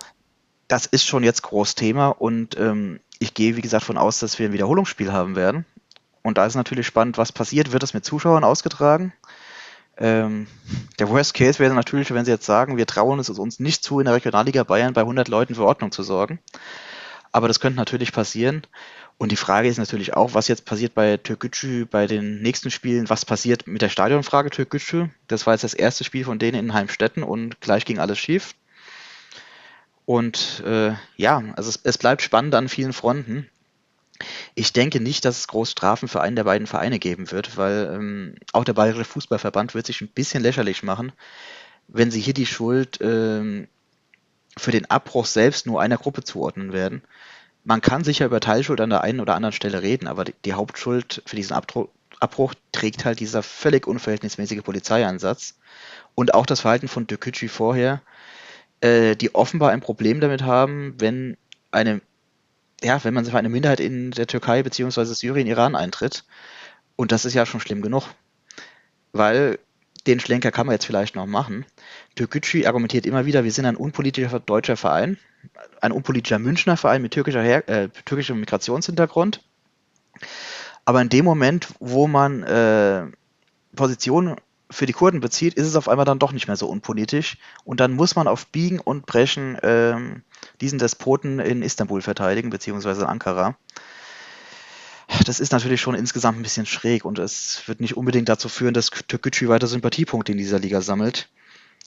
das 0.67 0.88
ist 0.88 1.06
schon 1.06 1.24
jetzt 1.24 1.41
groß 1.43 1.76
Thema 1.76 2.10
und 2.10 2.60
ähm, 2.60 3.00
ich 3.17 3.34
gehe, 3.34 3.56
wie 3.56 3.62
gesagt, 3.62 3.86
von 3.86 3.98
aus, 3.98 4.20
dass 4.20 4.39
wir 4.39 4.50
ein 4.50 4.52
Wiederholungsspiel 4.52 5.13
haben 5.13 5.38
werden. 5.38 5.63
Und 6.22 6.38
da 6.38 6.46
ist 6.46 6.56
natürlich 6.56 6.86
spannend, 6.86 7.17
was 7.17 7.32
passiert. 7.32 7.72
Wird 7.72 7.84
das 7.84 7.93
mit 7.93 8.04
Zuschauern 8.04 8.43
ausgetragen? 8.43 9.13
Ähm, 9.98 10.48
der 11.00 11.08
Worst 11.08 11.34
Case 11.34 11.60
wäre 11.60 11.74
natürlich, 11.74 12.13
wenn 12.13 12.26
sie 12.26 12.32
jetzt 12.32 12.46
sagen, 12.46 12.76
wir 12.76 12.86
trauen 12.86 13.20
es 13.20 13.30
uns 13.30 13.62
nicht 13.62 13.86
zu, 13.86 14.02
in 14.02 14.06
der 14.06 14.15
Regionalliga 14.15 14.63
Bayern 14.63 14.91
bei 14.91 15.02
100 15.02 15.30
Leuten 15.30 15.56
für 15.56 15.65
Ordnung 15.65 15.93
zu 15.93 16.04
sorgen. 16.04 16.39
Aber 17.32 17.48
das 17.48 17.60
könnte 17.60 17.78
natürlich 17.78 18.12
passieren. 18.12 18.63
Und 19.18 19.32
die 19.32 19.38
Frage 19.38 19.68
ist 19.68 19.78
natürlich 19.78 20.13
auch, 20.13 20.34
was 20.36 20.48
jetzt 20.48 20.66
passiert 20.66 20.94
bei 20.94 21.18
Türkgücü 21.18 21.86
bei 21.86 22.06
den 22.06 22.42
nächsten 22.42 22.70
Spielen, 22.70 23.10
was 23.10 23.26
passiert 23.26 23.66
mit 23.66 23.82
der 23.82 23.90
Stadionfrage 23.90 24.52
Türkgücü? 24.52 25.10
Das 25.28 25.48
war 25.48 25.54
jetzt 25.54 25.63
das 25.63 25.74
erste 25.74 26.04
Spiel 26.04 26.24
von 26.24 26.38
denen 26.38 26.60
in 26.60 26.74
Heimstetten 26.74 27.24
und 27.24 27.60
gleich 27.60 27.86
ging 27.86 27.98
alles 27.98 28.20
schief. 28.20 28.54
Und 30.06 30.63
äh, 30.66 30.94
ja, 31.18 31.44
also 31.56 31.70
es, 31.70 31.82
es, 31.84 31.98
bleibt 31.98 32.22
spannend 32.22 32.56
an 32.56 32.70
vielen 32.70 32.94
Fronten. 32.94 33.50
Ich 34.56 34.72
denke 34.72 35.02
nicht, 35.02 35.26
dass 35.26 35.40
es 35.40 35.48
groß 35.48 35.72
Strafen 35.72 36.08
für 36.08 36.22
einen 36.22 36.36
der 36.36 36.46
beiden 36.46 36.66
Vereine 36.66 36.98
geben 36.98 37.32
wird, 37.32 37.58
weil 37.58 37.92
ähm, 37.94 38.36
auch 38.54 38.63
der 38.63 38.74
Bayerische 38.74 39.04
Fußballverband 39.04 39.76
wird 39.76 39.86
sich 39.86 40.00
ein 40.02 40.08
bisschen 40.08 40.42
lächerlich 40.42 40.82
machen, 40.82 41.12
wenn 41.88 42.10
sie 42.10 42.22
hier 42.22 42.34
die 42.34 42.46
Schuld 42.46 43.00
ähm, 43.02 43.68
für 44.58 44.72
den 44.72 44.89
Abbruch 44.89 45.26
selbst 45.26 45.65
nur 45.65 45.82
einer 45.82 45.98
Gruppe 45.98 46.24
zuordnen 46.24 46.74
werden. 46.74 47.02
Man 47.63 47.82
kann 47.82 48.04
sicher 48.04 48.26
über 48.26 48.39
Teilschuld 48.39 48.80
an 48.82 48.89
der 48.89 49.02
einen 49.02 49.20
oder 49.20 49.36
anderen 49.36 49.54
Stelle 49.54 49.82
reden, 49.82 50.08
aber 50.08 50.26
die, 50.26 50.54
Hauptschuld 50.54 51.22
für 51.26 51.36
diesen 51.36 51.54
Abbruch, 51.54 52.54
trägt 52.72 53.06
halt 53.06 53.20
dieser 53.20 53.43
völlig 53.43 53.88
unverhältnismäßige 53.88 54.63
Polizeieinsatz 54.63 55.56
und 56.15 56.34
auch 56.34 56.46
das 56.46 56.62
Verhalten 56.62 56.88
von 56.88 57.06
Dökücü 57.06 57.48
vorher, 57.48 58.02
äh, 58.82 59.15
die 59.15 59.36
offenbar 59.36 59.72
ein 59.72 59.82
Problem 59.82 60.20
damit 60.20 60.43
haben, 60.43 60.96
wenn 60.98 61.38
eine 61.72 62.02
ja, 62.84 63.04
wenn 63.04 63.13
man 63.13 63.26
für 63.26 63.38
eine 63.38 63.50
Minderheit 63.50 63.80
in 63.80 64.12
der 64.12 64.28
Türkei 64.28 64.63
bzw. 64.63 65.06
Syrien, 65.06 65.48
Iran 65.48 65.76
eintritt. 65.76 66.24
Und 66.96 67.12
das 67.12 67.26
ist 67.26 67.34
ja 67.34 67.46
schon 67.46 67.60
schlimm 67.60 67.82
genug. 67.82 68.08
Weil 69.13 69.60
den 70.06 70.20
Schlenker 70.20 70.52
kann 70.52 70.68
man 70.68 70.74
jetzt 70.74 70.86
vielleicht 70.86 71.16
noch 71.16 71.26
machen. 71.26 71.66
Türkgücü 72.16 72.66
argumentiert 72.66 73.06
immer 73.06 73.26
wieder, 73.26 73.44
wir 73.44 73.52
sind 73.52 73.66
ein 73.66 73.76
unpolitischer 73.76 74.40
deutscher 74.40 74.78
Verein, 74.78 75.18
ein 75.82 75.92
unpolitischer 75.92 76.40
Münchner 76.40 76.78
Verein 76.78 77.02
mit 77.02 77.14
türkischer 77.14 77.42
Her 77.42 77.68
äh, 77.68 77.90
türkischem 78.06 78.40
Migrationshintergrund. 78.40 79.44
Aber 80.86 81.02
in 81.02 81.10
dem 81.10 81.26
Moment, 81.26 81.68
wo 81.80 82.08
man 82.08 82.44
äh, 82.44 83.08
Positionen 83.76 84.36
für 84.70 84.86
die 84.86 84.94
Kurden 84.94 85.20
bezieht, 85.20 85.54
ist 85.54 85.68
es 85.68 85.76
auf 85.76 85.88
einmal 85.88 86.06
dann 86.06 86.20
doch 86.20 86.32
nicht 86.32 86.48
mehr 86.48 86.58
so 86.58 86.68
unpolitisch. 86.68 87.38
Und 87.64 87.80
dann 87.80 87.94
muss 87.94 88.16
man 88.16 88.28
auf 88.28 88.48
Biegen 88.48 88.80
und 88.80 89.06
Brechen 89.06 89.58
ähm, 89.64 90.24
diesen 90.62 90.80
Despoten 90.80 91.40
in 91.40 91.62
Istanbul 91.62 92.02
verteidigen, 92.02 92.50
beziehungsweise 92.50 93.02
in 93.02 93.08
Ankara 93.08 93.58
das 95.26 95.39
ist 95.39 95.52
natürlich 95.52 95.82
schon 95.82 95.96
insgesamt 95.96 96.38
ein 96.38 96.43
bisschen 96.43 96.65
schräg 96.65 97.06
und 97.06 97.20
es 97.20 97.67
wird 97.67 97.80
nicht 97.80 97.96
unbedingt 97.98 98.30
dazu 98.30 98.50
führen, 98.50 98.74
dass 98.74 98.89
Türkgücü 98.89 99.48
weiter 99.48 99.67
Sympathiepunkte 99.67 100.32
in 100.32 100.38
dieser 100.38 100.60
Liga 100.60 100.82
sammelt, 100.82 101.30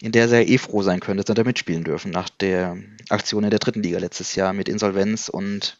in 0.01 0.13
der 0.13 0.27
ja 0.27 0.41
eh 0.41 0.59
froh 0.59 0.83
sein 0.83 1.01
können, 1.01 1.19
dass 1.19 1.27
sie 1.27 1.35
da 1.35 1.45
mitspielen 1.45 1.85
dürfen, 1.85 2.11
nach 2.11 2.29
der 2.29 2.77
Aktion 3.09 3.45
in 3.45 3.51
der 3.51 3.59
dritten 3.59 3.83
Liga 3.83 3.99
letztes 3.99 4.35
Jahr 4.35 4.53
mit 4.53 4.69
Insolvenz 4.69 5.29
und 5.29 5.79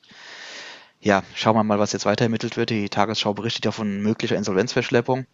ja, 1.01 1.23
schauen 1.35 1.57
wir 1.57 1.65
mal, 1.65 1.79
was 1.79 1.93
jetzt 1.93 2.05
weiter 2.05 2.25
ermittelt 2.25 2.59
wird. 2.59 2.69
Die 2.69 2.91
Tagesschau 2.91 3.33
berichtet 3.33 3.65
ja 3.65 3.73
von 3.73 4.03
möglicher 4.03 4.37
Insolvenzverschleppung. 4.37 5.27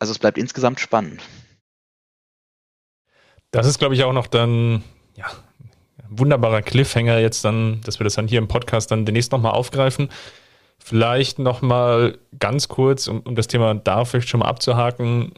Also 0.00 0.10
es 0.10 0.18
bleibt 0.18 0.36
insgesamt 0.36 0.80
spannend. 0.80 1.22
Das 3.52 3.66
ist, 3.66 3.78
glaube 3.78 3.94
ich, 3.94 4.02
auch 4.02 4.12
noch 4.12 4.26
dann, 4.26 4.82
ja, 5.16 5.26
ein 5.98 6.18
wunderbarer 6.18 6.62
Cliffhanger 6.62 7.18
jetzt 7.18 7.44
dann, 7.44 7.80
dass 7.82 8.00
wir 8.00 8.04
das 8.04 8.14
dann 8.14 8.26
hier 8.26 8.38
im 8.38 8.48
Podcast 8.48 8.90
dann 8.90 9.06
demnächst 9.06 9.30
nochmal 9.30 9.52
aufgreifen. 9.52 10.08
Vielleicht 10.82 11.38
nochmal 11.38 12.18
ganz 12.38 12.68
kurz, 12.68 13.06
um, 13.06 13.20
um, 13.20 13.34
das 13.36 13.46
Thema 13.46 13.74
da 13.74 14.04
vielleicht 14.04 14.28
schon 14.28 14.40
mal 14.40 14.48
abzuhaken, 14.48 15.32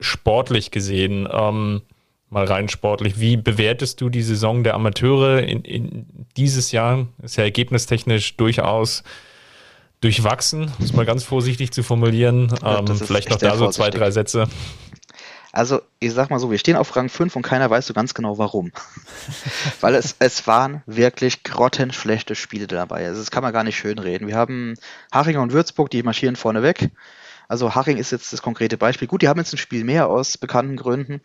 sportlich 0.00 0.70
gesehen, 0.70 1.28
ähm, 1.30 1.82
mal 2.28 2.44
rein 2.44 2.68
sportlich, 2.68 3.20
wie 3.20 3.36
bewertest 3.36 4.00
du 4.00 4.08
die 4.08 4.22
Saison 4.22 4.64
der 4.64 4.74
Amateure 4.74 5.42
in, 5.42 5.62
in 5.62 6.06
dieses 6.36 6.72
Jahr? 6.72 7.06
Ist 7.22 7.36
ja 7.36 7.44
ergebnistechnisch 7.44 8.36
durchaus 8.36 9.04
durchwachsen, 10.00 10.72
muss 10.78 10.92
man 10.92 11.06
ganz 11.06 11.22
vorsichtig 11.22 11.70
zu 11.70 11.82
formulieren. 11.82 12.52
Ähm, 12.64 12.86
vielleicht 12.96 13.30
noch 13.30 13.36
da 13.36 13.56
so 13.56 13.70
zwei, 13.70 13.90
drei 13.90 14.10
Sätze. 14.10 14.48
Also, 15.54 15.82
ich 16.00 16.14
sag 16.14 16.30
mal 16.30 16.38
so, 16.38 16.50
wir 16.50 16.56
stehen 16.56 16.76
auf 16.76 16.96
Rang 16.96 17.10
5 17.10 17.36
und 17.36 17.42
keiner 17.42 17.68
weiß 17.68 17.86
so 17.86 17.92
ganz 17.92 18.14
genau 18.14 18.38
warum. 18.38 18.72
Weil 19.82 19.94
es, 19.94 20.16
es 20.18 20.46
waren 20.46 20.82
wirklich 20.86 21.44
grottenschlechte 21.44 22.34
Spiele 22.34 22.66
dabei. 22.66 23.06
Also, 23.06 23.20
das 23.20 23.30
kann 23.30 23.42
man 23.42 23.52
gar 23.52 23.62
nicht 23.62 23.76
schön 23.76 23.98
reden. 23.98 24.26
Wir 24.26 24.36
haben 24.36 24.74
Haching 25.12 25.36
und 25.36 25.52
Würzburg, 25.52 25.90
die 25.90 26.02
marschieren 26.02 26.36
vorne 26.36 26.62
weg. 26.62 26.90
Also, 27.48 27.74
Haching 27.74 27.98
ist 27.98 28.12
jetzt 28.12 28.32
das 28.32 28.40
konkrete 28.40 28.78
Beispiel. 28.78 29.06
Gut, 29.06 29.20
die 29.20 29.28
haben 29.28 29.38
jetzt 29.38 29.52
ein 29.52 29.58
Spiel 29.58 29.84
mehr 29.84 30.08
aus 30.08 30.38
bekannten 30.38 30.76
Gründen, 30.76 31.20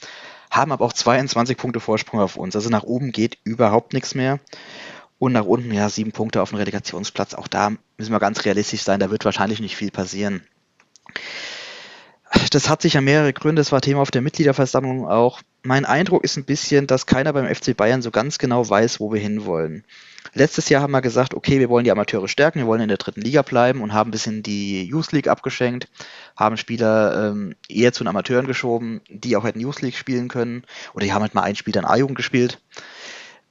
haben 0.52 0.74
aber 0.74 0.84
auch 0.84 0.94
22 0.94 1.56
Punkte 1.56 1.80
Vorsprung 1.80 2.20
auf 2.20 2.36
uns. 2.36 2.54
Also, 2.54 2.70
nach 2.70 2.84
oben 2.84 3.14
geht 3.14 3.38
überhaupt 3.46 3.94
nichts 3.94 4.14
mehr. 4.14 4.42
Und 5.20 5.32
nach 5.32 5.46
unten, 5.46 5.72
ja, 5.74 5.90
sieben 5.90 6.12
Punkte 6.12 6.42
auf 6.42 6.50
dem 6.50 6.58
Relegationsplatz. 6.58 7.34
Auch 7.34 7.48
da 7.48 7.72
müssen 7.98 8.12
wir 8.12 8.20
ganz 8.20 8.44
realistisch 8.44 8.84
sein, 8.84 9.00
da 9.00 9.10
wird 9.10 9.24
wahrscheinlich 9.24 9.62
nicht 9.62 9.78
viel 9.78 9.90
passieren 9.90 10.44
das 12.52 12.70
hat 12.70 12.82
sicher 12.82 13.02
mehrere 13.02 13.34
Gründe. 13.34 13.60
Das 13.60 13.72
war 13.72 13.82
Thema 13.82 14.02
auf 14.02 14.12
der 14.12 14.22
Mitgliederversammlung 14.22 15.08
auch. 15.08 15.42
Mein 15.64 15.86
Eindruck 15.86 16.24
ist 16.24 16.38
ein 16.38 16.46
bisschen, 16.46 16.88
dass 16.88 17.06
keiner 17.06 17.34
beim 17.34 17.54
FC 17.54 17.76
Bayern 17.76 18.02
so 18.02 18.12
ganz 18.12 18.38
genau 18.38 18.68
weiß, 18.68 19.00
wo 19.00 19.12
wir 19.12 19.20
hinwollen. 19.20 19.84
Letztes 20.34 20.70
Jahr 20.70 20.82
haben 20.82 20.92
wir 20.92 21.02
gesagt, 21.02 21.34
okay, 21.34 21.60
wir 21.60 21.70
wollen 21.70 21.84
die 21.84 21.92
Amateure 21.92 22.28
stärken, 22.28 22.60
wir 22.60 22.68
wollen 22.68 22.82
in 22.82 22.90
der 22.90 22.98
dritten 22.98 23.22
Liga 23.22 23.42
bleiben 23.42 23.82
und 23.82 23.94
haben 23.94 24.10
ein 24.10 24.12
bisschen 24.12 24.44
die 24.44 24.84
Youth 24.84 25.12
League 25.12 25.28
abgeschenkt, 25.28 25.88
haben 26.36 26.58
Spieler 26.58 27.32
ähm, 27.32 27.56
eher 27.68 27.94
zu 27.94 28.04
den 28.04 28.10
Amateuren 28.10 28.46
geschoben, 28.46 29.02
die 29.10 29.36
auch 29.36 29.44
hätten 29.44 29.60
Youth 29.60 29.82
League 29.82 29.96
spielen 29.96 30.28
können. 30.28 30.64
Oder 30.94 31.06
die 31.06 31.14
haben 31.14 31.22
halt 31.22 31.34
mal 31.34 31.44
ein 31.44 31.56
Spiel 31.56 31.74
dann 31.74 31.86
A-Jugend 31.86 32.18
gespielt. 32.18 32.60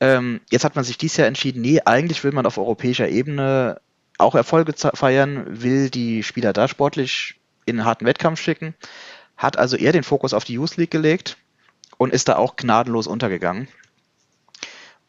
Ähm, 0.00 0.40
jetzt 0.50 0.64
hat 0.64 0.76
man 0.76 0.84
sich 0.84 0.98
dieses 0.98 1.16
Jahr 1.16 1.28
entschieden, 1.28 1.62
nee, 1.62 1.80
eigentlich 1.84 2.22
will 2.22 2.32
man 2.32 2.46
auf 2.46 2.58
europäischer 2.58 3.08
Ebene 3.08 3.80
auch 4.18 4.34
Erfolge 4.34 4.74
feiern, 4.74 5.44
will 5.48 5.90
die 5.90 6.22
Spieler 6.22 6.52
da 6.52 6.68
sportlich 6.68 7.36
in 7.66 7.78
einen 7.78 7.86
harten 7.86 8.06
Wettkampf 8.06 8.40
schicken, 8.40 8.74
hat 9.36 9.58
also 9.58 9.76
eher 9.76 9.92
den 9.92 10.02
Fokus 10.02 10.32
auf 10.32 10.44
die 10.44 10.54
Youth 10.54 10.76
League 10.76 10.90
gelegt 10.90 11.36
und 11.98 12.12
ist 12.12 12.28
da 12.28 12.36
auch 12.36 12.56
gnadenlos 12.56 13.06
untergegangen. 13.06 13.68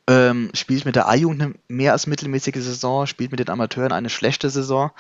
Ähm, 0.10 0.52
spielt 0.54 0.86
mit 0.86 0.96
der 0.96 1.08
A-Jugend 1.08 1.42
eine 1.42 1.54
mehr 1.68 1.92
als 1.92 2.08
mittelmäßige 2.08 2.64
Saison, 2.64 3.08
spielt 3.08 3.32
mit 3.32 3.40
den 3.40 3.50
Amateuren 3.50 3.92
eine 3.92 4.10
schlechte 4.10 4.50
Saison. 4.50 4.92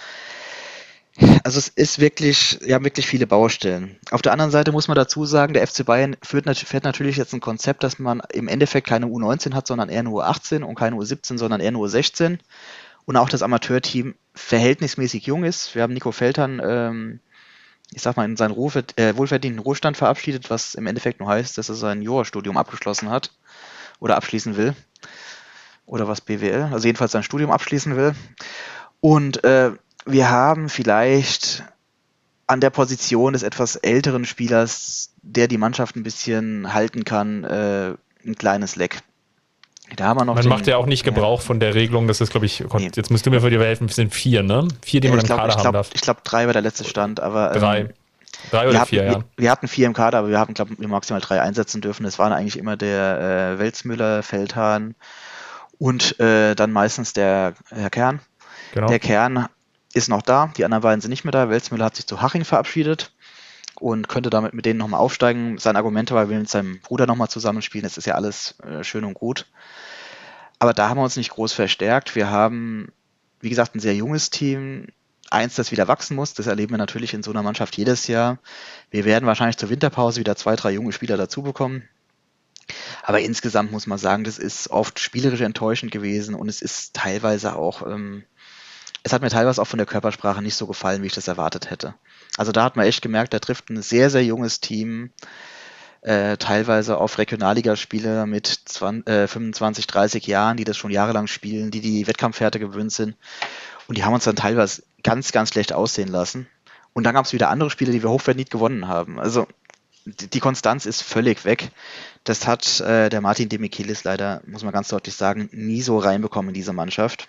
Also 1.44 1.58
es 1.58 1.70
ist 1.70 2.00
wirklich, 2.00 2.60
ja, 2.64 2.84
wirklich 2.84 3.08
viele 3.08 3.26
Baustellen. 3.26 3.98
Auf 4.12 4.22
der 4.22 4.34
anderen 4.34 4.52
Seite 4.52 4.72
muss 4.72 4.88
man 4.88 4.96
dazu 4.96 5.26
sagen, 5.26 5.54
der 5.54 5.66
FC 5.66 5.84
Bayern 5.84 6.16
führt, 6.22 6.46
fährt 6.58 6.84
natürlich 6.84 7.18
jetzt 7.18 7.34
ein 7.34 7.40
Konzept, 7.40 7.84
dass 7.84 7.98
man 7.98 8.22
im 8.32 8.48
Endeffekt 8.48 8.86
keine 8.86 9.08
U19 9.08 9.56
hat, 9.56 9.66
sondern 9.66 9.90
eher 9.90 10.04
nur 10.04 10.28
U18 10.28 10.62
und 10.64 10.76
keine 10.76 10.96
U17, 10.96 11.38
sondern 11.38 11.60
eher 11.60 11.72
nur 11.72 11.88
U16. 11.88 12.38
Und 13.06 13.18
auch 13.18 13.30
das 13.30 13.42
Amateurteam 13.42 14.16
verhältnismäßig 14.36 15.26
jung 15.26 15.44
ist. 15.44 15.74
Wir 15.74 15.82
haben 15.82 15.94
Nico 15.94 16.12
Feltern, 16.12 16.62
ähm, 16.64 17.20
ich 17.94 18.02
sag 18.02 18.18
mal, 18.18 18.26
in 18.26 18.38
seinen 18.38 18.54
äh, 18.54 19.16
wohlverdienten 19.16 19.60
Ruhestand 19.60 19.98
verabschiedet, 19.98 20.50
was 20.50 20.76
im 20.76 20.88
Endeffekt 20.88 21.20
nur 21.20 21.30
heißt, 21.30 21.58
dass 21.58 21.70
er 21.70 21.76
sein 21.76 22.02
Jurastudium 22.02 22.58
abgeschlossen 22.58 23.10
hat 23.10 23.32
oder 24.00 24.18
abschließen 24.18 24.58
will. 24.58 24.76
Oder 25.86 26.08
was 26.08 26.20
BWL, 26.20 26.70
also 26.74 26.86
jedenfalls 26.86 27.14
sein 27.14 27.24
Studium 27.24 27.50
abschließen 27.50 27.96
will. 27.96 28.14
Und 29.00 29.44
äh, 29.46 29.72
wir 30.06 30.30
haben 30.30 30.68
vielleicht 30.68 31.64
an 32.46 32.60
der 32.60 32.70
Position 32.72 33.34
des 33.34 33.44
etwas 33.44 33.78
älteren 33.78 34.26
Spielers, 34.26 35.14
der 35.22 35.48
die 35.48 35.58
Mannschaft 35.58 35.96
ein 35.96 36.04
bisschen 36.04 36.74
halten 36.74 37.06
kann, 37.06 37.46
äh, 37.46 37.94
ein 38.26 38.36
kleines 38.36 38.76
Leck. 38.76 39.00
Da 39.96 40.06
haben 40.06 40.20
wir 40.20 40.26
noch 40.26 40.36
man 40.36 40.44
den, 40.44 40.50
macht 40.50 40.68
ja 40.68 40.78
auch 40.78 40.86
nicht 40.86 41.04
Gebrauch 41.04 41.40
ja. 41.40 41.46
von 41.46 41.60
der 41.60 41.74
Regelung, 41.74 42.08
das 42.08 42.20
ist, 42.20 42.32
glaube 42.32 42.46
ich, 42.46 42.64
nee. 42.74 42.92
jetzt 42.94 43.10
musst 43.10 43.26
du 43.26 43.30
mir 43.30 43.42
für 43.42 43.50
dir 43.50 43.60
helfen, 43.60 43.88
es 43.88 43.96
sind 43.96 44.14
vier, 44.14 44.44
ne? 44.44 44.68
Vier, 44.82 45.00
die 45.00 45.08
ja, 45.08 45.14
man 45.14 45.22
im 45.22 45.26
glaub, 45.26 45.40
Kader 45.40 45.54
glaub, 45.54 45.66
haben 45.66 45.74
darf. 45.74 45.90
Ich 45.94 46.02
glaube, 46.02 46.22
drei 46.24 46.46
war 46.46 46.54
der 46.54 46.62
letzte 46.62 46.84
Stand, 46.84 47.20
aber. 47.20 47.54
Ähm, 47.54 47.60
drei. 47.60 47.90
Drei 48.52 48.68
oder 48.68 48.86
vier, 48.86 49.02
hatten, 49.02 49.12
ja. 49.12 49.20
Wir, 49.20 49.44
wir, 49.44 49.52
hatten 49.52 49.68
vier 49.68 49.88
im 49.88 49.94
Kader, 49.94 50.20
aber 50.20 50.30
wir 50.30 50.38
haben, 50.38 50.54
glaube 50.54 50.74
ich, 50.78 50.88
maximal 50.88 51.22
drei 51.22 51.42
einsetzen 51.42 51.82
dürfen. 51.82 52.04
Das 52.04 52.20
waren 52.20 52.34
eigentlich 52.34 52.58
immer 52.58 52.78
der 52.78 53.56
äh, 53.56 53.60
Welzmüller, 53.60 54.22
Feldhahn 54.22 54.96
und 55.80 56.20
äh, 56.20 56.54
dann 56.56 56.72
meistens 56.72 57.14
der 57.14 57.54
Herr 57.70 57.90
Kern. 57.90 58.20
Genau. 58.74 58.88
Der 58.88 59.00
Kern 59.00 59.48
ist 59.94 60.10
noch 60.10 60.22
da, 60.22 60.52
die 60.58 60.66
anderen 60.66 60.84
beiden 60.84 61.02
sind 61.02 61.10
nicht 61.10 61.24
mehr 61.24 61.32
da. 61.32 61.50
Welzmüller 61.50 61.86
hat 61.86 61.96
sich 61.96 62.06
zu 62.06 62.22
Haching 62.22 62.46
verabschiedet 62.46 63.12
und 63.80 64.08
könnte 64.08 64.30
damit 64.30 64.54
mit 64.54 64.66
denen 64.66 64.80
nochmal 64.80 65.00
aufsteigen. 65.00 65.58
Sein 65.58 65.76
Argument 65.76 66.12
war, 66.12 66.24
er 66.24 66.30
will 66.30 66.40
mit 66.40 66.50
seinem 66.50 66.80
Bruder 66.82 67.06
nochmal 67.06 67.30
zusammenspielen. 67.30 67.84
Das 67.84 67.98
ist 67.98 68.06
ja 68.06 68.16
alles 68.16 68.56
äh, 68.60 68.84
schön 68.84 69.04
und 69.04 69.14
gut. 69.14 69.46
Aber 70.60 70.74
da 70.74 70.90
haben 70.90 70.98
wir 70.98 71.04
uns 71.04 71.18
nicht 71.18 71.32
groß 71.32 71.54
verstärkt. 71.54 72.16
Wir 72.16 72.30
haben, 72.30 72.92
wie 73.42 73.50
gesagt, 73.50 73.76
ein 73.76 73.80
sehr 73.80 73.96
junges 73.96 74.30
Team. 74.30 74.88
Eins, 75.30 75.56
das 75.56 75.72
wieder 75.72 75.88
wachsen 75.88 76.16
muss. 76.16 76.34
Das 76.34 76.48
erleben 76.48 76.72
wir 76.72 76.78
natürlich 76.78 77.14
in 77.14 77.22
so 77.22 77.32
einer 77.32 77.44
Mannschaft 77.44 77.76
jedes 77.78 78.08
Jahr. 78.08 78.40
Wir 78.90 79.06
werden 79.06 79.26
wahrscheinlich 79.26 79.58
zur 79.58 79.70
Winterpause 79.70 80.20
wieder 80.20 80.36
zwei, 80.36 80.56
drei 80.56 80.72
junge 80.72 80.94
Spieler 80.94 81.18
dazu 81.18 81.42
bekommen. 81.42 81.84
Aber 83.04 83.20
insgesamt 83.20 83.72
muss 83.72 83.88
man 83.88 83.98
sagen, 83.98 84.24
das 84.24 84.38
ist 84.38 84.70
oft 84.70 85.00
spielerisch 85.00 85.42
enttäuschend 85.42 85.92
gewesen 85.92 86.36
und 86.36 86.50
es 86.50 86.62
ist 86.62 86.94
teilweise 86.94 87.56
auch 87.56 87.86
ähm, 87.86 88.24
es 89.08 89.14
hat 89.14 89.22
mir 89.22 89.30
teilweise 89.30 89.62
auch 89.62 89.68
von 89.68 89.78
der 89.78 89.86
Körpersprache 89.86 90.42
nicht 90.42 90.56
so 90.56 90.68
gefallen, 90.68 91.02
wie 91.02 91.08
ich 91.08 91.14
das 91.14 91.30
erwartet 91.30 91.70
hätte. 91.70 91.94
Also 92.36 92.52
da 92.52 92.66
hat 92.66 92.76
man 92.76 92.86
echt 92.86 93.02
gemerkt, 93.02 93.34
da 93.34 93.40
trifft 93.40 93.70
ein 93.70 93.82
sehr, 93.82 94.10
sehr 94.10 94.26
junges 94.26 94.60
Team, 94.60 95.12
äh, 96.08 96.38
teilweise 96.38 96.98
auf 96.98 97.18
Regionalligaspieler 97.18 98.26
mit 98.26 98.48
20, 98.48 99.08
äh, 99.10 99.28
25, 99.28 99.88
30 99.88 100.26
Jahren, 100.26 100.56
die 100.56 100.64
das 100.64 100.78
schon 100.78 100.90
jahrelang 100.90 101.28
spielen, 101.28 101.70
die 101.70 101.82
die 101.82 102.08
Wettkampfhärte 102.08 102.60
gewöhnt 102.60 102.94
sind. 102.94 103.18
Und 103.88 103.98
die 103.98 104.06
haben 104.06 104.14
uns 104.14 104.24
dann 104.24 104.38
teilweise 104.38 104.84
ganz, 105.04 105.34
ganz 105.34 105.50
schlecht 105.50 105.74
aussehen 105.74 106.08
lassen. 106.08 106.48
Und 106.94 107.04
dann 107.04 107.14
gab 107.14 107.26
es 107.26 107.34
wieder 107.34 107.50
andere 107.50 107.70
Spiele, 107.70 107.92
die 107.92 108.04
wir 108.04 108.10
hochverdient 108.10 108.50
gewonnen 108.50 108.88
haben. 108.88 109.20
Also 109.20 109.48
die 110.06 110.40
Konstanz 110.40 110.86
ist 110.86 111.02
völlig 111.02 111.44
weg. 111.44 111.72
Das 112.24 112.48
hat 112.48 112.80
äh, 112.80 113.10
der 113.10 113.20
Martin 113.20 113.50
Demichelis 113.50 114.06
leider, 114.06 114.42
muss 114.48 114.64
man 114.64 114.72
ganz 114.72 114.88
deutlich 114.88 115.16
sagen, 115.16 115.50
nie 115.52 115.82
so 115.82 115.98
reinbekommen 115.98 116.50
in 116.50 116.54
diese 116.54 116.72
Mannschaft. 116.72 117.28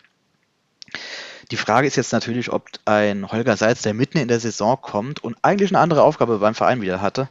Die 1.51 1.57
Frage 1.57 1.87
ist 1.87 1.97
jetzt 1.97 2.13
natürlich, 2.13 2.53
ob 2.53 2.69
ein 2.85 3.33
Holger 3.33 3.57
Seitz, 3.57 3.83
der 3.83 3.95
mitten 3.95 4.19
in 4.19 4.29
der 4.29 4.39
Saison 4.39 4.79
kommt 4.81 5.25
und 5.25 5.37
eigentlich 5.43 5.71
eine 5.71 5.81
andere 5.81 6.03
Aufgabe 6.03 6.39
beim 6.39 6.55
Verein 6.55 6.81
wieder 6.81 7.01
hatte, 7.01 7.29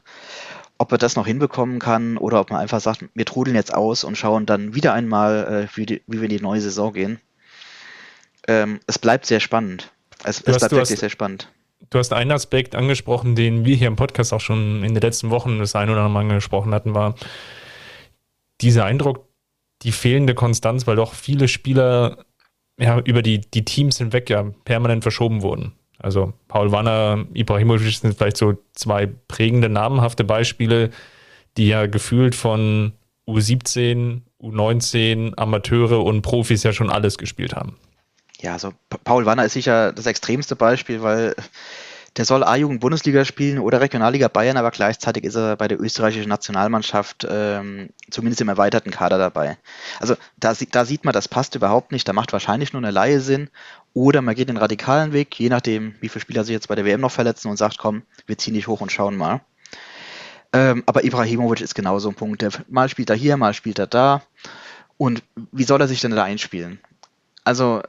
ob 0.78 0.92
er 0.92 0.98
das 0.98 1.16
noch 1.16 1.26
hinbekommen 1.26 1.80
kann 1.80 2.18
oder 2.18 2.40
ob 2.40 2.52
man 2.52 2.60
einfach 2.60 2.80
sagt, 2.80 3.06
wir 3.14 3.26
trudeln 3.26 3.56
jetzt 3.56 3.74
aus 3.74 4.04
und 4.04 4.18
schauen 4.18 4.46
dann 4.46 4.76
wieder 4.76 4.94
einmal, 4.94 5.68
äh, 5.70 5.78
wie, 5.78 5.86
die, 5.86 6.02
wie 6.08 6.18
wir 6.18 6.30
in 6.30 6.38
die 6.38 6.42
neue 6.42 6.62
Saison 6.62 6.94
gehen. 6.94 7.20
Ähm, 8.48 8.80
es 8.88 9.00
bleibt 9.00 9.26
sehr 9.26 9.40
spannend. 9.40 9.92
Es, 10.24 10.38
es 10.38 10.44
bleibt 10.44 10.62
wirklich 10.62 10.82
hast, 10.82 11.00
sehr 11.00 11.10
spannend. 11.10 11.52
Du 11.90 12.00
hast 12.00 12.14
einen 12.14 12.32
Aspekt 12.32 12.76
angesprochen, 12.76 13.36
den 13.36 13.66
wir 13.66 13.76
hier 13.76 13.88
im 13.88 13.96
Podcast 13.96 14.34
auch 14.34 14.42
schon 14.42 14.84
in 14.84 14.94
den 14.94 15.02
letzten 15.02 15.30
Wochen 15.30 15.60
das 15.60 15.76
ein 15.76 15.90
oder 15.90 16.00
andere 16.00 16.14
Mal 16.14 16.32
angesprochen 16.32 16.74
hatten, 16.74 16.94
war 16.94 17.16
dieser 18.62 18.86
Eindruck, 18.86 19.28
die 19.84 19.92
fehlende 19.92 20.34
Konstanz, 20.34 20.88
weil 20.88 20.96
doch 20.96 21.14
viele 21.14 21.48
Spieler 21.48 22.26
ja, 22.80 23.00
über 23.00 23.22
die, 23.22 23.40
die 23.40 23.66
Teams 23.66 23.98
hinweg 23.98 24.30
ja 24.30 24.44
permanent 24.66 25.04
verschoben 25.04 25.42
wurden. 25.42 25.74
Also 26.00 26.34
Paul 26.48 26.72
Wanner, 26.72 27.26
Ibrahimovic 27.34 27.96
sind 27.96 28.16
vielleicht 28.16 28.38
so 28.38 28.58
zwei 28.74 29.08
prägende, 29.28 29.70
namenhafte 29.70 30.24
Beispiele, 30.24 30.92
die 31.58 31.68
ja 31.68 31.88
gefühlt 31.88 32.36
von 32.36 32.94
U17, 33.28 34.22
U19, 34.42 35.34
Amateure 35.38 36.04
und 36.04 36.22
Profis 36.22 36.64
ja 36.64 36.72
schon 36.72 36.92
alles 36.92 37.18
gespielt 37.18 37.56
haben. 37.56 37.76
Ja, 38.40 38.54
also 38.54 38.74
Paul 39.04 39.26
Wanner 39.26 39.46
ist 39.46 39.54
sicher 39.54 39.92
das 39.92 40.06
extremste 40.06 40.56
Beispiel, 40.56 41.02
weil 41.02 41.36
der 42.18 42.26
soll 42.26 42.44
A-Jugend 42.44 42.80
Bundesliga 42.80 43.26
spielen 43.26 43.60
oder 43.60 43.80
Regionalliga 43.80 44.28
Bayern, 44.28 44.58
aber 44.58 44.72
gleichzeitig 44.72 45.24
ist 45.24 45.36
er 45.36 45.56
bei 45.56 45.68
der 45.68 45.80
österreichischen 45.80 46.30
Nationalmannschaft 46.30 47.28
ähm, 47.30 47.90
zumindest 48.10 48.42
im 48.42 48.50
erweiterten 48.50 48.90
Kader 48.90 49.20
dabei. 49.20 49.58
Also 50.00 50.16
da, 50.38 50.54
da 50.72 50.86
sieht 50.86 51.06
man, 51.06 51.14
das 51.14 51.28
passt 51.28 51.54
überhaupt 51.54 51.92
nicht. 51.92 52.08
Da 52.08 52.14
macht 52.14 52.34
wahrscheinlich 52.34 52.74
nur 52.74 52.82
eine 52.82 52.92
Laie 52.92 53.20
Sinn. 53.20 53.50
Oder 53.98 54.22
man 54.22 54.36
geht 54.36 54.48
den 54.48 54.58
radikalen 54.58 55.12
Weg, 55.12 55.40
je 55.40 55.50
nachdem, 55.50 55.96
wie 56.02 56.10
viele 56.10 56.22
Spieler 56.22 56.44
sich 56.44 56.54
jetzt 56.54 56.68
bei 56.68 56.76
der 56.76 56.86
WM 56.86 57.02
noch 57.02 57.12
verletzen 57.12 57.50
und 57.50 57.58
sagt, 57.58 57.80
komm, 57.80 58.04
wir 58.28 58.38
ziehen 58.38 58.54
dich 58.54 58.68
hoch 58.68 58.80
und 58.80 58.92
schauen 58.92 59.18
mal. 59.18 59.42
Ähm, 60.54 60.84
aber 60.86 61.04
Ibrahimovic 61.04 61.62
ist 61.62 61.74
genau 61.74 61.98
so 61.98 62.10
ein 62.10 62.14
Punkt. 62.14 62.44
Der, 62.44 62.52
mal 62.70 62.90
spielt 62.90 63.10
er 63.10 63.16
hier, 63.16 63.38
mal 63.38 63.56
spielt 63.56 63.80
er 63.80 63.88
da. 63.88 64.22
Und 64.98 65.24
wie 65.52 65.64
soll 65.64 65.82
er 65.82 65.88
sich 65.88 66.00
denn 66.00 66.12
da 66.12 66.24
einspielen? 66.24 66.80
Also 67.44 67.82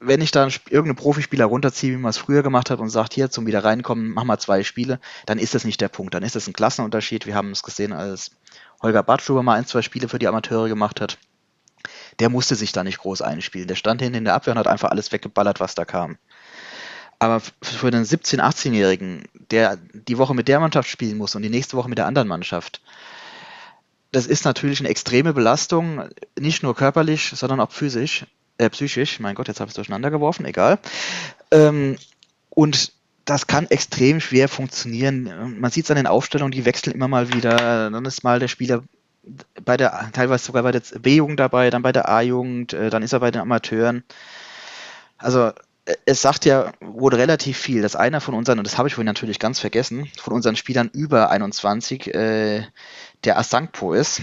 wenn 0.00 0.20
ich 0.20 0.32
dann 0.32 0.52
irgendeinen 0.68 0.96
Profispieler 0.96 1.46
runterziehe, 1.46 1.94
wie 1.94 1.98
man 2.02 2.10
es 2.10 2.18
früher 2.18 2.42
gemacht 2.42 2.68
hat 2.68 2.78
und 2.78 2.90
sagt, 2.90 3.14
hier 3.14 3.30
zum 3.30 3.46
wieder 3.46 3.64
reinkommen, 3.64 4.10
mach 4.10 4.24
mal 4.24 4.38
zwei 4.38 4.64
Spiele, 4.64 5.00
dann 5.24 5.38
ist 5.38 5.54
das 5.54 5.64
nicht 5.64 5.80
der 5.80 5.88
Punkt. 5.88 6.12
Dann 6.12 6.24
ist 6.24 6.36
das 6.36 6.46
ein 6.46 6.52
Klassenunterschied. 6.52 7.24
Wir 7.24 7.36
haben 7.36 7.52
es 7.52 7.62
gesehen, 7.62 7.94
als 7.94 8.32
Holger 8.82 9.02
Bartschuber 9.02 9.42
mal 9.42 9.54
ein, 9.54 9.64
zwei 9.64 9.80
Spiele 9.80 10.10
für 10.10 10.18
die 10.18 10.28
Amateure 10.28 10.68
gemacht 10.68 11.00
hat. 11.00 11.16
Der 12.18 12.28
musste 12.28 12.54
sich 12.54 12.72
da 12.72 12.84
nicht 12.84 12.98
groß 12.98 13.22
einspielen. 13.22 13.68
Der 13.68 13.74
stand 13.74 14.00
hinten 14.00 14.18
in 14.18 14.24
der 14.24 14.34
Abwehr 14.34 14.52
und 14.52 14.58
hat 14.58 14.68
einfach 14.68 14.90
alles 14.90 15.12
weggeballert, 15.12 15.60
was 15.60 15.74
da 15.74 15.84
kam. 15.84 16.16
Aber 17.18 17.40
für 17.62 17.86
einen 17.86 18.04
17-, 18.04 18.40
18-Jährigen, 18.40 19.24
der 19.50 19.78
die 19.92 20.18
Woche 20.18 20.34
mit 20.34 20.48
der 20.48 20.60
Mannschaft 20.60 20.88
spielen 20.88 21.16
muss 21.16 21.34
und 21.34 21.42
die 21.42 21.50
nächste 21.50 21.76
Woche 21.76 21.88
mit 21.88 21.98
der 21.98 22.06
anderen 22.06 22.28
Mannschaft, 22.28 22.80
das 24.12 24.26
ist 24.26 24.44
natürlich 24.44 24.80
eine 24.80 24.88
extreme 24.88 25.32
Belastung, 25.32 26.08
nicht 26.38 26.62
nur 26.62 26.76
körperlich, 26.76 27.32
sondern 27.34 27.60
auch 27.60 27.72
physisch 27.72 28.26
äh, 28.58 28.70
psychisch, 28.70 29.20
mein 29.20 29.34
Gott, 29.34 29.48
jetzt 29.48 29.60
habe 29.60 29.68
ich 29.68 29.72
es 29.72 29.76
durcheinander 29.76 30.10
geworfen, 30.10 30.44
egal. 30.44 30.78
Ähm, 31.50 31.96
und 32.50 32.92
das 33.24 33.46
kann 33.46 33.66
extrem 33.70 34.20
schwer 34.20 34.48
funktionieren. 34.48 35.58
Man 35.58 35.70
sieht 35.70 35.84
es 35.84 35.90
an 35.90 35.96
den 35.96 36.06
Aufstellungen, 36.06 36.52
die 36.52 36.64
wechseln 36.64 36.94
immer 36.94 37.08
mal 37.08 37.32
wieder. 37.32 37.90
Dann 37.90 38.04
ist 38.04 38.22
mal 38.22 38.38
der 38.38 38.48
Spieler 38.48 38.82
bei 39.64 39.76
der, 39.76 40.10
teilweise 40.12 40.44
sogar 40.44 40.62
bei 40.62 40.72
der 40.72 40.82
B-Jugend 41.00 41.40
dabei, 41.40 41.70
dann 41.70 41.82
bei 41.82 41.92
der 41.92 42.08
A-Jugend, 42.08 42.72
äh, 42.72 42.90
dann 42.90 43.02
ist 43.02 43.12
er 43.12 43.20
bei 43.20 43.30
den 43.30 43.42
Amateuren. 43.42 44.04
Also 45.18 45.52
äh, 45.86 45.94
es 46.06 46.22
sagt 46.22 46.44
ja 46.44 46.72
wohl 46.80 47.14
relativ 47.14 47.58
viel, 47.58 47.82
dass 47.82 47.96
einer 47.96 48.20
von 48.20 48.34
unseren, 48.34 48.58
und 48.58 48.66
das 48.66 48.78
habe 48.78 48.88
ich 48.88 48.94
vorhin 48.94 49.06
natürlich 49.06 49.38
ganz 49.38 49.60
vergessen, 49.60 50.08
von 50.20 50.34
unseren 50.34 50.56
Spielern 50.56 50.90
über 50.92 51.30
21 51.30 52.14
äh, 52.14 52.66
der 53.24 53.38
Asankpo 53.38 53.94
ist 53.94 54.20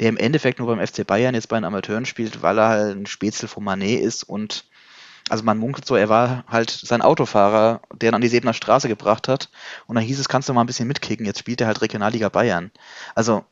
der 0.00 0.08
im 0.08 0.16
Endeffekt 0.16 0.58
nur 0.58 0.68
beim 0.68 0.84
FC 0.84 1.06
Bayern 1.06 1.34
jetzt 1.34 1.48
bei 1.48 1.56
den 1.56 1.64
Amateuren 1.64 2.06
spielt, 2.06 2.42
weil 2.42 2.58
er 2.58 2.68
halt 2.68 2.96
ein 2.96 3.06
Spätzle 3.06 3.48
von 3.48 3.64
Manet 3.64 4.00
ist 4.00 4.24
und 4.24 4.64
Also 5.30 5.44
man 5.44 5.58
munkelt 5.58 5.86
so, 5.86 5.96
er 5.96 6.08
war 6.08 6.44
halt 6.48 6.70
sein 6.70 7.00
Autofahrer, 7.00 7.80
der 7.94 8.10
ihn 8.10 8.14
an 8.14 8.20
die 8.20 8.28
Sebener 8.28 8.52
Straße 8.54 8.88
gebracht 8.88 9.28
hat. 9.28 9.50
Und 9.86 9.94
dann 9.94 10.04
hieß 10.04 10.18
es, 10.20 10.28
kannst 10.28 10.48
du 10.48 10.52
mal 10.52 10.62
ein 10.62 10.66
bisschen 10.66 10.88
mitkicken, 10.88 11.26
jetzt 11.26 11.38
spielt 11.38 11.60
er 11.60 11.66
halt 11.66 11.80
Regionalliga 11.80 12.28
Bayern. 12.28 12.70
Also 13.14 13.44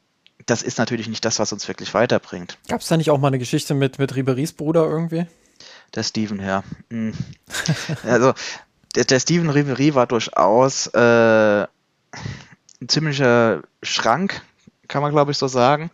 das 0.46 0.62
ist 0.62 0.78
natürlich 0.78 1.08
nicht 1.08 1.24
das, 1.24 1.38
was 1.38 1.52
uns 1.52 1.68
wirklich 1.68 1.94
weiterbringt. 1.94 2.58
Gab 2.68 2.80
es 2.80 2.88
da 2.88 2.96
nicht 2.96 3.10
auch 3.10 3.18
mal 3.18 3.28
eine 3.28 3.38
Geschichte 3.38 3.74
mit, 3.74 3.98
mit 3.98 4.14
Riberis 4.14 4.52
Bruder 4.52 4.84
irgendwie? 4.84 5.26
Der 5.94 6.02
Steven, 6.02 6.40
ja. 6.40 6.64
Hm. 6.90 7.14
also 8.04 8.32
der, 8.94 9.04
der 9.04 9.20
Steven 9.20 9.50
Ribery 9.50 9.94
war 9.94 10.06
durchaus 10.06 10.86
äh, 10.88 11.62
ein 11.62 12.88
ziemlicher 12.88 13.62
Schrank, 13.82 14.42
kann 14.88 15.02
man 15.02 15.12
glaube 15.12 15.32
ich 15.32 15.38
so 15.38 15.48
sagen. 15.48 15.90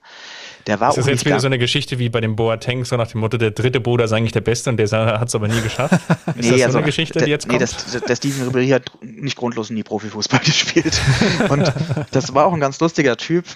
Der 0.67 0.81
war 0.81 0.91
ist 0.91 0.99
das 0.99 1.07
jetzt 1.07 1.25
wieder 1.25 1.41
so 1.41 1.47
eine 1.47 1.59
Geschichte 1.59 1.99
wie 1.99 2.11
bei 2.11 2.21
dem 2.21 2.37
Boateng, 2.37 2.85
so 2.85 2.97
nach 2.97 3.11
dem 3.11 3.21
Motto, 3.21 3.39
der 3.39 3.53
dritte 3.53 3.81
Bruder 3.81 4.05
ist 4.05 4.13
eigentlich 4.13 4.33
der 4.33 4.43
Beste 4.43 4.69
und 4.69 4.77
der 4.77 4.91
hat 4.91 5.29
es 5.29 5.35
aber 5.35 5.49
nie 5.49 5.63
geschafft? 5.63 5.95
Ist 6.37 6.37
nee, 6.37 6.51
das 6.51 6.59
so 6.59 6.65
also, 6.67 6.79
eine 6.79 6.87
Geschichte, 6.87 7.25
die 7.25 7.31
jetzt 7.31 7.49
kommt? 7.49 7.61
Nee, 7.61 7.67
das, 7.67 8.03
der 8.03 8.17
Steven 8.17 8.51
Ribéry 8.51 8.75
hat 8.75 8.91
nicht 9.01 9.37
grundlos 9.37 9.71
nie 9.71 9.83
Profifußball 9.83 10.41
gespielt. 10.45 11.01
Und 11.49 11.73
das 12.11 12.35
war 12.35 12.45
auch 12.45 12.53
ein 12.53 12.61
ganz 12.61 12.79
lustiger 12.81 13.17
Typ. 13.17 13.47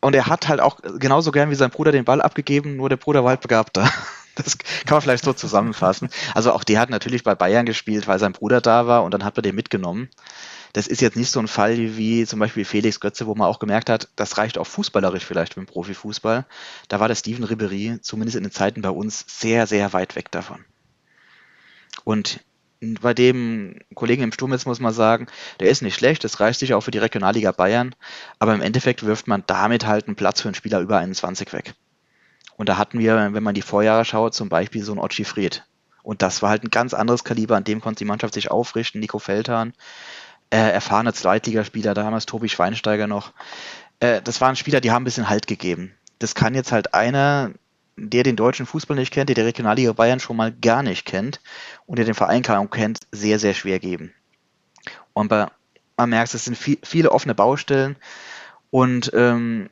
Und 0.00 0.14
er 0.14 0.26
hat 0.26 0.48
halt 0.48 0.60
auch 0.60 0.80
genauso 0.98 1.30
gern 1.30 1.50
wie 1.50 1.54
sein 1.54 1.70
Bruder 1.70 1.92
den 1.92 2.04
Ball 2.04 2.22
abgegeben, 2.22 2.76
nur 2.76 2.88
der 2.88 2.96
Bruder 2.96 3.22
war 3.22 3.30
halt 3.30 3.40
begabter. 3.40 3.90
Das 4.36 4.56
kann 4.56 4.94
man 4.94 5.02
vielleicht 5.02 5.24
so 5.24 5.32
zusammenfassen. 5.34 6.08
Also 6.34 6.52
auch 6.52 6.64
der 6.64 6.80
hat 6.80 6.88
natürlich 6.88 7.24
bei 7.24 7.34
Bayern 7.34 7.66
gespielt, 7.66 8.06
weil 8.06 8.18
sein 8.18 8.32
Bruder 8.32 8.60
da 8.62 8.86
war 8.86 9.02
und 9.02 9.12
dann 9.12 9.24
hat 9.24 9.36
man 9.36 9.42
den 9.42 9.56
mitgenommen. 9.56 10.08
Das 10.72 10.86
ist 10.86 11.02
jetzt 11.02 11.16
nicht 11.16 11.30
so 11.30 11.40
ein 11.40 11.48
Fall 11.48 11.76
wie 11.96 12.24
zum 12.24 12.38
Beispiel 12.38 12.64
Felix 12.64 13.00
Götze, 13.00 13.26
wo 13.26 13.34
man 13.34 13.48
auch 13.48 13.58
gemerkt 13.58 13.90
hat, 13.90 14.08
das 14.16 14.38
reicht 14.38 14.56
auch 14.56 14.66
fußballerisch 14.66 15.24
vielleicht 15.24 15.56
mit 15.56 15.66
dem 15.66 15.70
Profifußball. 15.70 16.46
Da 16.88 17.00
war 17.00 17.08
der 17.08 17.16
Steven 17.16 17.44
Ribery 17.44 17.98
zumindest 18.00 18.36
in 18.36 18.44
den 18.44 18.52
Zeiten 18.52 18.82
bei 18.82 18.90
uns 18.90 19.24
sehr, 19.26 19.66
sehr 19.66 19.92
weit 19.92 20.14
weg 20.16 20.30
davon. 20.30 20.64
Und 22.04 22.40
bei 22.80 23.14
dem 23.14 23.76
Kollegen 23.94 24.22
im 24.22 24.32
Sturm 24.32 24.52
jetzt 24.52 24.66
muss 24.66 24.80
man 24.80 24.92
sagen, 24.92 25.26
der 25.60 25.68
ist 25.68 25.82
nicht 25.82 25.94
schlecht, 25.94 26.24
das 26.24 26.40
reicht 26.40 26.60
sich 26.60 26.74
auch 26.74 26.80
für 26.80 26.90
die 26.90 26.98
Regionalliga 26.98 27.52
Bayern, 27.52 27.94
aber 28.38 28.54
im 28.54 28.62
Endeffekt 28.62 29.04
wirft 29.04 29.28
man 29.28 29.44
damit 29.46 29.86
halt 29.86 30.06
einen 30.06 30.16
Platz 30.16 30.40
für 30.40 30.48
einen 30.48 30.54
Spieler 30.54 30.80
über 30.80 30.98
21 30.98 31.52
weg. 31.52 31.74
Und 32.56 32.68
da 32.68 32.76
hatten 32.76 32.98
wir, 32.98 33.32
wenn 33.32 33.42
man 33.42 33.54
die 33.54 33.62
Vorjahre 33.62 34.04
schaut, 34.04 34.34
zum 34.34 34.48
Beispiel 34.48 34.82
so 34.82 34.92
einen 34.92 35.00
Ochi 35.00 35.24
Fried. 35.24 35.64
Und 36.02 36.22
das 36.22 36.42
war 36.42 36.50
halt 36.50 36.64
ein 36.64 36.70
ganz 36.70 36.94
anderes 36.94 37.24
Kaliber, 37.24 37.56
an 37.56 37.64
dem 37.64 37.80
konnte 37.80 37.98
die 37.98 38.04
Mannschaft 38.06 38.34
sich 38.34 38.50
aufrichten. 38.50 39.00
Nico 39.00 39.18
Feldhahn, 39.18 39.74
äh, 40.50 40.56
erfahrener 40.56 41.12
Zweitligaspieler, 41.12 41.94
damals 41.94 42.26
Tobi 42.26 42.48
Schweinsteiger 42.48 43.06
noch. 43.06 43.32
Äh, 44.00 44.22
das 44.22 44.40
waren 44.40 44.56
Spieler, 44.56 44.80
die 44.80 44.90
haben 44.90 45.02
ein 45.02 45.04
bisschen 45.04 45.28
Halt 45.28 45.46
gegeben. 45.46 45.94
Das 46.18 46.34
kann 46.34 46.54
jetzt 46.54 46.72
halt 46.72 46.94
einer, 46.94 47.52
der 48.08 48.22
den 48.22 48.36
deutschen 48.36 48.66
Fußball 48.66 48.96
nicht 48.96 49.12
kennt, 49.12 49.28
der 49.28 49.34
die 49.34 49.42
Regionalliga 49.42 49.92
Bayern 49.92 50.20
schon 50.20 50.36
mal 50.36 50.52
gar 50.52 50.82
nicht 50.82 51.04
kennt 51.04 51.40
und 51.86 51.96
der 51.96 52.06
den 52.06 52.14
Verein 52.14 52.42
kaum 52.42 52.70
kennt, 52.70 53.00
sehr, 53.12 53.38
sehr 53.38 53.54
schwer 53.54 53.78
geben. 53.78 54.12
Und 55.12 55.28
bei, 55.28 55.46
man 55.96 56.10
merkt, 56.10 56.32
es 56.34 56.44
sind 56.44 56.56
viel, 56.56 56.78
viele 56.82 57.12
offene 57.12 57.34
Baustellen 57.34 57.96
und 58.70 59.10
ähm, 59.14 59.68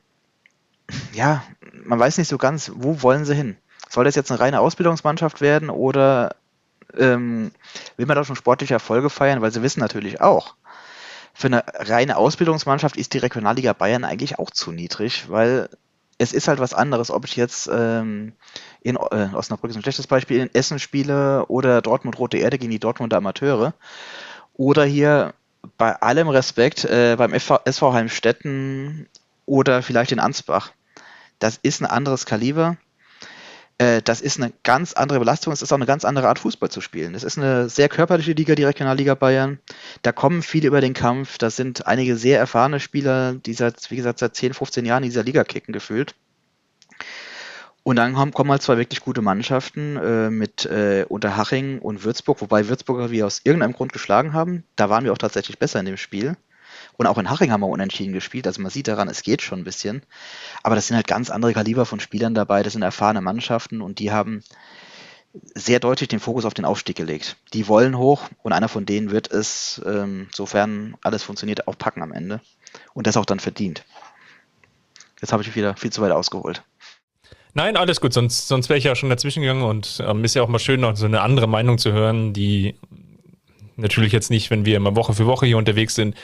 ja, 1.13 1.43
man 1.83 1.99
weiß 1.99 2.17
nicht 2.17 2.27
so 2.27 2.37
ganz, 2.37 2.71
wo 2.75 3.01
wollen 3.01 3.25
sie 3.25 3.35
hin? 3.35 3.57
Soll 3.89 4.05
das 4.05 4.15
jetzt 4.15 4.31
eine 4.31 4.39
reine 4.39 4.59
Ausbildungsmannschaft 4.59 5.41
werden 5.41 5.69
oder 5.69 6.35
ähm, 6.97 7.51
will 7.97 8.05
man 8.05 8.15
da 8.15 8.23
schon 8.23 8.35
sportliche 8.35 8.75
Erfolge 8.75 9.09
feiern? 9.09 9.41
Weil 9.41 9.51
sie 9.51 9.63
wissen 9.63 9.79
natürlich 9.79 10.21
auch, 10.21 10.55
für 11.33 11.47
eine 11.47 11.63
reine 11.67 12.17
Ausbildungsmannschaft 12.17 12.97
ist 12.97 13.13
die 13.13 13.19
Regionalliga 13.19 13.73
Bayern 13.73 14.03
eigentlich 14.03 14.39
auch 14.39 14.51
zu 14.51 14.71
niedrig, 14.71 15.29
weil 15.29 15.69
es 16.19 16.33
ist 16.33 16.47
halt 16.47 16.59
was 16.59 16.73
anderes, 16.73 17.09
ob 17.09 17.25
ich 17.25 17.35
jetzt 17.35 17.69
ähm, 17.73 18.33
in 18.81 18.97
äh, 18.97 19.29
Osnabrück 19.33 19.71
ist 19.71 19.77
ein 19.77 19.81
schlechtes 19.81 20.05
Beispiel, 20.05 20.41
in 20.41 20.53
Essen 20.53 20.77
spiele 20.77 21.45
oder 21.47 21.81
Dortmund 21.81 22.19
Rote 22.19 22.37
Erde 22.37 22.59
gegen 22.59 22.71
die 22.71 22.79
Dortmunder 22.79 23.17
Amateure 23.17 23.73
oder 24.53 24.83
hier 24.83 25.33
bei 25.77 25.95
allem 25.95 26.27
Respekt 26.27 26.85
äh, 26.85 27.15
beim 27.17 27.33
SV 27.33 27.93
Heimstetten 27.93 29.07
oder 29.45 29.81
vielleicht 29.81 30.11
in 30.11 30.19
Ansbach. 30.19 30.71
Das 31.39 31.57
ist 31.61 31.81
ein 31.81 31.85
anderes 31.85 32.25
Kaliber. 32.25 32.77
Äh, 33.79 34.01
das 34.03 34.21
ist 34.21 34.39
eine 34.39 34.53
ganz 34.63 34.93
andere 34.93 35.19
Belastung. 35.19 35.51
Es 35.51 35.63
ist 35.63 35.71
auch 35.71 35.77
eine 35.77 35.85
ganz 35.85 36.05
andere 36.05 36.27
Art, 36.27 36.37
Fußball 36.37 36.69
zu 36.69 36.81
spielen. 36.81 37.15
Es 37.15 37.23
ist 37.23 37.37
eine 37.37 37.69
sehr 37.69 37.89
körperliche 37.89 38.33
Liga, 38.33 38.53
die 38.53 38.65
Regionalliga 38.65 39.15
Bayern. 39.15 39.57
Da 40.03 40.11
kommen 40.11 40.43
viele 40.43 40.67
über 40.67 40.81
den 40.81 40.93
Kampf. 40.93 41.37
Da 41.37 41.49
sind 41.49 41.87
einige 41.87 42.15
sehr 42.15 42.37
erfahrene 42.37 42.79
Spieler, 42.79 43.33
die 43.33 43.53
seit, 43.53 43.89
wie 43.89 43.95
gesagt, 43.95 44.19
seit 44.19 44.35
10, 44.35 44.53
15 44.53 44.85
Jahren 44.85 45.03
in 45.03 45.09
dieser 45.09 45.23
Liga 45.23 45.43
kicken 45.43 45.73
gefühlt. 45.73 46.13
Und 47.83 47.95
dann 47.95 48.13
kommen, 48.13 48.33
kommen 48.33 48.51
halt 48.51 48.61
zwei 48.61 48.77
wirklich 48.77 48.99
gute 48.99 49.21
Mannschaften 49.21 49.95
äh, 49.95 50.29
mit 50.29 50.65
äh, 50.65 51.05
Unterhaching 51.07 51.79
und 51.79 52.03
Würzburg, 52.03 52.41
wobei 52.41 52.67
Würzburger 52.67 53.09
wir 53.09 53.25
aus 53.25 53.41
irgendeinem 53.45 53.73
Grund 53.73 53.93
geschlagen 53.93 54.33
haben. 54.33 54.65
Da 54.75 54.89
waren 54.89 55.05
wir 55.05 55.13
auch 55.13 55.17
tatsächlich 55.17 55.57
besser 55.57 55.79
in 55.79 55.85
dem 55.85 55.97
Spiel. 55.97 56.35
Und 56.99 57.07
auch 57.07 57.17
in 57.17 57.29
Haching 57.29 57.49
haben 57.49 57.61
wir 57.61 57.67
unentschieden 57.67 58.11
gespielt. 58.11 58.45
Also 58.45 58.61
man 58.61 58.71
sieht 58.71 58.89
daran, 58.89 59.07
es 59.07 59.23
geht 59.23 59.41
schon 59.41 59.59
ein 59.59 59.63
bisschen. 59.63 60.03
Aber 60.63 60.75
das 60.75 60.87
sind 60.87 60.97
halt 60.97 61.07
ganz 61.07 61.29
andere 61.29 61.53
Kaliber 61.53 61.85
von 61.85 62.01
Spielern 62.01 62.33
dabei. 62.33 62.61
Das 62.61 62.73
sind 62.73 62.81
erfahrene 62.81 63.21
Mannschaften 63.21 63.81
und 63.81 63.99
die 63.99 64.11
haben 64.11 64.43
sehr 65.55 65.79
deutlich 65.79 66.09
den 66.09 66.19
Fokus 66.19 66.43
auf 66.43 66.53
den 66.53 66.65
Aufstieg 66.65 66.97
gelegt. 66.97 67.37
Die 67.53 67.69
wollen 67.69 67.97
hoch 67.97 68.27
und 68.43 68.51
einer 68.51 68.67
von 68.67 68.85
denen 68.85 69.11
wird 69.11 69.31
es, 69.31 69.81
ähm, 69.85 70.27
sofern 70.33 70.97
alles 71.01 71.23
funktioniert, 71.23 71.69
auch 71.69 71.77
packen 71.77 72.03
am 72.03 72.11
Ende. 72.11 72.41
Und 72.93 73.07
das 73.07 73.15
auch 73.15 73.25
dann 73.25 73.39
verdient. 73.39 73.85
Jetzt 75.21 75.31
habe 75.31 75.41
ich 75.41 75.55
wieder 75.55 75.77
viel 75.77 75.93
zu 75.93 76.01
weit 76.01 76.11
ausgeholt. 76.11 76.63
Nein, 77.53 77.77
alles 77.77 78.01
gut, 78.01 78.11
sonst, 78.11 78.49
sonst 78.49 78.67
wäre 78.67 78.77
ich 78.77 78.83
ja 78.83 78.95
schon 78.95 79.09
dazwischen 79.09 79.39
gegangen 79.41 79.63
und 79.63 80.03
ähm, 80.05 80.25
ist 80.25 80.35
ja 80.35 80.43
auch 80.43 80.49
mal 80.49 80.59
schön, 80.59 80.81
noch 80.81 80.97
so 80.97 81.05
eine 81.05 81.21
andere 81.21 81.47
Meinung 81.47 81.77
zu 81.77 81.93
hören, 81.93 82.33
die 82.33 82.75
natürlich 83.77 84.11
jetzt 84.11 84.29
nicht, 84.29 84.49
wenn 84.49 84.65
wir 84.65 84.75
immer 84.75 84.97
Woche 84.97 85.13
für 85.13 85.27
Woche 85.27 85.45
hier 85.45 85.57
unterwegs 85.57 85.95
sind, 85.95 86.15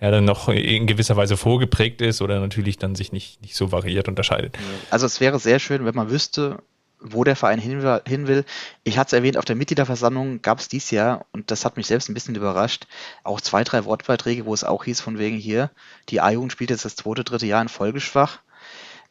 ja 0.00 0.10
dann 0.10 0.24
noch 0.24 0.48
in 0.48 0.86
gewisser 0.86 1.16
Weise 1.16 1.36
vorgeprägt 1.36 2.02
ist 2.02 2.20
oder 2.20 2.40
natürlich 2.40 2.78
dann 2.78 2.94
sich 2.94 3.12
nicht, 3.12 3.40
nicht 3.42 3.56
so 3.56 3.72
variiert 3.72 4.08
unterscheidet. 4.08 4.56
Also 4.90 5.06
es 5.06 5.20
wäre 5.20 5.38
sehr 5.38 5.58
schön, 5.58 5.84
wenn 5.84 5.94
man 5.94 6.10
wüsste, 6.10 6.58
wo 7.00 7.24
der 7.24 7.36
Verein 7.36 7.58
hin, 7.58 7.82
will. 7.82 8.44
Ich 8.84 8.98
hatte 8.98 9.08
es 9.08 9.12
erwähnt, 9.12 9.36
auf 9.36 9.44
der 9.44 9.56
Mitgliederversammlung 9.56 10.42
gab 10.42 10.58
es 10.58 10.68
dieses 10.68 10.90
Jahr, 10.90 11.26
und 11.32 11.50
das 11.50 11.64
hat 11.64 11.76
mich 11.76 11.86
selbst 11.86 12.08
ein 12.08 12.14
bisschen 12.14 12.34
überrascht, 12.34 12.86
auch 13.22 13.40
zwei, 13.40 13.64
drei 13.64 13.84
Wortbeiträge, 13.84 14.46
wo 14.46 14.54
es 14.54 14.64
auch 14.64 14.84
hieß, 14.84 15.00
von 15.00 15.18
wegen 15.18 15.36
hier, 15.36 15.70
die 16.08 16.20
A-Jugend 16.20 16.52
spielt 16.52 16.70
jetzt 16.70 16.84
das 16.84 16.96
zweite, 16.96 17.24
dritte 17.24 17.46
Jahr 17.46 17.62
in 17.62 17.68
Folge 17.68 18.00
schwach. 18.00 18.40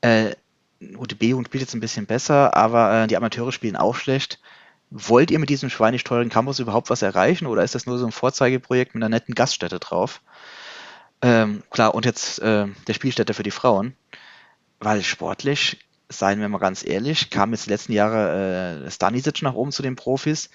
Äh, 0.02 0.36
die 0.80 1.16
B-Jugend 1.16 1.48
spielt 1.48 1.62
jetzt 1.62 1.74
ein 1.74 1.80
bisschen 1.80 2.06
besser, 2.06 2.56
aber 2.56 3.04
äh, 3.04 3.08
die 3.08 3.18
Amateure 3.18 3.52
spielen 3.52 3.76
auch 3.76 3.96
schlecht. 3.96 4.40
Wollt 4.92 5.32
ihr 5.32 5.40
mit 5.40 5.50
diesem 5.50 5.70
schweinisch 5.70 6.04
teuren 6.04 6.30
Campus 6.30 6.60
überhaupt 6.60 6.90
was 6.90 7.02
erreichen 7.02 7.48
oder 7.48 7.64
ist 7.64 7.76
das 7.76 7.86
nur 7.86 7.98
so 7.98 8.06
ein 8.06 8.12
Vorzeigeprojekt 8.12 8.94
mit 8.94 9.04
einer 9.04 9.10
netten 9.10 9.36
Gaststätte 9.36 9.80
drauf? 9.80 10.22
Ähm, 11.22 11.64
klar, 11.70 11.96
und 11.96 12.06
jetzt 12.06 12.40
äh, 12.40 12.68
der 12.88 12.94
Spielstätte 12.94 13.34
für 13.34 13.44
die 13.44 13.52
Frauen, 13.52 13.96
weil 14.80 15.02
sportlich, 15.02 15.80
seien 16.10 16.40
wir 16.40 16.50
mal 16.50 16.60
ganz 16.60 16.86
ehrlich, 16.86 17.30
kam 17.30 17.52
jetzt 17.52 17.66
die 17.66 17.72
letzten 17.72 17.94
Jahre 17.94 18.86
äh, 18.86 18.92
Stanisic 18.92 19.42
nach 19.42 19.54
oben 19.54 19.72
zu 19.72 19.82
den 19.82 19.96
Profis 19.96 20.50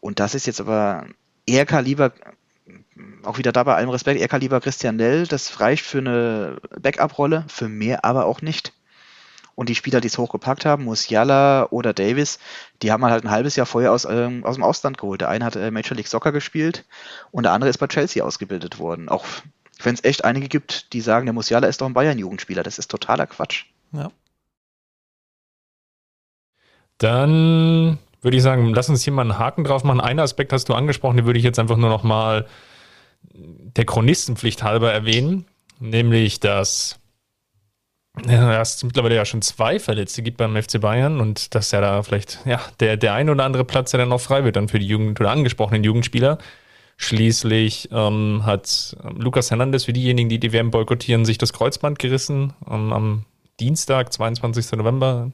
und 0.00 0.20
das 0.20 0.34
ist 0.34 0.46
jetzt 0.46 0.60
aber 0.60 1.06
eher 1.46 1.66
Kaliber, 1.66 2.12
auch 3.22 3.38
wieder 3.38 3.52
da 3.52 3.64
bei 3.64 3.74
allem 3.74 3.90
Respekt, 3.90 4.20
eher 4.20 4.28
Kaliber 4.28 4.60
Christian 4.60 4.96
Nell, 4.96 5.26
das 5.26 5.60
reicht 5.60 5.84
für 5.84 5.98
eine 5.98 6.58
Backup-Rolle, 6.80 7.44
für 7.48 7.68
mehr 7.68 8.04
aber 8.04 8.26
auch 8.26 8.40
nicht. 8.40 8.72
Und 9.56 9.68
die 9.68 9.74
Spieler, 9.74 10.00
die 10.00 10.08
es 10.08 10.18
hochgepackt 10.18 10.64
haben, 10.64 10.84
Musiala 10.84 11.68
oder 11.70 11.92
Davis, 11.92 12.38
die 12.82 12.90
haben 12.90 13.04
halt 13.04 13.24
ein 13.24 13.30
halbes 13.30 13.54
Jahr 13.54 13.66
vorher 13.66 13.92
aus, 13.92 14.04
ähm, 14.04 14.44
aus 14.44 14.56
dem 14.56 14.64
Ausland 14.64 14.98
geholt. 14.98 15.20
Der 15.20 15.28
eine 15.28 15.44
hat 15.44 15.54
äh, 15.54 15.70
Major 15.70 15.96
League 15.96 16.08
Soccer 16.08 16.32
gespielt 16.32 16.84
und 17.30 17.44
der 17.44 17.52
andere 17.52 17.70
ist 17.70 17.78
bei 17.78 17.86
Chelsea 17.86 18.24
ausgebildet 18.24 18.80
worden. 18.80 19.08
Auch 19.08 19.24
wenn 19.82 19.94
es 19.94 20.04
echt 20.04 20.24
einige 20.24 20.48
gibt, 20.48 20.92
die 20.92 21.00
sagen, 21.00 21.26
der 21.26 21.32
Musiala 21.32 21.66
ist 21.66 21.80
doch 21.80 21.86
ein 21.86 21.94
Bayern-Jugendspieler. 21.94 22.62
Das 22.62 22.78
ist 22.78 22.90
totaler 22.90 23.26
Quatsch. 23.26 23.64
Ja. 23.92 24.10
Dann 26.98 27.98
würde 28.22 28.36
ich 28.36 28.42
sagen, 28.42 28.72
lass 28.72 28.88
uns 28.88 29.02
hier 29.02 29.12
mal 29.12 29.22
einen 29.22 29.38
Haken 29.38 29.64
drauf 29.64 29.84
machen. 29.84 30.00
Einen 30.00 30.20
Aspekt 30.20 30.52
hast 30.52 30.68
du 30.68 30.74
angesprochen, 30.74 31.16
den 31.16 31.26
würde 31.26 31.38
ich 31.38 31.44
jetzt 31.44 31.58
einfach 31.58 31.76
nur 31.76 31.90
noch 31.90 32.02
mal 32.02 32.46
der 33.32 33.84
Chronistenpflicht 33.84 34.62
halber 34.62 34.92
erwähnen, 34.92 35.46
nämlich 35.80 36.40
dass 36.40 37.00
ja, 38.26 38.60
es 38.60 38.82
mittlerweile 38.84 39.16
ja 39.16 39.24
schon 39.24 39.42
zwei 39.42 39.80
Verletzte 39.80 40.22
gibt 40.22 40.36
beim 40.36 40.60
FC 40.60 40.80
Bayern 40.80 41.20
und 41.20 41.54
dass 41.54 41.72
ja 41.72 41.80
da 41.80 42.02
vielleicht 42.02 42.38
ja 42.44 42.60
der, 42.80 42.96
der 42.96 43.14
ein 43.14 43.28
oder 43.28 43.44
andere 43.44 43.64
Platz, 43.64 43.90
der 43.90 43.98
dann 43.98 44.10
noch 44.10 44.20
frei 44.20 44.44
wird 44.44 44.56
dann 44.56 44.68
für 44.68 44.78
die 44.78 44.86
Jugend 44.86 45.20
oder 45.20 45.30
angesprochenen 45.30 45.82
Jugendspieler. 45.82 46.38
Schließlich 46.96 47.88
ähm, 47.92 48.42
hat 48.44 48.96
ähm, 49.04 49.20
Lukas 49.20 49.50
Hernandez 49.50 49.84
für 49.84 49.92
diejenigen, 49.92 50.28
die 50.28 50.38
die 50.38 50.52
WM 50.52 50.70
boykottieren, 50.70 51.24
sich 51.24 51.38
das 51.38 51.52
Kreuzband 51.52 51.98
gerissen 51.98 52.52
ähm, 52.70 52.92
am 52.92 53.24
Dienstag, 53.60 54.12
22. 54.12 54.72
November, 54.72 55.32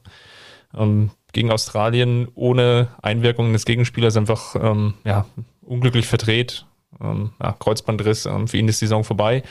ähm, 0.75 1.11
gegen 1.33 1.51
Australien 1.51 2.27
ohne 2.35 2.89
Einwirkung 3.01 3.53
des 3.53 3.65
Gegenspielers 3.65 4.17
einfach 4.17 4.55
ähm, 4.55 4.95
ja, 5.05 5.25
unglücklich 5.61 6.07
verdreht. 6.07 6.65
Ähm, 6.99 7.31
ja, 7.41 7.53
Kreuzbandriss, 7.53 8.27
für 8.45 8.57
ihn 8.57 8.67
ist 8.67 8.81
die 8.81 8.85
Saison 8.85 9.03
vorbei. 9.03 9.43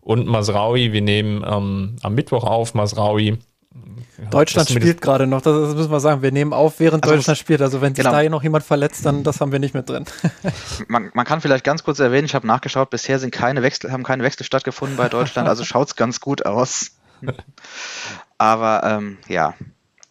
Und 0.00 0.26
Masraui, 0.26 0.92
wir 0.92 1.02
nehmen 1.02 1.44
am 1.44 1.96
Mittwoch 2.10 2.44
auf, 2.44 2.74
Masraui 2.74 3.38
Deutschland 4.30 4.70
spielt 4.70 5.00
gerade 5.00 5.26
noch, 5.26 5.42
das, 5.42 5.74
müssen 5.74 5.90
wir 5.90 6.00
sagen. 6.00 6.22
Wir 6.22 6.32
nehmen 6.32 6.52
auf, 6.52 6.80
während 6.80 7.04
also 7.04 7.16
Deutschland 7.16 7.38
spielt. 7.38 7.60
Also 7.60 7.80
wenn 7.80 7.94
sich 7.94 8.02
genau. 8.02 8.14
da 8.14 8.20
hier 8.20 8.30
noch 8.30 8.42
jemand 8.42 8.64
verletzt, 8.64 9.04
dann 9.04 9.24
das 9.24 9.40
haben 9.40 9.52
wir 9.52 9.58
nicht 9.58 9.74
mit 9.74 9.88
drin. 9.88 10.06
man, 10.88 11.10
man, 11.14 11.26
kann 11.26 11.40
vielleicht 11.40 11.64
ganz 11.64 11.84
kurz 11.84 11.98
erwähnen, 11.98 12.24
ich 12.24 12.34
habe 12.34 12.46
nachgeschaut, 12.46 12.90
bisher 12.90 13.18
sind 13.18 13.30
keine 13.30 13.62
Wechsel, 13.62 13.92
haben 13.92 14.04
keine 14.04 14.22
Wechsel 14.22 14.44
stattgefunden 14.44 14.96
bei 14.96 15.08
Deutschland, 15.08 15.48
also 15.48 15.64
schaut 15.64 15.88
es 15.88 15.96
ganz 15.96 16.20
gut 16.20 16.46
aus. 16.46 16.92
Aber 18.38 18.82
ähm, 18.84 19.18
ja, 19.28 19.54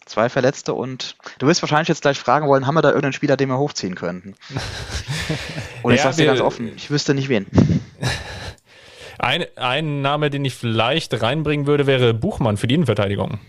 zwei 0.04 0.28
Verletzte 0.28 0.72
und 0.72 1.16
du 1.38 1.46
wirst 1.46 1.62
wahrscheinlich 1.62 1.88
jetzt 1.88 2.02
gleich 2.02 2.18
fragen 2.18 2.48
wollen, 2.48 2.66
haben 2.66 2.74
wir 2.74 2.82
da 2.82 2.88
irgendeinen 2.88 3.12
Spieler, 3.12 3.36
den 3.36 3.48
wir 3.48 3.58
hochziehen 3.58 3.94
könnten? 3.94 4.34
Und 5.82 5.92
ich 5.92 5.98
ja, 5.98 6.04
sag's 6.04 6.16
dir 6.16 6.26
ganz 6.26 6.40
offen, 6.40 6.72
ich 6.76 6.90
wüsste 6.90 7.14
nicht 7.14 7.28
wen. 7.28 7.46
Ein, 9.18 9.46
ein 9.56 10.02
Name, 10.02 10.28
den 10.28 10.44
ich 10.44 10.54
vielleicht 10.54 11.22
reinbringen 11.22 11.66
würde, 11.66 11.86
wäre 11.86 12.12
Buchmann 12.12 12.58
für 12.58 12.66
die 12.66 12.74
Innenverteidigung. 12.74 13.40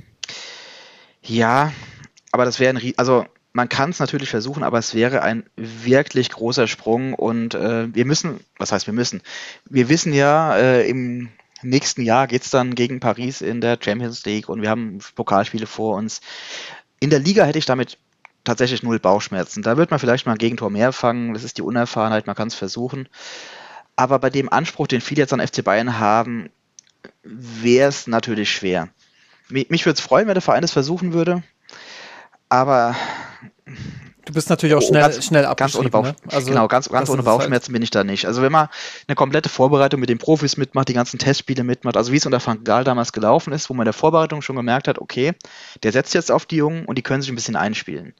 Ja, 1.28 1.74
aber 2.32 2.46
das 2.46 2.60
wäre 2.60 2.76
ein, 2.76 2.94
also 2.96 3.26
man 3.52 3.68
kann 3.70 3.90
es 3.90 4.00
natürlich 4.00 4.30
versuchen, 4.30 4.64
aber 4.64 4.78
es 4.78 4.94
wäre 4.94 5.24
ein 5.24 5.44
wirklich 5.58 6.30
großer 6.30 6.68
Sprung 6.68 7.14
und 7.14 7.54
äh, 7.54 7.94
wir 7.94 8.06
müssen, 8.06 8.40
was 8.58 8.72
heißt 8.72 8.88
wir 8.88 8.94
müssen? 8.94 9.22
Wir 9.66 9.90
wissen 9.90 10.14
ja, 10.14 10.56
äh, 10.56 10.88
im 10.88 11.30
nächsten 11.64 12.02
Jahr 12.04 12.28
geht 12.28 12.44
es 12.44 12.50
dann 12.50 12.76
gegen 12.76 13.00
Paris 13.00 13.42
in 13.42 13.60
der 13.60 13.78
Champions 13.82 14.24
League 14.26 14.48
und 14.48 14.62
wir 14.62 14.70
haben 14.70 15.00
Pokalspiele 15.16 15.68
vor 15.68 15.96
uns. 15.98 16.22
In 17.00 17.10
der 17.10 17.20
Liga 17.20 17.44
hätte 17.46 17.60
ich 17.60 17.66
damit 17.66 17.98
tatsächlich 18.44 18.84
null 18.84 19.00
Bauchschmerzen. 19.00 19.64
Da 19.64 19.76
wird 19.76 19.92
man 19.92 20.00
vielleicht 20.00 20.26
mal 20.26 20.34
ein 20.34 20.38
Gegentor 20.38 20.70
mehr 20.70 20.94
fangen, 20.94 21.34
das 21.34 21.44
ist 21.44 21.58
die 21.58 21.64
Unerfahrenheit, 21.64 22.28
man 22.28 22.36
kann 22.36 22.48
es 22.48 22.56
versuchen. 22.56 23.10
Aber 23.98 24.20
bei 24.20 24.30
dem 24.30 24.50
Anspruch, 24.54 24.88
den 24.88 25.02
viele 25.02 25.24
jetzt 25.24 25.34
an 25.34 25.46
FC 25.46 25.64
Bayern 25.64 26.00
haben, 26.00 26.50
wäre 27.24 27.90
es 27.90 28.08
natürlich 28.08 28.52
schwer. 28.52 28.90
Mich, 29.50 29.70
mich 29.70 29.86
würde 29.86 29.98
es 29.98 30.02
freuen, 30.02 30.28
wenn 30.28 30.36
der 30.36 30.41
Verein 30.41 30.62
das 30.62 30.72
versuchen 30.72 31.14
würde. 31.14 31.43
Aber 32.50 32.95
Du 34.28 34.34
bist 34.34 34.50
natürlich 34.50 34.76
auch 34.76 34.82
schnell, 34.82 35.02
ganz, 35.02 35.24
schnell 35.24 35.48
ganz 35.56 35.76
ohne 35.76 35.89
Bauch, 35.89 36.04
ne? 36.04 36.16
also, 36.30 36.50
Genau, 36.50 36.68
ganz, 36.68 36.89
ganz 36.89 37.10
ohne 37.10 37.24
Bauchschmerzen 37.24 37.68
halt. 37.68 37.74
bin 37.74 37.82
ich 37.82 37.91
da 37.91 38.04
nicht. 38.04 38.26
Also 38.26 38.41
wenn 38.41 38.52
man 38.52 38.68
eine 39.08 39.16
komplette 39.16 39.48
Vorbereitung 39.48 40.02
mit 40.02 40.10
den 40.10 40.18
Profis 40.18 40.58
mitmacht, 40.58 40.89
die 40.89 40.93
ganzen 40.93 41.18
Testspiele 41.18 41.64
mitmacht, 41.64 41.95
also 41.95 42.12
wie 42.12 42.18
es 42.18 42.26
unter 42.26 42.41
Frank 42.41 42.66
Gahl 42.66 42.84
damals 42.84 43.14
gelaufen 43.14 43.54
ist, 43.54 43.70
wo 43.70 43.74
man 43.74 43.84
in 43.84 43.88
der 43.88 43.93
Vorbereitung 43.93 44.41
schon 44.41 44.58
gemerkt 44.58 44.89
hat, 44.89 45.00
okay, 45.00 45.32
der 45.82 45.93
setzt 45.93 46.14
jetzt 46.14 46.30
auf 46.30 46.45
die 46.45 46.58
Jungen 46.58 46.84
und 46.86 46.98
die 46.98 47.04
können 47.04 47.22
sich 47.22 47.32
ein 47.32 47.36
bisschen 47.36 47.56
einspielen. 47.56 48.16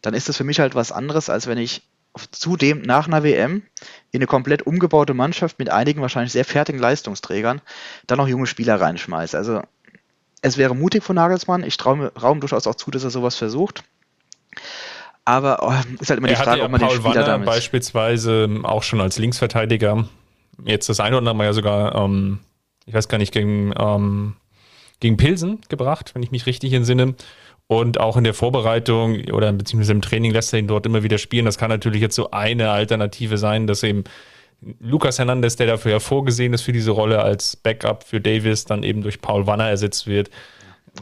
Dann 0.00 0.14
ist 0.14 0.28
das 0.28 0.36
für 0.36 0.44
mich 0.44 0.60
halt 0.60 0.76
was 0.76 0.92
anderes, 0.92 1.28
als 1.28 1.48
wenn 1.48 1.58
ich 1.58 1.82
zudem 2.30 2.82
nach 2.82 3.08
einer 3.08 3.24
WM 3.24 3.62
in 4.12 4.20
eine 4.20 4.26
komplett 4.26 4.62
umgebaute 4.62 5.12
Mannschaft 5.14 5.58
mit 5.58 5.70
einigen 5.70 6.00
wahrscheinlich 6.00 6.32
sehr 6.32 6.44
fertigen 6.44 6.80
Leistungsträgern 6.80 7.62
dann 8.06 8.18
noch 8.18 8.28
junge 8.28 8.46
Spieler 8.46 8.80
reinschmeiße. 8.80 9.36
Also 9.36 9.62
es 10.42 10.56
wäre 10.56 10.74
mutig 10.74 11.02
von 11.02 11.16
Nagelsmann. 11.16 11.64
Ich 11.64 11.76
traue 11.76 12.12
Raum 12.20 12.40
durchaus 12.40 12.66
auch 12.66 12.74
zu, 12.74 12.90
dass 12.90 13.04
er 13.04 13.10
sowas 13.10 13.36
versucht. 13.36 13.84
Aber 15.24 15.58
oh, 15.62 15.72
ist 16.00 16.08
halt 16.10 16.18
immer 16.18 16.28
er 16.28 16.36
die 16.36 16.42
Frage, 16.42 16.58
ja 16.60 16.64
ob 16.64 16.70
man 16.70 16.80
Paul 16.80 16.90
den 16.90 16.96
Spieler 16.96 17.14
Wanner 17.14 17.26
damit 17.26 17.46
beispielsweise 17.46 18.48
auch 18.62 18.82
schon 18.82 19.00
als 19.00 19.18
Linksverteidiger 19.18 20.08
jetzt 20.64 20.88
das 20.88 21.00
eine 21.00 21.16
oder 21.16 21.18
andere 21.18 21.34
Mal 21.34 21.44
ja 21.44 21.52
sogar, 21.52 21.94
ähm, 21.94 22.40
ich 22.86 22.94
weiß 22.94 23.08
gar 23.08 23.18
nicht, 23.18 23.32
gegen, 23.32 23.72
ähm, 23.78 24.36
gegen 25.00 25.16
Pilsen 25.16 25.60
gebracht, 25.68 26.14
wenn 26.14 26.22
ich 26.22 26.30
mich 26.30 26.46
richtig 26.46 26.72
entsinne. 26.72 27.14
Und 27.66 28.00
auch 28.00 28.16
in 28.16 28.24
der 28.24 28.32
Vorbereitung 28.32 29.26
oder 29.30 29.52
beziehungsweise 29.52 29.92
im 29.92 30.00
Training 30.00 30.32
lässt 30.32 30.54
er 30.54 30.58
ihn 30.58 30.68
dort 30.68 30.86
immer 30.86 31.02
wieder 31.02 31.18
spielen. 31.18 31.44
Das 31.44 31.58
kann 31.58 31.68
natürlich 31.68 32.00
jetzt 32.00 32.16
so 32.16 32.30
eine 32.30 32.70
Alternative 32.70 33.36
sein, 33.36 33.66
dass 33.66 33.82
eben 33.82 34.04
Lukas 34.60 35.18
Hernandez, 35.18 35.56
der 35.56 35.66
dafür 35.66 35.92
ja 35.92 36.00
vorgesehen 36.00 36.52
ist 36.52 36.62
für 36.62 36.72
diese 36.72 36.90
Rolle 36.90 37.22
als 37.22 37.56
Backup 37.56 38.04
für 38.04 38.20
Davis, 38.20 38.64
dann 38.64 38.82
eben 38.82 39.02
durch 39.02 39.20
Paul 39.20 39.46
Wanner 39.46 39.68
ersetzt 39.68 40.06
wird. 40.06 40.30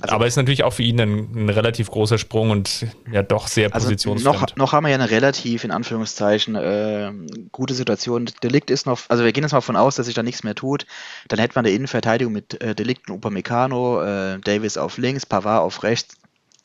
Also, 0.00 0.14
Aber 0.14 0.26
ist 0.26 0.36
natürlich 0.36 0.64
auch 0.64 0.72
für 0.72 0.82
ihn 0.82 1.00
ein, 1.00 1.30
ein, 1.34 1.48
relativ 1.48 1.90
großer 1.90 2.18
Sprung 2.18 2.50
und 2.50 2.86
ja 3.10 3.22
doch 3.22 3.48
sehr 3.48 3.72
also 3.72 3.90
Noch, 4.16 4.56
noch 4.56 4.72
haben 4.72 4.84
wir 4.84 4.90
ja 4.90 4.96
eine 4.96 5.10
relativ, 5.10 5.64
in 5.64 5.70
Anführungszeichen, 5.70 6.54
äh, 6.54 7.12
gute 7.52 7.72
Situation. 7.72 8.28
Delikt 8.42 8.70
ist 8.70 8.86
noch, 8.86 9.00
also 9.08 9.24
wir 9.24 9.32
gehen 9.32 9.44
jetzt 9.44 9.52
mal 9.52 9.58
davon 9.58 9.76
aus, 9.76 9.96
dass 9.96 10.06
sich 10.06 10.14
da 10.14 10.22
nichts 10.22 10.44
mehr 10.44 10.54
tut. 10.54 10.86
Dann 11.28 11.38
hätte 11.38 11.54
man 11.54 11.64
eine 11.64 11.74
Innenverteidigung 11.74 12.32
mit 12.32 12.60
äh, 12.60 12.74
Delikt 12.74 13.08
und 13.08 13.16
Upamecano, 13.16 14.02
äh, 14.02 14.38
Davis 14.40 14.76
auf 14.76 14.98
links, 14.98 15.24
Pavard 15.24 15.62
auf 15.62 15.82
rechts. 15.82 16.16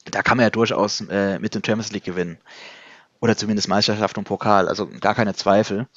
Da 0.09 0.23
kann 0.23 0.37
man 0.37 0.45
ja 0.45 0.49
durchaus 0.49 1.01
äh, 1.09 1.39
mit 1.39 1.55
dem 1.55 1.63
Champions 1.63 1.91
League 1.91 2.03
gewinnen. 2.03 2.37
Oder 3.21 3.37
zumindest 3.37 3.67
Meisterschaft 3.67 4.17
und 4.17 4.23
Pokal, 4.23 4.67
also 4.67 4.87
gar 4.99 5.15
keine 5.15 5.35
Zweifel. 5.35 5.87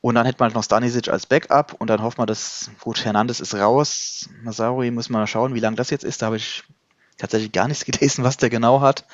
Und 0.00 0.14
dann 0.14 0.26
hätte 0.26 0.38
man 0.40 0.52
noch 0.52 0.62
Stanisic 0.62 1.08
als 1.08 1.26
Backup 1.26 1.74
und 1.78 1.88
dann 1.88 2.02
hofft 2.02 2.18
man, 2.18 2.26
dass, 2.26 2.70
gut, 2.80 3.04
Hernandez 3.04 3.40
ist 3.40 3.54
raus. 3.54 4.28
Masauri 4.42 4.90
muss 4.90 5.08
man 5.08 5.22
mal 5.22 5.26
schauen, 5.26 5.54
wie 5.54 5.60
lange 5.60 5.76
das 5.76 5.90
jetzt 5.90 6.04
ist. 6.04 6.22
Da 6.22 6.26
habe 6.26 6.36
ich 6.36 6.62
tatsächlich 7.18 7.52
gar 7.52 7.68
nichts 7.68 7.84
gelesen, 7.86 8.24
was 8.24 8.36
der 8.36 8.50
genau 8.50 8.80
hat. 8.80 9.04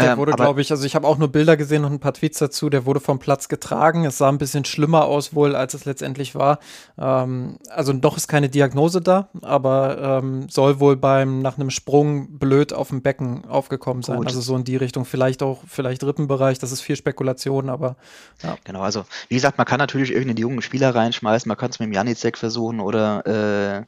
Der 0.00 0.12
ähm, 0.12 0.18
wurde, 0.18 0.32
glaube 0.32 0.60
ich, 0.60 0.70
also 0.70 0.84
ich 0.84 0.94
habe 0.94 1.06
auch 1.06 1.18
nur 1.18 1.28
Bilder 1.28 1.56
gesehen 1.56 1.84
und 1.84 1.92
ein 1.92 2.00
paar 2.00 2.14
Tweets 2.14 2.38
dazu, 2.38 2.68
der 2.68 2.84
wurde 2.84 3.00
vom 3.00 3.18
Platz 3.18 3.48
getragen. 3.48 4.04
Es 4.04 4.18
sah 4.18 4.28
ein 4.28 4.38
bisschen 4.38 4.64
schlimmer 4.64 5.04
aus 5.04 5.34
wohl, 5.34 5.54
als 5.54 5.74
es 5.74 5.84
letztendlich 5.84 6.34
war. 6.34 6.58
Ähm, 6.98 7.58
also 7.70 7.92
noch 7.92 8.16
ist 8.16 8.26
keine 8.26 8.48
Diagnose 8.48 9.00
da, 9.00 9.28
aber 9.42 10.20
ähm, 10.22 10.48
soll 10.48 10.80
wohl 10.80 10.96
beim 10.96 11.40
nach 11.40 11.58
einem 11.58 11.70
Sprung 11.70 12.38
blöd 12.38 12.72
auf 12.72 12.88
dem 12.88 13.02
Becken 13.02 13.44
aufgekommen 13.44 14.02
sein. 14.02 14.16
Gut. 14.16 14.26
Also 14.26 14.40
so 14.40 14.56
in 14.56 14.64
die 14.64 14.76
Richtung, 14.76 15.04
vielleicht 15.04 15.42
auch, 15.42 15.60
vielleicht 15.66 16.02
Rippenbereich, 16.02 16.58
das 16.58 16.72
ist 16.72 16.80
viel 16.80 16.96
Spekulation, 16.96 17.68
aber 17.68 17.96
ja. 18.42 18.56
Genau, 18.64 18.80
also 18.80 19.04
wie 19.28 19.36
gesagt, 19.36 19.58
man 19.58 19.66
kann 19.66 19.78
natürlich 19.78 20.10
irgendeinen 20.10 20.38
jungen 20.38 20.62
Spieler 20.62 20.94
reinschmeißen, 20.94 21.48
man 21.48 21.56
kann 21.56 21.70
es 21.70 21.78
mit 21.78 21.86
dem 21.86 21.92
Janicek 21.92 22.36
versuchen 22.36 22.80
oder 22.80 23.26
äh, 23.26 23.84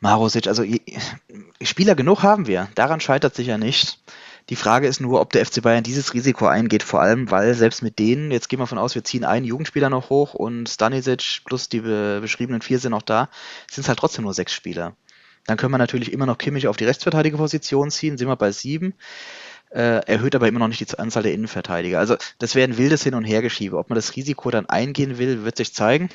Marosic, 0.00 0.46
also 0.46 0.62
Spieler 1.62 1.94
genug 1.94 2.22
haben 2.22 2.46
wir, 2.46 2.68
daran 2.74 3.00
scheitert 3.00 3.34
sich 3.34 3.46
ja 3.46 3.56
nicht. 3.56 3.98
Die 4.50 4.56
Frage 4.56 4.86
ist 4.86 5.00
nur, 5.00 5.22
ob 5.22 5.32
der 5.32 5.46
FC 5.46 5.62
Bayern 5.62 5.82
dieses 5.82 6.12
Risiko 6.12 6.46
eingeht, 6.46 6.82
vor 6.82 7.00
allem, 7.00 7.30
weil 7.30 7.54
selbst 7.54 7.82
mit 7.82 7.98
denen, 7.98 8.30
jetzt 8.30 8.50
gehen 8.50 8.58
wir 8.58 8.66
von 8.66 8.76
aus, 8.76 8.94
wir 8.94 9.02
ziehen 9.02 9.24
einen 9.24 9.46
Jugendspieler 9.46 9.88
noch 9.88 10.10
hoch 10.10 10.34
und 10.34 10.68
Stanisic 10.68 11.40
plus 11.46 11.70
die 11.70 11.80
be 11.80 12.18
beschriebenen 12.20 12.60
vier 12.60 12.78
sind 12.78 12.90
noch 12.90 13.02
da, 13.02 13.30
sind 13.70 13.82
es 13.82 13.88
halt 13.88 13.98
trotzdem 13.98 14.24
nur 14.24 14.34
sechs 14.34 14.52
Spieler. 14.52 14.96
Dann 15.46 15.56
können 15.56 15.72
wir 15.72 15.78
natürlich 15.78 16.12
immer 16.12 16.26
noch 16.26 16.36
Kimmich 16.36 16.68
auf 16.68 16.76
die 16.76 16.84
Rechtsverteidigerposition 16.84 17.90
ziehen, 17.90 18.18
sind 18.18 18.28
wir 18.28 18.36
bei 18.36 18.50
sieben, 18.52 18.94
äh, 19.70 20.04
erhöht 20.06 20.34
aber 20.34 20.46
immer 20.46 20.58
noch 20.58 20.68
nicht 20.68 20.80
die 20.80 20.98
Anzahl 20.98 21.22
der 21.22 21.32
Innenverteidiger. 21.32 21.98
Also 21.98 22.16
das 22.38 22.54
wäre 22.54 22.68
ein 22.68 22.76
wildes 22.76 23.02
Hin- 23.02 23.14
und 23.14 23.24
Hergeschiebe. 23.24 23.78
Ob 23.78 23.88
man 23.88 23.96
das 23.96 24.14
Risiko 24.14 24.50
dann 24.50 24.66
eingehen 24.66 25.18
will, 25.18 25.44
wird 25.44 25.56
sich 25.56 25.74
zeigen. 25.74 26.10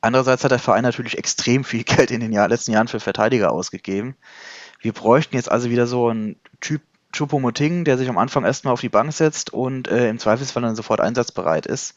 Andererseits 0.00 0.44
hat 0.44 0.52
der 0.52 0.58
Verein 0.58 0.84
natürlich 0.84 1.18
extrem 1.18 1.64
viel 1.64 1.84
Geld 1.84 2.10
in 2.10 2.20
den 2.20 2.32
Jahr, 2.32 2.48
letzten 2.48 2.72
Jahren 2.72 2.88
für 2.88 3.00
Verteidiger 3.00 3.50
ausgegeben. 3.50 4.14
Wir 4.80 4.92
bräuchten 4.92 5.36
jetzt 5.36 5.50
also 5.50 5.70
wieder 5.70 5.86
so 5.86 6.08
einen 6.08 6.36
Typ 6.60 6.82
Choupo-Moting, 7.18 7.84
der 7.84 7.98
sich 7.98 8.08
am 8.08 8.18
Anfang 8.18 8.44
erstmal 8.44 8.72
auf 8.72 8.80
die 8.80 8.88
Bank 8.88 9.12
setzt 9.12 9.52
und 9.52 9.88
äh, 9.88 10.08
im 10.08 10.18
Zweifelsfall 10.18 10.62
dann 10.62 10.76
sofort 10.76 11.00
einsatzbereit 11.00 11.66
ist. 11.66 11.94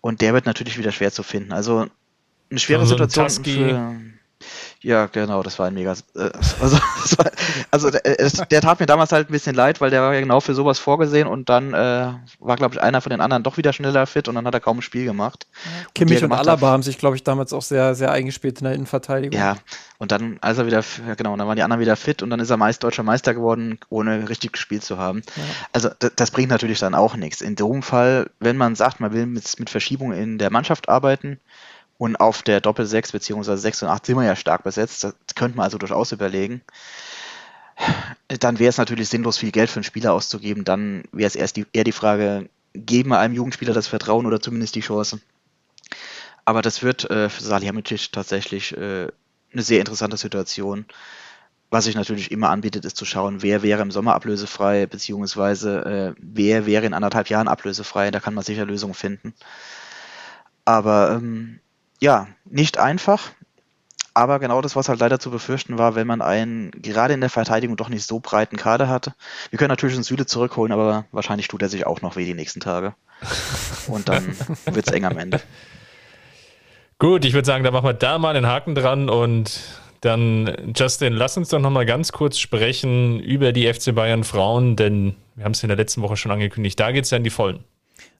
Und 0.00 0.20
der 0.20 0.32
wird 0.32 0.46
natürlich 0.46 0.78
wieder 0.78 0.92
schwer 0.92 1.12
zu 1.12 1.22
finden. 1.22 1.52
Also 1.52 1.86
eine 2.50 2.58
schwere 2.58 2.80
also 2.80 2.96
Situation 2.96 3.44
für 3.44 3.90
ja, 4.82 5.06
genau, 5.06 5.42
das 5.42 5.58
war 5.58 5.66
ein 5.66 5.74
mega. 5.74 5.92
Äh, 6.14 6.30
also, 6.60 6.76
war, 7.18 7.30
also 7.70 7.90
der, 7.90 8.06
äh, 8.06 8.30
der, 8.50 8.60
tat 8.62 8.80
mir 8.80 8.86
damals 8.86 9.12
halt 9.12 9.28
ein 9.28 9.32
bisschen 9.32 9.54
leid, 9.54 9.80
weil 9.80 9.90
der 9.90 10.00
war 10.00 10.14
ja 10.14 10.20
genau 10.20 10.40
für 10.40 10.54
sowas 10.54 10.78
vorgesehen 10.78 11.28
und 11.28 11.50
dann 11.50 11.74
äh, 11.74 12.12
war, 12.38 12.56
glaube 12.56 12.74
ich, 12.74 12.80
einer 12.80 13.00
von 13.02 13.10
den 13.10 13.20
anderen 13.20 13.42
doch 13.42 13.58
wieder 13.58 13.74
schneller 13.74 14.06
fit 14.06 14.26
und 14.28 14.36
dann 14.36 14.46
hat 14.46 14.54
er 14.54 14.60
kaum 14.60 14.78
ein 14.78 14.82
Spiel 14.82 15.04
gemacht. 15.04 15.46
Kimmich 15.94 16.24
und, 16.24 16.32
und 16.32 16.38
Alaba 16.38 16.68
hat, 16.68 16.72
haben 16.72 16.82
sich, 16.82 16.96
glaube 16.96 17.16
ich, 17.16 17.24
damals 17.24 17.52
auch 17.52 17.62
sehr, 17.62 17.94
sehr 17.94 18.10
eingespielt 18.10 18.58
in 18.60 18.64
der 18.64 18.74
Innenverteidigung. 18.74 19.38
Ja, 19.38 19.56
und 19.98 20.12
dann, 20.12 20.38
als 20.40 20.56
er 20.56 20.64
wieder, 20.64 20.82
ja 21.06 21.14
genau, 21.14 21.36
dann 21.36 21.46
waren 21.46 21.56
die 21.56 21.62
anderen 21.62 21.82
wieder 21.82 21.96
fit 21.96 22.22
und 22.22 22.30
dann 22.30 22.40
ist 22.40 22.48
er 22.48 22.56
meist 22.56 22.82
deutscher 22.82 23.02
Meister 23.02 23.34
geworden, 23.34 23.78
ohne 23.90 24.30
richtig 24.30 24.52
gespielt 24.52 24.82
zu 24.82 24.96
haben. 24.96 25.20
Ja. 25.36 25.42
Also 25.74 25.90
das, 25.98 26.12
das, 26.16 26.30
bringt 26.30 26.48
natürlich 26.48 26.78
dann 26.78 26.94
auch 26.94 27.16
nichts. 27.16 27.42
In 27.42 27.54
dem 27.54 27.82
Fall, 27.82 28.30
wenn 28.38 28.56
man 28.56 28.76
sagt, 28.76 29.00
man 29.00 29.12
will 29.12 29.26
mit, 29.26 29.58
mit 29.58 29.68
Verschiebung 29.68 30.12
in 30.12 30.38
der 30.38 30.50
Mannschaft 30.50 30.88
arbeiten, 30.88 31.38
und 32.00 32.16
auf 32.16 32.42
der 32.42 32.62
Doppel-6 32.62 33.12
bzw. 33.12 33.56
6 33.56 33.82
und 33.82 33.90
8 33.90 34.06
sind 34.06 34.16
wir 34.16 34.24
ja 34.24 34.34
stark 34.34 34.64
besetzt. 34.64 35.04
Das 35.04 35.14
könnte 35.34 35.58
man 35.58 35.64
also 35.64 35.76
durchaus 35.76 36.12
überlegen. 36.12 36.62
Dann 38.28 38.58
wäre 38.58 38.70
es 38.70 38.78
natürlich 38.78 39.10
sinnlos, 39.10 39.36
viel 39.36 39.50
Geld 39.50 39.68
für 39.68 39.76
einen 39.76 39.84
Spieler 39.84 40.14
auszugeben. 40.14 40.64
Dann 40.64 41.04
wäre 41.12 41.26
es 41.26 41.36
erst 41.36 41.56
die, 41.56 41.66
eher 41.74 41.84
die 41.84 41.92
Frage, 41.92 42.48
geben 42.72 43.10
wir 43.10 43.18
einem 43.18 43.34
Jugendspieler 43.34 43.74
das 43.74 43.86
Vertrauen 43.86 44.24
oder 44.24 44.40
zumindest 44.40 44.76
die 44.76 44.80
Chance. 44.80 45.20
Aber 46.46 46.62
das 46.62 46.82
wird 46.82 47.10
äh, 47.10 47.28
für 47.28 47.42
Salihamidzic 47.42 48.10
tatsächlich 48.12 48.74
äh, 48.74 49.08
eine 49.52 49.62
sehr 49.62 49.80
interessante 49.80 50.16
Situation. 50.16 50.86
Was 51.68 51.84
sich 51.84 51.96
natürlich 51.96 52.30
immer 52.30 52.48
anbietet, 52.48 52.86
ist 52.86 52.96
zu 52.96 53.04
schauen, 53.04 53.42
wer 53.42 53.62
wäre 53.62 53.82
im 53.82 53.90
Sommer 53.90 54.14
ablösefrei, 54.14 54.86
beziehungsweise 54.86 56.14
äh, 56.16 56.18
wer 56.18 56.64
wäre 56.64 56.86
in 56.86 56.94
anderthalb 56.94 57.28
Jahren 57.28 57.46
ablösefrei. 57.46 58.10
Da 58.10 58.20
kann 58.20 58.32
man 58.32 58.42
sicher 58.42 58.64
Lösungen 58.64 58.94
finden. 58.94 59.34
Aber 60.64 61.10
ähm, 61.10 61.60
ja, 62.00 62.26
nicht 62.44 62.78
einfach, 62.78 63.30
aber 64.14 64.38
genau 64.38 64.60
das, 64.60 64.74
was 64.74 64.88
halt 64.88 65.00
leider 65.00 65.20
zu 65.20 65.30
befürchten 65.30 65.78
war, 65.78 65.94
wenn 65.94 66.06
man 66.06 66.20
einen 66.20 66.70
gerade 66.72 67.14
in 67.14 67.20
der 67.20 67.30
Verteidigung 67.30 67.76
doch 67.76 67.88
nicht 67.88 68.04
so 68.04 68.18
breiten 68.18 68.56
Kader 68.56 68.88
hatte. 68.88 69.14
Wir 69.50 69.58
können 69.58 69.68
natürlich 69.68 69.94
den 69.94 70.02
Süle 70.02 70.26
zurückholen, 70.26 70.72
aber 70.72 71.04
wahrscheinlich 71.12 71.48
tut 71.48 71.62
er 71.62 71.68
sich 71.68 71.86
auch 71.86 72.02
noch 72.02 72.16
weh 72.16 72.24
die 72.24 72.34
nächsten 72.34 72.60
Tage. 72.60 72.94
Und 73.86 74.08
dann 74.08 74.36
wird 74.66 74.88
es 74.88 74.92
eng 74.92 75.04
am 75.04 75.16
Ende. 75.16 75.40
Gut, 76.98 77.24
ich 77.24 77.32
würde 77.32 77.46
sagen, 77.46 77.64
da 77.64 77.70
machen 77.70 77.86
wir 77.86 77.94
da 77.94 78.18
mal 78.18 78.36
einen 78.36 78.46
Haken 78.46 78.74
dran 78.74 79.08
und 79.08 79.60
Dann, 80.00 80.72
Justin, 80.74 81.12
lass 81.12 81.36
uns 81.36 81.50
doch 81.50 81.58
nochmal 81.58 81.84
ganz 81.84 82.10
kurz 82.10 82.38
sprechen 82.38 83.20
über 83.20 83.52
die 83.52 83.70
FC 83.72 83.94
Bayern 83.94 84.24
Frauen, 84.24 84.74
denn 84.76 85.14
wir 85.36 85.44
haben 85.44 85.52
es 85.52 85.62
in 85.62 85.68
der 85.68 85.76
letzten 85.76 86.00
Woche 86.00 86.16
schon 86.16 86.32
angekündigt. 86.32 86.80
Da 86.80 86.90
geht 86.90 87.04
es 87.04 87.10
ja 87.10 87.18
in 87.18 87.24
die 87.24 87.30
Vollen. 87.30 87.64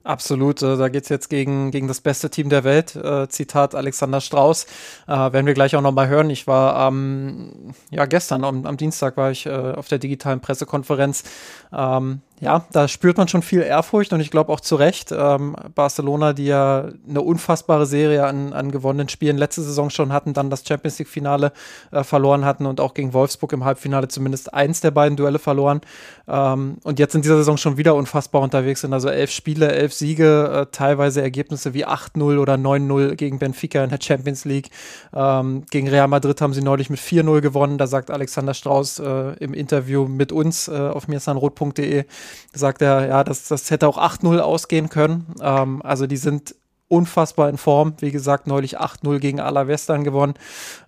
Absolut, 0.03 0.63
äh, 0.63 0.77
da 0.77 0.89
geht 0.89 1.03
es 1.03 1.09
jetzt 1.09 1.29
gegen, 1.29 1.69
gegen 1.69 1.87
das 1.87 2.01
beste 2.01 2.29
Team 2.29 2.49
der 2.49 2.63
Welt. 2.63 2.95
Äh, 2.95 3.27
Zitat 3.29 3.75
Alexander 3.75 4.19
Strauß. 4.19 4.65
Äh, 5.07 5.11
werden 5.11 5.45
wir 5.45 5.53
gleich 5.53 5.75
auch 5.75 5.81
nochmal 5.81 6.07
hören. 6.07 6.29
Ich 6.31 6.47
war 6.47 6.75
am, 6.75 7.73
ja, 7.91 8.05
gestern, 8.05 8.43
am, 8.43 8.65
am 8.65 8.77
Dienstag 8.77 9.15
war 9.17 9.29
ich 9.29 9.45
äh, 9.45 9.49
auf 9.51 9.87
der 9.87 9.99
digitalen 9.99 10.39
Pressekonferenz. 10.39 11.23
Ähm, 11.71 12.21
ja, 12.41 12.65
da 12.71 12.87
spürt 12.87 13.17
man 13.17 13.27
schon 13.27 13.43
viel 13.43 13.61
Ehrfurcht 13.61 14.13
und 14.13 14.19
ich 14.19 14.31
glaube 14.31 14.51
auch 14.51 14.59
zu 14.59 14.75
Recht. 14.75 15.11
Ähm, 15.11 15.55
Barcelona, 15.75 16.33
die 16.33 16.45
ja 16.45 16.89
eine 17.07 17.21
unfassbare 17.21 17.85
Serie 17.85 18.25
an, 18.25 18.51
an 18.51 18.71
gewonnenen 18.71 19.09
Spielen 19.09 19.37
letzte 19.37 19.61
Saison 19.61 19.91
schon 19.91 20.11
hatten, 20.11 20.33
dann 20.33 20.49
das 20.49 20.63
Champions 20.67 20.97
League-Finale 20.97 21.53
äh, 21.91 22.03
verloren 22.03 22.43
hatten 22.43 22.65
und 22.65 22.79
auch 22.79 22.95
gegen 22.95 23.13
Wolfsburg 23.13 23.53
im 23.53 23.63
Halbfinale 23.63 24.07
zumindest 24.07 24.55
eins 24.55 24.81
der 24.81 24.89
beiden 24.89 25.17
Duelle 25.17 25.37
verloren. 25.37 25.81
Ähm, 26.27 26.77
und 26.83 26.97
jetzt 26.97 27.13
in 27.13 27.21
dieser 27.21 27.37
Saison 27.37 27.57
schon 27.57 27.77
wieder 27.77 27.93
unfassbar 27.93 28.41
unterwegs 28.41 28.81
sind. 28.81 28.93
Also 28.93 29.09
elf 29.09 29.29
Spiele, 29.29 29.71
elf 29.71 29.93
Siege, 29.93 30.49
äh, 30.51 30.65
teilweise 30.71 31.21
Ergebnisse 31.21 31.75
wie 31.75 31.85
8-0 31.85 32.39
oder 32.39 32.55
9-0 32.55 33.15
gegen 33.15 33.37
Benfica 33.37 33.83
in 33.83 33.91
der 33.91 33.99
Champions 34.01 34.45
League. 34.45 34.69
Ähm, 35.13 35.63
gegen 35.69 35.87
Real 35.89 36.07
Madrid 36.07 36.41
haben 36.41 36.53
sie 36.53 36.63
neulich 36.63 36.89
mit 36.89 36.99
4-0 36.99 37.41
gewonnen. 37.41 37.77
Da 37.77 37.85
sagt 37.85 38.09
Alexander 38.09 38.55
Strauß 38.55 38.99
äh, 38.99 39.33
im 39.39 39.53
Interview 39.53 40.07
mit 40.07 40.31
uns 40.31 40.67
äh, 40.67 40.71
auf 40.71 41.07
mirsanrot.de, 41.07 42.05
sagt 42.53 42.81
er, 42.81 43.07
ja, 43.07 43.23
das, 43.23 43.47
das 43.47 43.71
hätte 43.71 43.87
auch 43.87 43.97
8-0 43.97 44.39
ausgehen 44.39 44.89
können. 44.89 45.27
Ähm, 45.41 45.81
also 45.83 46.07
die 46.07 46.17
sind 46.17 46.55
unfassbar 46.87 47.49
in 47.49 47.57
Form. 47.57 47.93
Wie 47.99 48.11
gesagt, 48.11 48.47
neulich 48.47 48.79
8-0 48.79 49.19
gegen 49.19 49.39
Alavestern 49.39 50.03
gewonnen. 50.03 50.33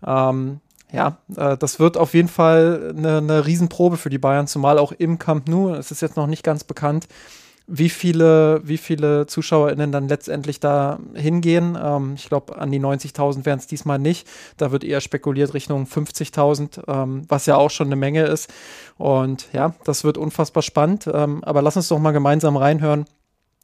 Ähm, 0.05 0.59
ja, 0.91 1.17
äh, 1.35 1.57
das 1.57 1.79
wird 1.79 1.97
auf 1.97 2.13
jeden 2.13 2.27
Fall 2.27 2.93
eine, 2.95 3.17
eine 3.17 3.45
Riesenprobe 3.45 3.97
für 3.97 4.09
die 4.09 4.19
Bayern, 4.19 4.47
zumal 4.47 4.77
auch 4.77 4.91
im 4.91 5.17
Camp 5.17 5.47
Nou. 5.47 5.73
Es 5.73 5.91
ist 5.91 6.01
jetzt 6.01 6.17
noch 6.17 6.27
nicht 6.27 6.43
ganz 6.43 6.63
bekannt, 6.63 7.07
wie 7.67 7.89
viele, 7.89 8.61
wie 8.63 8.77
viele 8.77 9.25
ZuschauerInnen 9.25 9.91
dann 9.91 10.07
letztendlich 10.09 10.59
da 10.59 10.99
hingehen. 11.13 11.77
Ähm, 11.81 12.13
ich 12.15 12.27
glaube, 12.27 12.57
an 12.57 12.71
die 12.71 12.79
90.000 12.79 13.45
wären 13.45 13.59
es 13.59 13.67
diesmal 13.67 13.99
nicht. 13.99 14.27
Da 14.57 14.71
wird 14.71 14.83
eher 14.83 15.01
spekuliert 15.01 15.53
Richtung 15.53 15.85
50.000, 15.85 16.83
ähm, 16.87 17.23
was 17.29 17.45
ja 17.45 17.55
auch 17.55 17.69
schon 17.69 17.87
eine 17.87 17.95
Menge 17.95 18.23
ist. 18.23 18.51
Und 18.97 19.47
ja, 19.53 19.75
das 19.85 20.03
wird 20.03 20.17
unfassbar 20.17 20.63
spannend. 20.63 21.09
Ähm, 21.11 21.43
aber 21.43 21.61
lass 21.61 21.77
uns 21.77 21.87
doch 21.87 21.99
mal 21.99 22.11
gemeinsam 22.11 22.57
reinhören, 22.57 23.05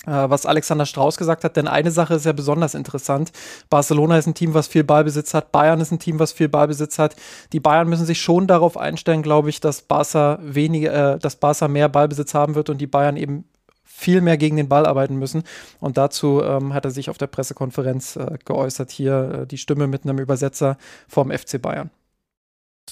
äh, 0.05 0.11
was 0.11 0.45
Alexander 0.45 0.85
Strauß 0.85 1.17
gesagt 1.17 1.43
hat, 1.43 1.57
denn 1.57 1.67
eine 1.67 1.91
Sache 1.91 2.13
ist 2.13 2.25
ja 2.25 2.31
besonders 2.31 2.73
interessant. 2.73 3.31
Barcelona 3.69 4.17
ist 4.17 4.27
ein 4.27 4.33
Team, 4.33 4.53
was 4.53 4.67
viel 4.67 4.85
Ballbesitz 4.85 5.33
hat, 5.33 5.51
Bayern 5.51 5.81
ist 5.81 5.91
ein 5.91 5.99
Team, 5.99 6.19
was 6.19 6.31
viel 6.31 6.47
Ballbesitz 6.47 6.99
hat. 6.99 7.17
Die 7.51 7.59
Bayern 7.59 7.89
müssen 7.89 8.05
sich 8.05 8.21
schon 8.21 8.47
darauf 8.47 8.77
einstellen, 8.77 9.23
glaube 9.23 9.49
ich, 9.49 9.59
dass 9.59 9.81
Barca 9.81 10.39
weniger, 10.41 11.15
äh, 11.15 11.19
dass 11.19 11.35
Barca 11.35 11.67
mehr 11.67 11.89
Ballbesitz 11.89 12.33
haben 12.33 12.55
wird 12.55 12.69
und 12.69 12.79
die 12.79 12.87
Bayern 12.87 13.17
eben 13.17 13.43
viel 13.99 14.21
mehr 14.21 14.37
gegen 14.37 14.55
den 14.55 14.69
Ball 14.69 14.85
arbeiten 14.85 15.17
müssen. 15.17 15.43
Und 15.79 15.97
dazu 15.97 16.41
ähm, 16.41 16.73
hat 16.73 16.85
er 16.85 16.91
sich 16.91 17.09
auf 17.09 17.17
der 17.17 17.27
Pressekonferenz 17.27 18.15
äh, 18.15 18.37
geäußert. 18.45 18.91
Hier 18.91 19.41
äh, 19.41 19.47
die 19.47 19.57
Stimme 19.57 19.87
mit 19.87 20.03
einem 20.03 20.19
Übersetzer 20.19 20.77
vom 21.07 21.31
FC 21.31 21.61
Bayern. 21.61 21.91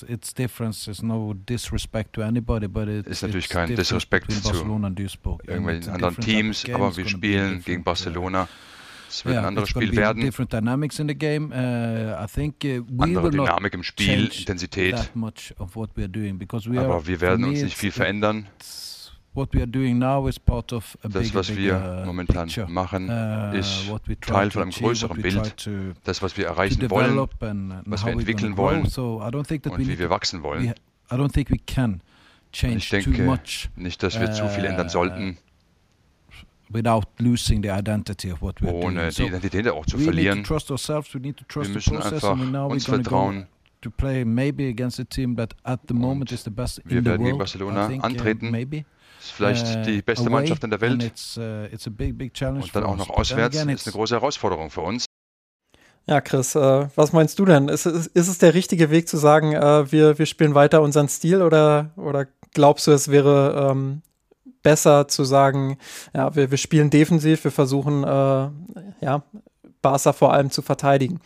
It's 0.07 0.33
different. 0.33 0.83
There's 0.83 1.01
no 1.01 1.33
disrespect 1.33 2.13
to 2.13 2.21
anybody, 2.21 2.67
but 2.67 2.87
it, 2.87 3.07
ist 3.07 3.23
natürlich 3.23 3.49
kein 3.49 3.75
Disrespect 3.75 4.31
zu 4.31 4.53
irgendwelchen 5.47 5.91
anderen 5.91 6.17
Teams, 6.17 6.65
aber 6.71 6.95
wir 6.95 7.07
spielen 7.07 7.63
gegen 7.63 7.83
Barcelona. 7.83 8.47
Es 9.09 9.25
wird 9.25 9.33
yeah, 9.33 9.41
ein 9.41 9.47
anderes 9.47 9.69
Spiel 9.69 9.95
werden. 9.95 10.21
Different 10.21 10.53
dynamics 10.53 10.99
in 10.99 11.07
the 11.07 11.15
game. 11.15 11.51
Uh, 11.51 12.23
I 12.23 12.27
think 12.27 12.57
uh, 12.63 12.83
we 12.87 13.05
Andere 13.05 13.31
Dynamik 13.31 13.73
im 13.73 13.81
Spiel, 13.81 14.25
Intensität. 14.25 14.95
aber 15.15 17.07
wir 17.07 17.21
werden 17.21 17.45
uns 17.45 17.63
nicht 17.63 17.77
viel 17.77 17.91
verändern. 17.91 18.47
Das, 21.03 21.35
was 21.35 21.55
wir 21.55 22.03
momentan 22.05 22.49
machen, 22.67 23.09
uh, 23.09 23.55
ist 23.55 23.89
Teil 24.21 24.51
von 24.51 24.63
einem 24.63 24.71
größeren 24.71 25.21
Bild. 25.21 25.69
Das, 26.03 26.21
was 26.21 26.35
wir 26.37 26.47
erreichen 26.47 26.89
wollen, 26.89 27.17
was 27.85 28.05
wir 28.05 28.11
entwickeln 28.13 28.57
wollen 28.57 28.83
und 28.83 29.87
wie 29.87 29.99
wir 29.99 30.09
wachsen 30.09 30.43
wollen. 30.43 30.73
Ich 32.51 32.89
denke 32.89 33.39
nicht, 33.75 34.03
dass 34.03 34.19
wir 34.19 34.31
zu 34.31 34.47
viel 34.49 34.65
ändern 34.65 34.87
uh, 34.87 34.89
sollten. 34.89 35.37
Ohne 36.69 36.83
die 39.09 39.23
Identität 39.23 39.69
auch 39.69 39.85
zu 39.85 39.97
verlieren. 39.97 40.45
Wir 40.47 41.69
müssen 41.69 41.97
einfach 41.97 42.67
uns 42.67 42.85
vertrauen. 42.85 43.47
wir 43.81 44.25
werden 47.05 47.25
gegen 47.25 47.37
Barcelona 47.37 47.85
antreten 48.01 48.51
ist 49.19 49.31
vielleicht 49.31 49.67
äh, 49.67 49.81
die 49.83 50.01
beste 50.01 50.29
Mannschaft 50.29 50.63
in 50.63 50.69
der 50.69 50.81
Welt. 50.81 51.13
Uh, 51.37 51.67
Und 51.71 52.75
dann 52.75 52.83
auch 52.83 52.97
noch 52.97 53.09
auswärts 53.09 53.55
ist 53.55 53.87
eine 53.87 53.93
große 53.93 54.15
Herausforderung 54.15 54.69
für 54.69 54.81
uns. 54.81 55.05
Ja, 56.09 56.21
Chris, 56.21 56.55
äh, 56.55 56.87
was 56.95 57.11
meinst 57.11 57.37
du 57.37 57.45
denn? 57.45 57.67
Ist, 57.67 57.85
ist, 57.85 58.07
ist, 58.07 58.27
es 58.29 58.37
der 58.37 58.53
richtige 58.53 58.91
Weg 58.91 59.09
zu 59.09 59.17
sagen, 59.17 59.53
äh, 59.53 59.91
wir, 59.91 60.17
wir 60.17 60.25
spielen 60.25 60.55
weiter 60.55 60.81
unseren 60.81 61.09
Stil 61.09 61.41
oder, 61.41 61.91
oder 61.97 62.27
glaubst 62.53 62.87
du, 62.87 62.91
es 62.91 63.09
wäre 63.09 63.71
ähm, 63.71 64.01
besser 64.63 65.09
zu 65.09 65.25
sagen, 65.25 65.77
ja, 66.13 66.33
wir, 66.33 66.49
wir 66.49 66.57
spielen 66.57 66.89
defensiv, 66.89 67.43
wir 67.43 67.51
versuchen, 67.51 68.03
äh, 68.03 68.07
ja, 69.01 69.23
Barca 69.81 70.13
vor 70.13 70.33
allem 70.33 70.49
zu 70.49 70.61
verteidigen? 70.61 71.19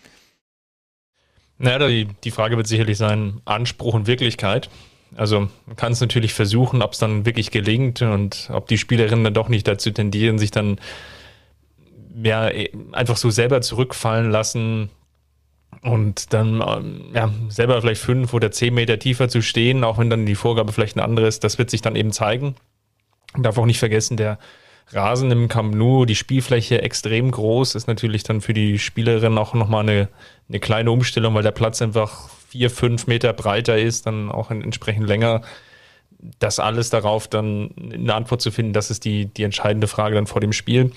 Naja, 1.60 1.88
die, 1.88 2.08
die 2.24 2.32
Frage 2.32 2.58
wird 2.58 2.66
sicherlich 2.66 2.98
sein, 2.98 3.39
Anspruch 3.46 3.94
und 3.94 4.08
Wirklichkeit. 4.08 4.72
Also 5.16 5.49
man 5.66 5.76
kann 5.76 5.91
es 5.91 6.01
natürlich 6.01 6.34
versuchen, 6.34 6.82
ob 6.82 6.93
es 6.93 6.99
dann 6.99 7.26
wirklich 7.26 7.51
gelingt 7.51 8.01
und 8.01 8.49
ob 8.53 8.68
die 8.68 8.78
Spielerinnen 8.78 9.26
dann 9.26 9.34
doch 9.34 9.49
nicht 9.49 9.68
dazu 9.68 9.91
tendieren, 9.91 10.39
sich 10.39 10.51
dann 10.51 10.80
ja, 12.24 12.49
einfach 12.91 13.18
so 13.18 13.30
selber 13.30 13.62
zurückfallen 13.62 14.32
lassen 14.32 14.89
und 15.82 16.34
dann 16.34 16.64
ähm, 16.66 17.12
ja, 17.14 17.32
selber 17.49 17.82
vielleicht 17.82 18.01
fünf 18.01 18.34
oder 18.34 18.51
zehn 18.51 18.74
Meter 18.74 18.99
tiefer 18.99 19.30
zu 19.30 19.41
stehen, 19.41 19.84
auch 19.84 19.97
wenn 19.97 20.09
dann 20.09 20.26
die 20.26 20.36
Vorgabe 20.36 20.72
vielleicht 20.72 20.97
eine 20.97 21.05
andere 21.05 21.28
ist, 21.28 21.43
das 21.43 21.57
wird 21.57 21.70
sich 21.70 21.82
dann 21.82 21.95
eben 21.95 22.12
zeigen. 22.12 22.55
Man 23.34 23.43
darf 23.43 23.57
auch 23.57 23.66
nicht 23.66 23.80
vergessen, 23.80 24.18
der 24.18 24.38
Rasen 24.88 25.32
im 25.32 25.48
Camp 25.48 25.74
Nou, 25.74 26.06
die 26.06 26.16
Spielfläche 26.16 26.82
extrem 26.82 27.32
groß, 27.32 27.76
ist 27.76 27.88
natürlich 27.88 28.24
dann 28.24 28.42
für 28.42 28.54
die 28.54 28.78
Spielerin 28.78 29.38
auch 29.38 29.54
nochmal 29.54 29.84
eine, 29.84 30.10
eine 30.50 30.60
kleine 30.60 30.92
Umstellung, 30.92 31.34
weil 31.34 31.44
der 31.44 31.52
Platz 31.52 31.82
einfach 31.82 32.30
vier, 32.50 32.70
fünf 32.70 33.08
Meter 33.08 33.32
breiter 33.32 33.78
ist, 33.78 34.06
dann 34.06 34.30
auch 34.30 34.52
entsprechend 34.52 35.08
länger. 35.08 35.42
Das 36.40 36.60
alles 36.60 36.90
darauf 36.90 37.28
dann 37.28 37.72
eine 37.92 38.14
Antwort 38.14 38.42
zu 38.42 38.52
finden, 38.52 38.74
das 38.74 38.92
ist 38.92 39.06
die, 39.06 39.26
die 39.26 39.44
entscheidende 39.44 39.88
Frage 39.88 40.16
dann 40.16 40.28
vor 40.28 40.42
dem 40.42 40.54
Spiel. 40.54 40.92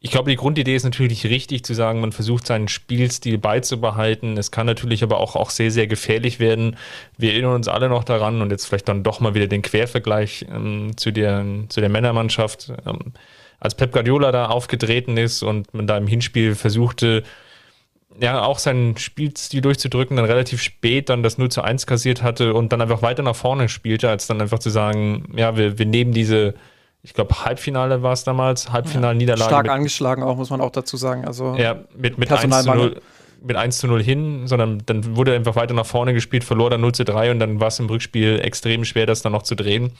Ich 0.00 0.10
glaube, 0.10 0.30
die 0.30 0.36
Grundidee 0.36 0.76
ist 0.76 0.84
natürlich 0.84 1.24
richtig 1.24 1.64
zu 1.64 1.74
sagen, 1.74 2.00
man 2.00 2.12
versucht 2.12 2.46
seinen 2.46 2.68
Spielstil 2.68 3.38
beizubehalten. 3.38 4.36
Es 4.36 4.50
kann 4.50 4.66
natürlich 4.66 5.02
aber 5.02 5.18
auch, 5.18 5.36
auch 5.36 5.50
sehr, 5.50 5.70
sehr 5.70 5.86
gefährlich 5.86 6.38
werden. 6.38 6.76
Wir 7.16 7.32
erinnern 7.32 7.54
uns 7.54 7.66
alle 7.66 7.88
noch 7.88 8.04
daran 8.04 8.42
und 8.42 8.50
jetzt 8.50 8.66
vielleicht 8.66 8.88
dann 8.88 9.02
doch 9.02 9.20
mal 9.20 9.34
wieder 9.34 9.46
den 9.46 9.62
Quervergleich 9.62 10.46
ähm, 10.50 10.96
zu, 10.96 11.12
der, 11.12 11.44
zu 11.70 11.80
der 11.80 11.88
Männermannschaft. 11.88 12.72
Ähm, 12.86 13.12
als 13.58 13.74
Pep 13.74 13.92
Guardiola 13.92 14.32
da 14.32 14.46
aufgetreten 14.46 15.16
ist 15.16 15.42
und 15.42 15.72
man 15.72 15.86
da 15.86 15.96
im 15.96 16.06
Hinspiel 16.06 16.54
versuchte, 16.54 17.22
ja, 18.20 18.42
auch 18.42 18.58
seinen 18.58 18.96
Spielstil 18.96 19.60
durchzudrücken, 19.60 20.16
dann 20.16 20.26
relativ 20.26 20.62
spät 20.62 21.08
dann 21.08 21.22
das 21.22 21.38
0 21.38 21.50
zu 21.50 21.62
1 21.62 21.86
kassiert 21.86 22.22
hatte 22.22 22.54
und 22.54 22.72
dann 22.72 22.80
einfach 22.80 23.02
weiter 23.02 23.22
nach 23.22 23.36
vorne 23.36 23.68
spielte, 23.68 24.08
als 24.08 24.26
dann 24.26 24.40
einfach 24.40 24.58
zu 24.58 24.70
sagen, 24.70 25.32
ja, 25.36 25.56
wir, 25.56 25.78
wir 25.78 25.86
nehmen 25.86 26.12
diese, 26.12 26.54
ich 27.06 27.14
glaube, 27.14 27.44
Halbfinale 27.44 28.02
war 28.02 28.12
es 28.12 28.24
damals, 28.24 28.72
Halbfinale-Niederlage. 28.72 29.48
Stark 29.48 29.68
angeschlagen 29.68 30.24
auch, 30.24 30.36
muss 30.36 30.50
man 30.50 30.60
auch 30.60 30.72
dazu 30.72 30.96
sagen. 30.96 31.24
Also 31.24 31.54
ja, 31.54 31.84
mit, 31.96 32.18
mit 32.18 32.32
1 32.32 32.64
zu 32.64 32.74
0 32.74 33.00
mit 33.40 33.54
1 33.54 33.78
zu 33.78 33.86
0 33.86 34.02
hin, 34.02 34.48
sondern 34.48 34.82
dann 34.86 35.14
wurde 35.14 35.32
einfach 35.32 35.54
weiter 35.54 35.72
nach 35.72 35.86
vorne 35.86 36.14
gespielt, 36.14 36.42
verlor 36.42 36.68
dann 36.68 36.80
0 36.80 36.94
zu 36.96 37.04
3 37.04 37.30
und 37.30 37.38
dann 37.38 37.60
war 37.60 37.68
es 37.68 37.78
im 37.78 37.86
Rückspiel 37.86 38.40
extrem 38.42 38.84
schwer, 38.84 39.06
das 39.06 39.22
dann 39.22 39.30
noch 39.30 39.44
zu 39.44 39.54
drehen. 39.54 39.92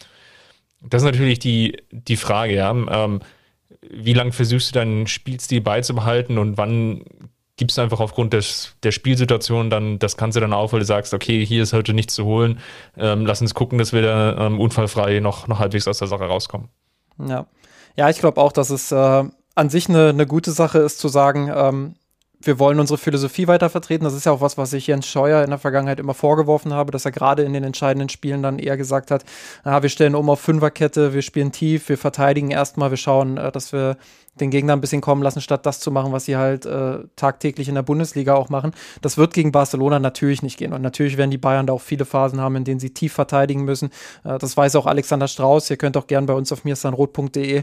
Das 0.81 1.03
ist 1.03 1.07
natürlich 1.07 1.39
die, 1.39 1.77
die 1.93 2.17
Frage, 2.17 2.57
ja. 2.57 2.71
Ähm, 2.73 3.21
wie 3.89 4.13
lange 4.13 4.33
versuchst 4.33 4.71
du 4.71 4.81
deinen 4.81 5.07
Spielstil 5.07 5.61
beizubehalten 5.61 6.39
und 6.39 6.59
wann 6.59 7.05
gibst 7.57 7.79
du 7.79 7.83
einfach 7.83 8.01
aufgrund 8.01 8.33
des, 8.33 8.75
der 8.83 8.91
Spielsituation 8.91 9.71
dann 9.71 10.01
das 10.01 10.17
Ganze 10.17 10.41
dann 10.41 10.53
auf, 10.53 10.73
weil 10.73 10.81
du 10.81 10.87
sagst, 10.87 11.15
okay, 11.15 11.47
hier 11.47 11.63
ist 11.63 11.73
heute 11.73 11.95
nichts 11.95 12.17
zu 12.17 12.25
holen, 12.25 12.59
ähm, 12.97 13.27
lass 13.27 13.41
uns 13.41 13.55
gucken, 13.55 13.79
dass 13.79 13.93
wir 13.93 14.03
da 14.03 14.47
ähm, 14.47 14.59
unfallfrei 14.59 15.21
noch, 15.21 15.47
noch 15.47 15.61
halbwegs 15.61 15.87
aus 15.87 15.99
der 15.99 16.09
Sache 16.09 16.25
rauskommen. 16.25 16.69
Ja, 17.19 17.47
ja 17.97 18.11
ich 18.11 18.19
glaube 18.19 18.41
auch, 18.41 18.53
dass 18.53 18.71
es 18.71 18.93
äh, 18.93 19.25
an 19.55 19.71
sich 19.71 19.89
eine, 19.89 20.11
eine 20.11 20.27
gute 20.27 20.53
Sache 20.53 20.79
ist 20.79 20.99
zu 20.99 21.09
sagen, 21.09 21.51
ähm, 21.55 21.95
wir 22.41 22.59
wollen 22.59 22.79
unsere 22.79 22.99
Philosophie 22.99 23.49
weiter 23.49 23.71
vertreten. 23.71 24.05
Das 24.05 24.15
ist 24.15 24.27
ja 24.27 24.33
auch 24.33 24.41
was, 24.41 24.59
was 24.59 24.73
ich 24.73 24.87
Jens 24.87 25.07
Scheuer 25.07 25.43
in 25.43 25.51
der 25.51 25.59
Vergangenheit 25.59 25.99
immer 25.99 26.15
vorgeworfen 26.15 26.73
habe, 26.73 26.93
dass 26.93 27.05
er 27.05 27.11
gerade 27.11 27.43
in 27.43 27.53
den 27.53 27.65
entscheidenden 27.65 28.09
Spielen 28.09 28.43
dann 28.43 28.59
eher 28.59 28.77
gesagt 28.77 29.11
hat, 29.11 29.25
ah, 29.65 29.83
wir 29.83 29.89
stellen 29.89 30.15
um 30.15 30.29
auf 30.31 30.41
Fünferkette, 30.41 31.15
wir 31.15 31.23
spielen 31.23 31.53
tief, 31.53 31.89
wir 31.89 31.99
verteidigen 31.99 32.51
erstmal, 32.51 32.91
wir 32.91 32.99
schauen, 32.99 33.39
äh, 33.39 33.51
dass 33.51 33.73
wir 33.73 33.97
den 34.41 34.51
Gegner 34.51 34.75
ein 34.75 34.81
bisschen 34.81 35.01
kommen 35.01 35.23
lassen, 35.23 35.41
statt 35.41 35.67
das 35.67 35.81
zu 35.81 35.91
machen, 35.91 36.13
was 36.13 36.27
sie 36.27 36.37
halt 36.37 36.67
äh, 36.67 36.99
tagtäglich 37.17 37.69
in 37.69 37.75
der 37.75 37.83
Bundesliga 37.83 38.35
auch 38.35 38.49
machen. 38.49 38.73
Das 39.03 39.17
wird 39.19 39.35
gegen 39.35 39.53
Barcelona 39.53 39.99
natürlich 39.99 40.43
nicht 40.43 40.59
gehen. 40.59 40.73
Und 40.73 40.83
natürlich 40.83 41.17
werden 41.17 41.31
die 41.31 41.39
Bayern 41.39 41.67
da 41.67 41.73
auch 41.73 41.81
viele 41.81 42.05
Phasen 42.05 42.41
haben, 42.41 42.57
in 42.57 42.65
denen 42.65 42.81
sie 42.81 42.91
tief 42.91 43.13
verteidigen 43.13 43.65
müssen. 43.65 43.91
Äh, 44.25 44.39
das 44.39 44.57
weiß 44.57 44.77
auch 44.77 44.87
Alexander 44.87 45.29
Strauß. 45.29 45.71
Ihr 45.71 45.77
könnt 45.77 45.97
auch 45.97 46.07
gern 46.07 46.27
bei 46.27 46.35
uns 46.35 46.53
auf 46.53 46.65
mirsanrot.de 46.65 47.63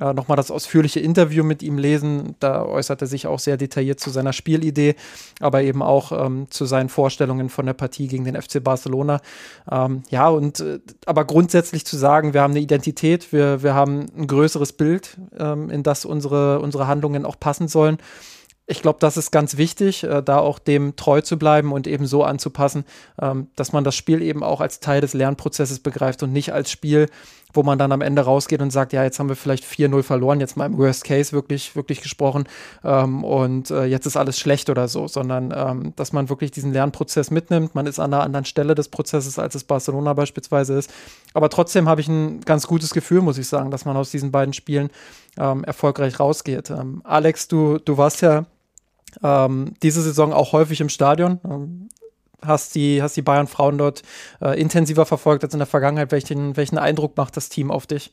äh, 0.00 0.12
nochmal 0.12 0.36
das 0.36 0.50
ausführliche 0.50 1.00
Interview 1.00 1.44
mit 1.44 1.62
ihm 1.62 1.78
lesen. 1.78 2.34
Da 2.40 2.64
äußert 2.64 3.02
er 3.02 3.06
sich 3.06 3.26
auch 3.26 3.38
sehr 3.38 3.56
detailliert 3.56 4.00
zu 4.00 4.10
seiner 4.10 4.32
Spielidee, 4.32 4.96
aber 5.40 5.62
eben 5.62 5.82
auch 5.82 6.10
ähm, 6.12 6.46
zu 6.50 6.64
seinen 6.64 6.88
Vorstellungen 6.88 7.48
von 7.48 7.66
der 7.66 7.74
Partie 7.74 8.08
gegen 8.08 8.24
den 8.24 8.40
FC 8.40 8.62
Barcelona. 8.62 9.20
Ähm, 9.70 10.02
ja, 10.10 10.28
und 10.28 10.60
äh, 10.60 10.80
aber 11.06 11.24
grundsätzlich 11.24 11.84
zu 11.84 11.96
sagen, 11.96 12.34
wir 12.34 12.42
haben 12.42 12.52
eine 12.52 12.60
Identität, 12.60 13.32
wir, 13.32 13.62
wir 13.62 13.74
haben 13.74 14.06
ein 14.16 14.26
größeres 14.26 14.72
Bild, 14.72 15.16
ähm, 15.38 15.70
in 15.70 15.82
das 15.82 16.04
unsere, 16.14 16.60
unsere 16.60 16.86
Handlungen 16.86 17.26
auch 17.26 17.38
passen 17.38 17.68
sollen. 17.68 17.98
Ich 18.66 18.80
glaube, 18.80 18.98
das 18.98 19.18
ist 19.18 19.30
ganz 19.30 19.58
wichtig, 19.58 20.04
äh, 20.04 20.22
da 20.22 20.38
auch 20.38 20.58
dem 20.58 20.96
treu 20.96 21.20
zu 21.20 21.38
bleiben 21.38 21.72
und 21.72 21.86
eben 21.86 22.06
so 22.06 22.24
anzupassen, 22.24 22.84
ähm, 23.20 23.48
dass 23.56 23.72
man 23.72 23.84
das 23.84 23.94
Spiel 23.94 24.22
eben 24.22 24.42
auch 24.42 24.62
als 24.62 24.80
Teil 24.80 25.02
des 25.02 25.12
Lernprozesses 25.12 25.80
begreift 25.80 26.22
und 26.22 26.32
nicht 26.32 26.54
als 26.54 26.70
Spiel, 26.70 27.10
wo 27.54 27.62
man 27.62 27.78
dann 27.78 27.92
am 27.92 28.00
Ende 28.00 28.22
rausgeht 28.22 28.60
und 28.60 28.70
sagt, 28.70 28.92
ja, 28.92 29.02
jetzt 29.02 29.18
haben 29.18 29.28
wir 29.28 29.36
vielleicht 29.36 29.64
4-0 29.64 30.02
verloren, 30.02 30.40
jetzt 30.40 30.56
mal 30.56 30.66
im 30.66 30.78
Worst 30.78 31.04
Case 31.04 31.32
wirklich, 31.32 31.76
wirklich 31.76 32.02
gesprochen 32.02 32.44
ähm, 32.84 33.24
und 33.24 33.70
äh, 33.70 33.84
jetzt 33.84 34.06
ist 34.06 34.16
alles 34.16 34.38
schlecht 34.38 34.70
oder 34.70 34.88
so, 34.88 35.08
sondern 35.08 35.52
ähm, 35.56 35.92
dass 35.96 36.12
man 36.12 36.28
wirklich 36.28 36.50
diesen 36.50 36.72
Lernprozess 36.72 37.30
mitnimmt. 37.30 37.74
Man 37.74 37.86
ist 37.86 37.98
an 37.98 38.12
einer 38.12 38.22
anderen 38.22 38.44
Stelle 38.44 38.74
des 38.74 38.88
Prozesses, 38.88 39.38
als 39.38 39.54
es 39.54 39.64
Barcelona 39.64 40.12
beispielsweise 40.14 40.74
ist. 40.74 40.92
Aber 41.32 41.48
trotzdem 41.50 41.88
habe 41.88 42.00
ich 42.00 42.08
ein 42.08 42.40
ganz 42.42 42.66
gutes 42.66 42.92
Gefühl, 42.92 43.20
muss 43.20 43.38
ich 43.38 43.48
sagen, 43.48 43.70
dass 43.70 43.84
man 43.84 43.96
aus 43.96 44.10
diesen 44.10 44.30
beiden 44.30 44.52
Spielen 44.52 44.90
ähm, 45.38 45.64
erfolgreich 45.64 46.20
rausgeht. 46.20 46.70
Ähm, 46.70 47.02
Alex, 47.04 47.48
du, 47.48 47.78
du 47.78 47.96
warst 47.96 48.22
ja 48.22 48.46
ähm, 49.22 49.74
diese 49.82 50.02
Saison 50.02 50.32
auch 50.32 50.52
häufig 50.52 50.80
im 50.80 50.88
Stadion. 50.88 51.40
Ähm, 51.44 51.88
hast 52.46 52.74
die, 52.74 53.02
hast 53.02 53.16
die 53.16 53.22
Bayern-Frauen 53.22 53.78
dort 53.78 54.02
äh, 54.40 54.58
intensiver 54.60 55.06
verfolgt 55.06 55.44
als 55.44 55.54
in 55.54 55.60
der 55.60 55.66
Vergangenheit. 55.66 56.12
Welchen, 56.12 56.56
welchen 56.56 56.78
Eindruck 56.78 57.16
macht 57.16 57.36
das 57.36 57.48
Team 57.48 57.70
auf 57.70 57.86
dich? 57.86 58.12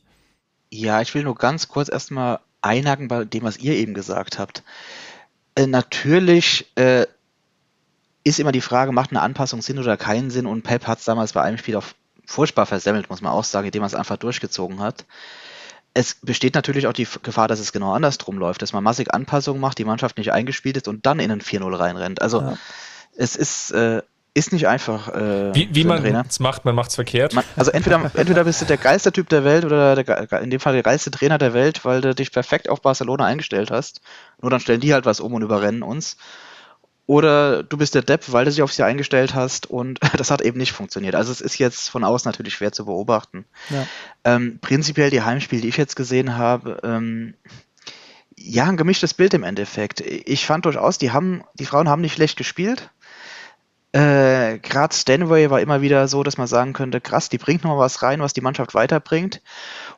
Ja, 0.70 1.00
ich 1.00 1.14
will 1.14 1.24
nur 1.24 1.34
ganz 1.34 1.68
kurz 1.68 1.90
erstmal 1.90 2.40
einhaken 2.62 3.08
bei 3.08 3.24
dem, 3.24 3.42
was 3.42 3.58
ihr 3.58 3.74
eben 3.74 3.94
gesagt 3.94 4.38
habt. 4.38 4.62
Äh, 5.54 5.66
natürlich 5.66 6.66
äh, 6.76 7.06
ist 8.24 8.40
immer 8.40 8.52
die 8.52 8.60
Frage, 8.60 8.92
macht 8.92 9.10
eine 9.10 9.20
Anpassung 9.20 9.62
Sinn 9.62 9.78
oder 9.78 9.96
keinen 9.96 10.30
Sinn? 10.30 10.46
Und 10.46 10.62
Pep 10.62 10.86
hat 10.86 10.98
es 10.98 11.04
damals 11.04 11.32
bei 11.32 11.42
einem 11.42 11.58
Spiel 11.58 11.76
auch 11.76 11.84
furchtbar 12.24 12.66
versemmelt, 12.66 13.10
muss 13.10 13.20
man 13.20 13.32
auch 13.32 13.44
sagen, 13.44 13.66
indem 13.66 13.82
er 13.82 13.86
es 13.86 13.94
einfach 13.94 14.16
durchgezogen 14.16 14.80
hat. 14.80 15.04
Es 15.94 16.14
besteht 16.14 16.54
natürlich 16.54 16.86
auch 16.86 16.94
die 16.94 17.06
Gefahr, 17.22 17.48
dass 17.48 17.60
es 17.60 17.72
genau 17.72 17.92
andersrum 17.92 18.38
läuft, 18.38 18.62
dass 18.62 18.72
man 18.72 18.82
massig 18.82 19.12
Anpassungen 19.12 19.60
macht, 19.60 19.76
die 19.76 19.84
Mannschaft 19.84 20.16
nicht 20.16 20.32
eingespielt 20.32 20.76
ist 20.78 20.88
und 20.88 21.04
dann 21.04 21.20
in 21.20 21.30
ein 21.30 21.42
4-0 21.42 21.78
reinrennt. 21.78 22.22
Also 22.22 22.40
ja. 22.40 22.56
es 23.14 23.36
ist 23.36 23.72
äh, 23.72 24.00
ist 24.34 24.52
nicht 24.52 24.66
einfach. 24.66 25.08
Äh, 25.08 25.54
wie 25.54 25.74
wie 25.74 25.84
man 25.84 26.04
es 26.04 26.40
macht, 26.40 26.64
man 26.64 26.74
macht 26.74 26.90
es 26.90 26.94
verkehrt. 26.94 27.34
Man, 27.34 27.44
also 27.56 27.70
entweder, 27.70 28.00
entweder 28.14 28.44
bist 28.44 28.62
du 28.62 28.64
der 28.64 28.78
geilste 28.78 29.12
Typ 29.12 29.28
der 29.28 29.44
Welt 29.44 29.64
oder 29.64 30.02
der, 30.02 30.40
in 30.40 30.50
dem 30.50 30.60
Fall 30.60 30.72
der 30.72 30.82
geilste 30.82 31.10
Trainer 31.10 31.38
der 31.38 31.52
Welt, 31.52 31.84
weil 31.84 32.00
du 32.00 32.14
dich 32.14 32.32
perfekt 32.32 32.68
auf 32.68 32.80
Barcelona 32.80 33.26
eingestellt 33.26 33.70
hast. 33.70 34.00
Nur 34.40 34.50
dann 34.50 34.60
stellen 34.60 34.80
die 34.80 34.94
halt 34.94 35.04
was 35.04 35.20
um 35.20 35.34
und 35.34 35.42
überrennen 35.42 35.82
uns. 35.82 36.16
Oder 37.06 37.62
du 37.62 37.76
bist 37.76 37.94
der 37.94 38.02
Depp, 38.02 38.32
weil 38.32 38.44
du 38.44 38.50
dich 38.50 38.62
auf 38.62 38.72
sie 38.72 38.84
eingestellt 38.84 39.34
hast 39.34 39.66
und 39.66 40.00
das 40.16 40.30
hat 40.30 40.40
eben 40.40 40.58
nicht 40.58 40.72
funktioniert. 40.72 41.14
Also 41.14 41.30
es 41.30 41.40
ist 41.40 41.58
jetzt 41.58 41.90
von 41.90 42.04
außen 42.04 42.28
natürlich 42.28 42.54
schwer 42.54 42.72
zu 42.72 42.86
beobachten. 42.86 43.44
Ja. 43.68 43.86
Ähm, 44.24 44.58
prinzipiell 44.60 45.10
die 45.10 45.22
Heimspiele, 45.22 45.62
die 45.62 45.68
ich 45.68 45.76
jetzt 45.76 45.96
gesehen 45.96 46.36
habe, 46.36 46.78
ähm, 46.84 47.34
ja, 48.34 48.64
ein 48.64 48.76
gemischtes 48.76 49.14
Bild 49.14 49.34
im 49.34 49.44
Endeffekt. 49.44 50.00
Ich 50.00 50.46
fand 50.46 50.64
durchaus, 50.64 50.98
die 50.98 51.10
haben, 51.10 51.44
die 51.54 51.66
Frauen 51.66 51.88
haben 51.88 52.00
nicht 52.00 52.14
schlecht 52.14 52.36
gespielt. 52.36 52.90
Äh, 53.92 54.58
Gerade 54.58 54.94
Stanway 54.94 55.50
war 55.50 55.60
immer 55.60 55.82
wieder 55.82 56.08
so, 56.08 56.22
dass 56.22 56.38
man 56.38 56.46
sagen 56.46 56.72
könnte, 56.72 57.00
krass, 57.00 57.28
die 57.28 57.38
bringt 57.38 57.64
noch 57.64 57.76
was 57.78 58.02
rein, 58.02 58.20
was 58.20 58.32
die 58.32 58.40
Mannschaft 58.40 58.74
weiterbringt. 58.74 59.42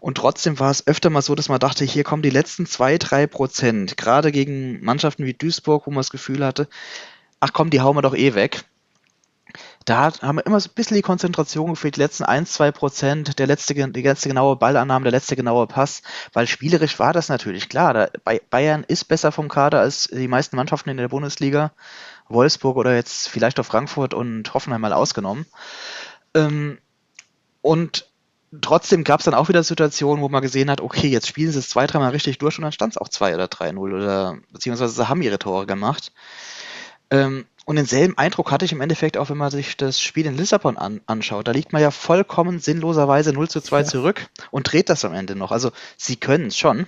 Und 0.01 0.17
trotzdem 0.17 0.59
war 0.59 0.71
es 0.71 0.87
öfter 0.87 1.11
mal 1.11 1.23
so, 1.23 1.35
dass 1.37 1.49
man 1.49 1.61
dachte, 1.61 1.85
hier 1.85 2.03
kommen 2.05 2.23
die 2.23 2.31
letzten 2.31 2.67
zwei, 2.67 2.99
drei 2.99 3.27
Prozent. 3.29 3.97
Gerade 3.97 4.33
gegen 4.33 4.85
Mannschaften 4.85 5.25
wie 5.25 5.35
Duisburg, 5.35 5.87
wo 5.87 5.91
man 5.91 6.01
das 6.01 6.11
Gefühl 6.11 6.45
hatte, 6.45 6.69
ach 7.41 7.53
komm, 7.53 7.71
die 7.71 7.81
hauen 7.81 7.97
wir 7.97 8.03
doch 8.03 8.17
eh 8.17 8.35
weg. 8.35 8.65
Da 9.85 10.13
haben 10.23 10.37
wir 10.37 10.47
immer 10.47 10.61
so 10.61 10.71
ein 10.71 10.75
bisschen 10.75 10.97
die 10.97 11.03
Konzentration 11.03 11.71
gefehlt, 11.71 11.97
die 11.97 12.01
letzten 12.01 12.25
1, 12.25 12.53
2 12.55 12.73
Prozent, 12.73 13.39
der 13.39 13.47
letzte, 13.47 13.75
die 13.75 14.03
letzte 14.03 14.29
genaue 14.29 14.57
Ballannahme, 14.57 15.05
der 15.05 15.13
letzte 15.13 15.37
genaue 15.37 15.67
Pass, 15.67 16.03
weil 16.33 16.47
spielerisch 16.47 16.99
war 16.99 17.13
das 17.13 17.29
natürlich 17.29 17.69
klar. 17.69 17.93
Da, 17.93 18.09
Bayern 18.51 18.85
ist 18.89 19.05
besser 19.05 19.31
vom 19.31 19.49
Kader 19.49 19.81
als 19.81 20.09
die 20.11 20.29
meisten 20.29 20.57
Mannschaften 20.57 20.91
in 20.91 20.97
der 20.97 21.09
Bundesliga. 21.09 21.73
Wolfsburg 22.29 22.77
oder 22.77 22.95
jetzt 22.95 23.29
vielleicht 23.29 23.61
auch 23.61 23.67
Frankfurt 23.67 24.15
und 24.15 24.53
Hoffenheim 24.55 24.81
mal 24.81 24.93
ausgenommen. 24.93 25.47
Ähm, 26.35 26.79
und 27.63 28.07
trotzdem 28.61 29.05
gab 29.05 29.21
es 29.21 29.25
dann 29.25 29.35
auch 29.35 29.49
wieder 29.49 29.63
Situationen, 29.63 30.23
wo 30.23 30.29
man 30.29 30.43
gesehen 30.43 30.71
hat, 30.71 30.81
okay, 30.81 31.09
jetzt 31.09 31.29
spielen 31.29 31.53
sie 31.53 31.59
es 31.59 31.69
zwei, 31.69 31.87
dreimal 31.87 32.11
richtig 32.11 32.39
durch 32.39 32.59
und 32.59 32.63
dann 32.63 32.73
stand 32.73 32.95
es 32.95 32.99
auch 32.99 33.09
2 33.09 33.35
oder 33.35 33.47
3-0 33.47 33.79
oder 33.79 34.39
beziehungsweise 34.53 34.95
sie 34.95 35.09
haben 35.09 35.23
ihre 35.23 35.39
Tore 35.39 35.67
gemacht. 35.67 36.13
Ähm, 37.11 37.47
und 37.67 37.77
denselben 37.77 38.19
Eindruck 38.19 38.51
hatte 38.51 38.67
ich 38.67 38.73
im 38.73 38.83
Endeffekt 38.83 39.17
auch, 39.17 39.31
wenn 39.31 39.39
man 39.39 39.51
sich 39.51 39.77
das 39.77 39.99
Spiel 40.01 40.27
in 40.27 40.37
Lissabon 40.37 40.77
an, 40.77 41.01
anschaut. 41.07 41.49
Da 41.49 41.53
liegt 41.53 41.73
man 41.73 41.81
ja 41.81 41.91
vollkommen 41.91 42.59
sinnloserweise 42.59 43.33
0 43.33 43.49
zu 43.49 43.61
2 43.63 43.79
ja. 43.79 43.85
zurück 43.85 44.29
und 44.51 44.71
dreht 44.71 44.91
das 44.91 45.05
am 45.05 45.15
Ende 45.15 45.35
noch. 45.35 45.51
Also 45.51 45.73
sie 45.97 46.17
können 46.17 46.49
es 46.49 46.59
schon, 46.59 46.87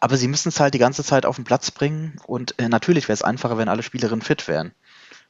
aber 0.00 0.16
sie 0.16 0.28
müssen 0.28 0.48
es 0.48 0.60
halt 0.60 0.74
die 0.74 0.78
ganze 0.78 1.04
Zeit 1.04 1.26
auf 1.26 1.36
den 1.36 1.44
Platz 1.44 1.70
bringen 1.70 2.16
und 2.26 2.58
äh, 2.58 2.68
natürlich 2.68 3.08
wäre 3.08 3.14
es 3.14 3.22
einfacher, 3.22 3.58
wenn 3.58 3.68
alle 3.68 3.82
Spielerinnen 3.82 4.22
fit 4.22 4.48
wären. 4.48 4.72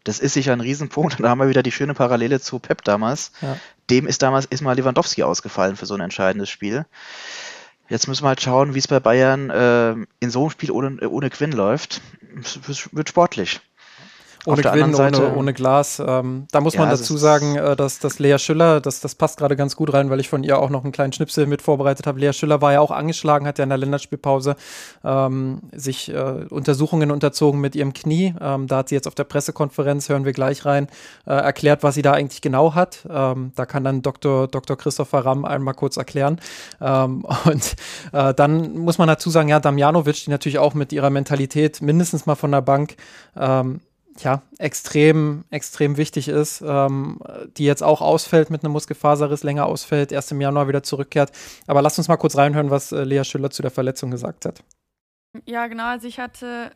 Das 0.05 0.20
ist 0.20 0.34
sicher 0.34 0.53
ein 0.53 0.61
Riesenpunkt 0.61 1.18
und 1.18 1.24
da 1.24 1.30
haben 1.30 1.41
wir 1.41 1.49
wieder 1.49 1.62
die 1.62 1.72
schöne 1.72 1.95
Parallele 1.95 2.41
zu 2.41 2.59
Pep 2.59 2.84
damals. 2.84 3.32
Ja. 3.43 3.59
Dem 3.91 4.07
ist 4.07 4.22
damals 4.22 4.47
ist 4.47 4.62
mal 4.62 4.76
Lewandowski 4.76 5.22
ausgefallen 5.24 5.76
für 5.76 5.87
so 5.87 5.95
ein 5.95 6.01
entscheidendes 6.01 6.49
Spiel. 6.49 6.87
Jetzt 7.89 8.09
müssen 8.09 8.24
wir 8.24 8.28
halt 8.28 8.41
schauen, 8.41 8.74
wie 8.74 8.78
es 8.78 8.89
bei 8.89 9.01
Bayern 9.01 9.51
äh, 9.51 9.95
in 10.20 10.30
so 10.30 10.43
einem 10.43 10.51
Spiel 10.51 10.70
ohne, 10.70 11.09
ohne 11.09 11.30
Quinn 11.30 11.53
läuft. 11.53 12.01
Es 12.41 12.89
wird 12.93 13.09
sportlich 13.09 13.61
ohne 14.47 14.62
Quinn, 14.62 14.94
ohne, 14.94 15.34
ohne 15.34 15.53
Glas. 15.53 16.03
Ähm, 16.05 16.47
da 16.53 16.61
muss 16.61 16.74
ja, 16.74 16.80
man 16.80 16.90
dazu 16.90 17.16
sagen, 17.16 17.57
äh, 17.57 17.76
dass, 17.76 17.99
dass 17.99 18.18
Lea 18.18 18.38
Schüller, 18.38 18.80
das, 18.80 19.01
das 19.01 19.14
passt 19.14 19.38
gerade 19.38 19.57
ganz 19.57 19.76
gut 19.76 19.92
rein, 19.92 20.09
weil 20.09 20.20
ich 20.20 20.28
von 20.28 20.44
ihr 20.44 20.59
auch 20.59 20.70
noch 20.70 20.84
einen 20.84 20.92
kleinen 20.92 21.12
Schnipsel 21.12 21.47
mit 21.47 21.62
vorbereitet 21.62 22.07
habe. 22.07 22.20
Lea 22.20 22.32
Schüller 22.32 22.62
war 22.62 22.72
ja 22.72 22.80
auch 22.80 22.92
angeschlagen, 22.92 23.47
hat 23.47 23.59
ja 23.59 23.64
in 23.64 23.70
der 23.70 23.78
Länderspielpause 23.78 24.57
ähm, 25.05 25.62
sich 25.72 26.12
äh, 26.12 26.47
Untersuchungen 26.49 27.11
unterzogen 27.11 27.61
mit 27.61 27.74
ihrem 27.74 27.92
Knie. 27.92 28.34
Ähm, 28.40 28.68
da 28.68 28.78
hat 28.78 28.88
sie 28.88 28.94
jetzt 28.94 29.09
auf 29.09 29.14
der 29.14 29.24
Pressekonferenz, 29.24 30.09
hören 30.09 30.24
wir 30.24 30.32
gleich 30.32 30.64
rein, 30.64 30.86
äh, 31.26 31.32
erklärt, 31.32 31.82
was 31.82 31.97
sie 31.97 32.03
da 32.03 32.12
eigentlich 32.12 32.40
genau 32.40 32.74
hat. 32.74 33.07
Ähm, 33.11 33.53
da 33.57 33.66
kann 33.66 33.84
dann 33.84 34.03
Dr. 34.03 34.47
Dr. 34.47 34.76
Christopher 34.76 35.26
Ramm 35.26 35.44
einmal 35.44 35.74
kurz 35.74 35.97
erklären. 35.97 36.40
Ähm, 36.80 37.24
und 37.44 37.76
äh, 38.12 38.32
dann 38.34 38.78
muss 38.78 38.99
man 38.99 39.09
dazu 39.09 39.30
sagen, 39.30 39.49
ja, 39.49 39.59
Damjanovic, 39.61 40.24
die 40.24 40.30
natürlich 40.30 40.59
auch 40.59 40.74
mit 40.74 40.92
ihrer 40.92 41.11
Mentalität 41.11 41.82
mindestens 41.82 42.26
mal 42.26 42.36
von 42.36 42.53
der 42.53 42.62
Bank 42.62 42.97
ähm, 43.36 43.80
ja, 44.23 44.43
extrem, 44.59 45.45
extrem 45.51 45.97
wichtig 45.97 46.29
ist, 46.29 46.62
ähm, 46.67 47.21
die 47.57 47.64
jetzt 47.64 47.83
auch 47.83 48.01
ausfällt 48.01 48.51
mit 48.51 48.64
einem 48.64 48.73
Muskelfaserriss, 48.73 49.43
länger 49.43 49.67
ausfällt, 49.67 50.12
erst 50.12 50.33
im 50.33 50.41
Januar 50.41 50.69
wieder 50.69 50.83
zurückkehrt. 50.83 51.33
Aber 51.67 51.83
lasst 51.83 51.99
uns 51.99 52.09
mal 52.09 52.17
kurz 52.17 52.37
reinhören, 52.37 52.71
was 52.71 52.93
äh, 52.93 53.05
Lea 53.05 53.25
Schüller 53.25 53.51
zu 53.51 53.62
der 53.62 53.71
Verletzung 53.71 54.11
gesagt 54.11 54.45
hat. 54.45 54.62
Ja, 55.45 55.67
genau. 55.67 55.87
Also 55.87 56.09
ich 56.09 56.19
hatte, 56.19 56.71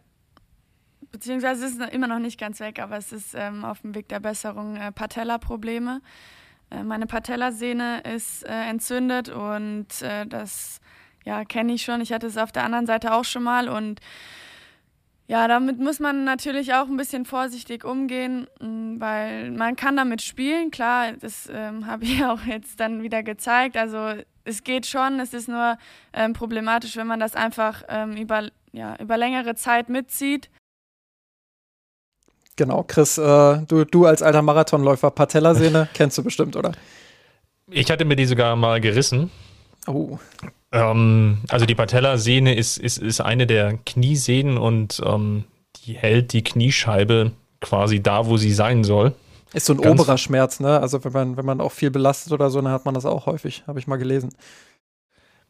beziehungsweise 1.10 1.66
es 1.66 1.72
ist 1.72 1.92
immer 1.92 2.06
noch 2.06 2.18
nicht 2.18 2.38
ganz 2.38 2.60
weg, 2.60 2.80
aber 2.80 2.96
es 2.96 3.12
ist 3.12 3.34
ähm, 3.34 3.64
auf 3.64 3.80
dem 3.80 3.94
Weg 3.94 4.08
der 4.08 4.20
Besserung 4.20 4.76
äh, 4.76 4.92
Patella-Probleme. 4.92 6.02
Äh, 6.70 6.84
meine 6.84 7.06
Patellasehne 7.06 8.02
ist 8.14 8.44
äh, 8.44 8.68
entzündet 8.68 9.28
und 9.28 10.02
äh, 10.02 10.26
das 10.26 10.80
ja, 11.24 11.44
kenne 11.44 11.74
ich 11.74 11.82
schon. 11.82 12.00
Ich 12.00 12.12
hatte 12.12 12.26
es 12.26 12.36
auf 12.36 12.52
der 12.52 12.64
anderen 12.64 12.86
Seite 12.86 13.12
auch 13.12 13.24
schon 13.24 13.42
mal 13.42 13.68
und 13.68 14.00
ja, 15.30 15.46
damit 15.46 15.78
muss 15.78 16.00
man 16.00 16.24
natürlich 16.24 16.74
auch 16.74 16.88
ein 16.88 16.96
bisschen 16.96 17.24
vorsichtig 17.24 17.84
umgehen, 17.84 18.48
mm, 18.58 18.96
weil 18.98 19.52
man 19.52 19.76
kann 19.76 19.96
damit 19.96 20.22
spielen. 20.22 20.72
Klar, 20.72 21.12
das 21.12 21.48
ähm, 21.52 21.86
habe 21.86 22.02
ich 22.02 22.24
auch 22.24 22.42
jetzt 22.46 22.80
dann 22.80 23.04
wieder 23.04 23.22
gezeigt. 23.22 23.76
Also 23.76 24.14
es 24.42 24.64
geht 24.64 24.86
schon, 24.86 25.20
es 25.20 25.32
ist 25.32 25.46
nur 25.48 25.78
ähm, 26.12 26.32
problematisch, 26.32 26.96
wenn 26.96 27.06
man 27.06 27.20
das 27.20 27.36
einfach 27.36 27.84
ähm, 27.88 28.16
über, 28.16 28.48
ja, 28.72 28.96
über 28.96 29.16
längere 29.16 29.54
Zeit 29.54 29.88
mitzieht. 29.88 30.50
Genau, 32.56 32.82
Chris, 32.82 33.16
äh, 33.16 33.58
du, 33.68 33.84
du 33.84 34.06
als 34.06 34.22
alter 34.22 34.42
Marathonläufer, 34.42 35.12
Patellasehne, 35.12 35.88
kennst 35.94 36.18
du 36.18 36.24
bestimmt, 36.24 36.56
oder? 36.56 36.72
Ich 37.70 37.88
hatte 37.92 38.04
mir 38.04 38.16
die 38.16 38.26
sogar 38.26 38.56
mal 38.56 38.80
gerissen. 38.80 39.30
Oh. 39.86 40.18
Ähm, 40.72 41.38
also 41.48 41.66
die 41.66 41.74
Patellasehne 41.74 42.54
ist, 42.54 42.76
ist, 42.76 42.98
ist 42.98 43.20
eine 43.20 43.46
der 43.46 43.78
Kniesehnen 43.84 44.56
und 44.56 45.02
ähm, 45.04 45.44
die 45.84 45.94
hält 45.94 46.32
die 46.32 46.44
Kniescheibe 46.44 47.32
quasi 47.60 48.02
da, 48.02 48.26
wo 48.26 48.36
sie 48.36 48.52
sein 48.52 48.84
soll. 48.84 49.14
Ist 49.52 49.66
so 49.66 49.72
ein 49.72 49.80
Ganz 49.80 50.00
oberer 50.00 50.16
Schmerz, 50.16 50.60
ne? 50.60 50.80
Also 50.80 51.02
wenn 51.04 51.12
man, 51.12 51.36
wenn 51.36 51.44
man 51.44 51.60
auch 51.60 51.72
viel 51.72 51.90
belastet 51.90 52.32
oder 52.32 52.50
so, 52.50 52.60
dann 52.60 52.72
hat 52.72 52.84
man 52.84 52.94
das 52.94 53.04
auch 53.04 53.26
häufig, 53.26 53.64
habe 53.66 53.80
ich 53.80 53.88
mal 53.88 53.96
gelesen. 53.96 54.30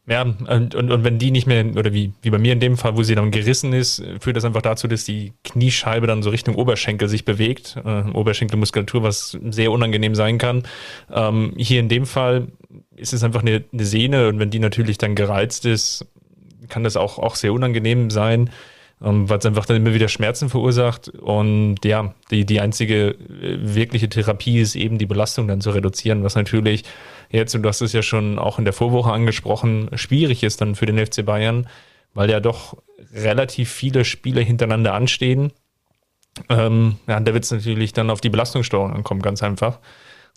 Ja, 0.07 0.23
und, 0.23 0.73
und, 0.73 0.91
und 0.91 1.03
wenn 1.03 1.19
die 1.19 1.29
nicht 1.29 1.45
mehr, 1.45 1.63
oder 1.77 1.93
wie, 1.93 2.13
wie 2.23 2.31
bei 2.31 2.39
mir 2.39 2.53
in 2.53 2.59
dem 2.59 2.75
Fall, 2.75 2.97
wo 2.97 3.03
sie 3.03 3.13
dann 3.13 3.29
gerissen 3.29 3.71
ist, 3.71 4.03
führt 4.19 4.35
das 4.35 4.45
einfach 4.45 4.63
dazu, 4.63 4.87
dass 4.87 5.05
die 5.05 5.33
Kniescheibe 5.43 6.07
dann 6.07 6.23
so 6.23 6.31
Richtung 6.31 6.55
Oberschenkel 6.55 7.07
sich 7.07 7.23
bewegt. 7.23 7.77
Äh, 7.85 8.09
Oberschenkelmuskulatur, 8.11 9.03
was 9.03 9.37
sehr 9.51 9.71
unangenehm 9.71 10.15
sein 10.15 10.39
kann. 10.39 10.63
Ähm, 11.11 11.53
hier 11.55 11.79
in 11.79 11.87
dem 11.87 12.07
Fall 12.07 12.47
ist 12.95 13.13
es 13.13 13.23
einfach 13.23 13.41
eine, 13.41 13.63
eine 13.71 13.85
Sehne 13.85 14.27
und 14.27 14.39
wenn 14.39 14.49
die 14.49 14.59
natürlich 14.59 14.97
dann 14.97 15.13
gereizt 15.13 15.65
ist, 15.65 16.07
kann 16.67 16.83
das 16.83 16.97
auch, 16.97 17.19
auch 17.19 17.35
sehr 17.35 17.53
unangenehm 17.53 18.09
sein, 18.09 18.49
weil 19.01 19.39
es 19.39 19.45
einfach 19.47 19.65
dann 19.65 19.77
immer 19.77 19.93
wieder 19.93 20.07
Schmerzen 20.07 20.49
verursacht. 20.49 21.09
Und 21.09 21.83
ja, 21.83 22.13
die, 22.29 22.45
die 22.45 22.61
einzige 22.61 23.09
äh, 23.09 23.57
wirkliche 23.59 24.07
Therapie 24.09 24.59
ist 24.59 24.75
eben 24.75 24.99
die 24.99 25.07
Belastung 25.07 25.47
dann 25.47 25.59
zu 25.59 25.71
reduzieren, 25.71 26.23
was 26.23 26.35
natürlich 26.35 26.83
jetzt, 27.31 27.55
und 27.55 27.63
du 27.63 27.69
hast 27.69 27.81
es 27.81 27.93
ja 27.93 28.03
schon 28.03 28.37
auch 28.37 28.59
in 28.59 28.65
der 28.65 28.73
Vorwoche 28.73 29.11
angesprochen, 29.11 29.89
schwierig 29.95 30.43
ist 30.43 30.61
dann 30.61 30.75
für 30.75 30.85
den 30.85 31.03
FC 31.03 31.25
Bayern, 31.25 31.67
weil 32.13 32.29
ja 32.29 32.39
doch 32.39 32.77
relativ 33.13 33.71
viele 33.71 34.05
Spiele 34.05 34.41
hintereinander 34.41 34.93
anstehen. 34.93 35.51
Ähm, 36.49 36.97
ja, 37.07 37.19
da 37.19 37.33
wird 37.33 37.43
es 37.43 37.51
natürlich 37.51 37.93
dann 37.93 38.09
auf 38.09 38.21
die 38.21 38.29
Belastungssteuerung 38.29 38.93
ankommen, 38.93 39.21
ganz 39.21 39.41
einfach. 39.41 39.79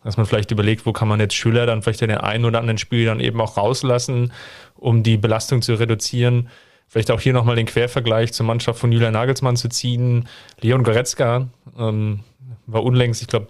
Dass 0.03 0.17
man 0.17 0.27
vielleicht 0.27 0.51
überlegt, 0.51 0.87
wo 0.87 0.93
kann 0.93 1.09
man 1.09 1.21
jetzt 1.21 1.35
Schüler 1.35 1.67
dann 1.67 1.83
vielleicht 1.83 2.03
in 2.03 2.09
den 2.09 2.19
einen 2.19 2.45
oder 2.45 2.61
anderen 2.61 2.79
Spiel 2.79 3.07
dann 3.07 3.21
eben 3.21 3.41
auch 3.41 3.57
rauslassen, 3.57 4.33
um 4.75 5.03
die 5.03 5.17
Belastung 5.17 5.63
zu 5.63 5.75
reduzieren. 5.75 6.49
Vielleicht 6.87 7.11
auch 7.11 7.21
hier 7.21 7.33
nochmal 7.33 7.57
den 7.57 7.67
Quervergleich 7.67 8.33
zur 8.33 8.47
Mannschaft 8.47 8.79
von 8.79 8.93
Julian 8.93 9.13
Nagelsmann 9.13 9.57
zu 9.57 9.69
ziehen. 9.69 10.29
Leon 10.61 10.85
Goretzka 10.85 11.49
ähm, 11.79 12.21
war 12.67 12.85
unlängst, 12.85 13.23
ich 13.23 13.29
glaube, 13.29 13.49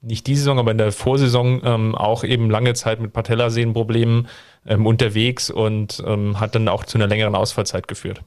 nicht 0.00 0.26
diese 0.26 0.42
Saison, 0.42 0.58
aber 0.58 0.70
in 0.70 0.78
der 0.78 0.92
Vorsaison 0.92 1.60
ähm, 1.64 1.94
auch 1.94 2.22
eben 2.22 2.50
lange 2.50 2.74
Zeit 2.74 3.00
mit 3.00 3.12
Patellasehnenproblemen 3.12 4.28
ähm, 4.66 4.86
unterwegs 4.86 5.50
und 5.50 6.02
ähm, 6.06 6.38
hat 6.38 6.54
dann 6.54 6.68
auch 6.68 6.84
zu 6.84 6.98
einer 6.98 7.06
längeren 7.06 7.34
Ausfallzeit 7.34 7.88
geführt. 7.88 8.22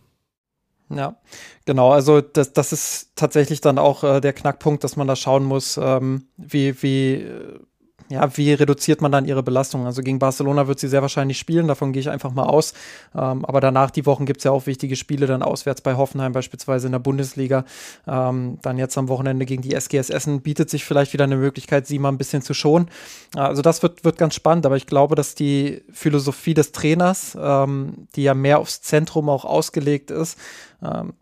Ja, 0.90 1.16
genau. 1.66 1.92
Also 1.92 2.20
das, 2.22 2.54
das 2.54 2.74
ist 2.74 3.12
tatsächlich 3.16 3.62
dann 3.62 3.78
auch 3.78 4.04
äh, 4.04 4.22
der 4.22 4.34
Knackpunkt, 4.34 4.84
dass 4.84 4.96
man 4.96 5.08
da 5.08 5.16
schauen 5.16 5.44
muss, 5.44 5.78
ähm, 5.78 6.26
wie, 6.36 6.82
wie 6.82 7.14
äh, 7.14 7.60
ja, 8.10 8.36
wie 8.38 8.54
reduziert 8.54 9.02
man 9.02 9.12
dann 9.12 9.26
ihre 9.26 9.44
Belastung? 9.44 9.86
Also 9.86 10.02
gegen 10.02 10.18
Barcelona 10.18 10.68
wird 10.68 10.80
sie 10.80 10.88
sehr 10.88 11.04
wahrscheinlich 11.04 11.38
spielen, 11.38 11.68
davon 11.68 11.94
gehe 11.94 12.00
ich 12.00 12.10
einfach 12.10 12.32
mal 12.32 12.44
aus. 12.44 12.74
Ähm, 13.16 13.46
aber 13.46 13.62
danach 13.62 13.92
die 13.92 14.06
Wochen 14.08 14.26
gibt 14.26 14.40
es 14.40 14.46
ja 14.46 14.52
auch 14.52 14.66
wichtige 14.66 14.96
Spiele, 14.96 15.28
dann 15.28 15.44
auswärts 15.44 15.82
bei 15.82 15.96
Hoffenheim 15.96 16.32
beispielsweise 16.32 16.88
in 16.88 16.92
der 16.94 17.00
Bundesliga. 17.00 17.66
Ähm, 18.08 18.58
dann 18.64 18.80
jetzt 18.80 18.98
am 18.98 19.10
Wochenende 19.10 19.46
gegen 19.46 19.62
die 19.62 19.76
SGS 19.76 20.10
Essen 20.10 20.42
bietet 20.42 20.72
sich 20.72 20.86
vielleicht 20.86 21.14
wieder 21.14 21.26
eine 21.26 21.38
Möglichkeit, 21.38 21.86
sie 21.86 22.00
mal 22.00 22.10
ein 22.10 22.18
bisschen 22.18 22.42
zu 22.42 22.56
schonen. 22.56 22.90
Also 23.36 23.62
das 23.62 23.84
wird, 23.84 24.04
wird 24.04 24.18
ganz 24.18 24.34
spannend, 24.34 24.66
aber 24.66 24.76
ich 24.76 24.88
glaube, 24.88 25.14
dass 25.14 25.36
die 25.36 25.84
Philosophie 25.92 26.56
des 26.56 26.72
Trainers, 26.72 27.38
ähm, 27.40 28.08
die 28.16 28.24
ja 28.24 28.34
mehr 28.34 28.58
aufs 28.58 28.82
Zentrum 28.82 29.30
auch 29.30 29.46
ausgelegt 29.46 30.10
ist, 30.10 30.38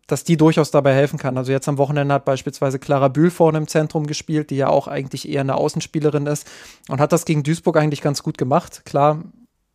dass 0.05 0.23
die 0.23 0.37
durchaus 0.37 0.69
dabei 0.69 0.93
helfen 0.93 1.17
kann. 1.17 1.37
Also 1.37 1.51
jetzt 1.51 1.67
am 1.67 1.77
Wochenende 1.77 2.13
hat 2.13 2.25
beispielsweise 2.25 2.77
Clara 2.77 3.07
Bühl 3.07 3.31
vorne 3.31 3.57
im 3.57 3.67
Zentrum 3.67 4.05
gespielt, 4.05 4.51
die 4.51 4.57
ja 4.57 4.67
auch 4.67 4.87
eigentlich 4.87 5.27
eher 5.27 5.41
eine 5.41 5.55
Außenspielerin 5.55 6.27
ist 6.27 6.47
und 6.89 6.99
hat 6.99 7.11
das 7.11 7.25
gegen 7.25 7.43
Duisburg 7.43 7.77
eigentlich 7.77 8.01
ganz 8.01 8.21
gut 8.21 8.37
gemacht. 8.37 8.83
Klar, 8.85 9.23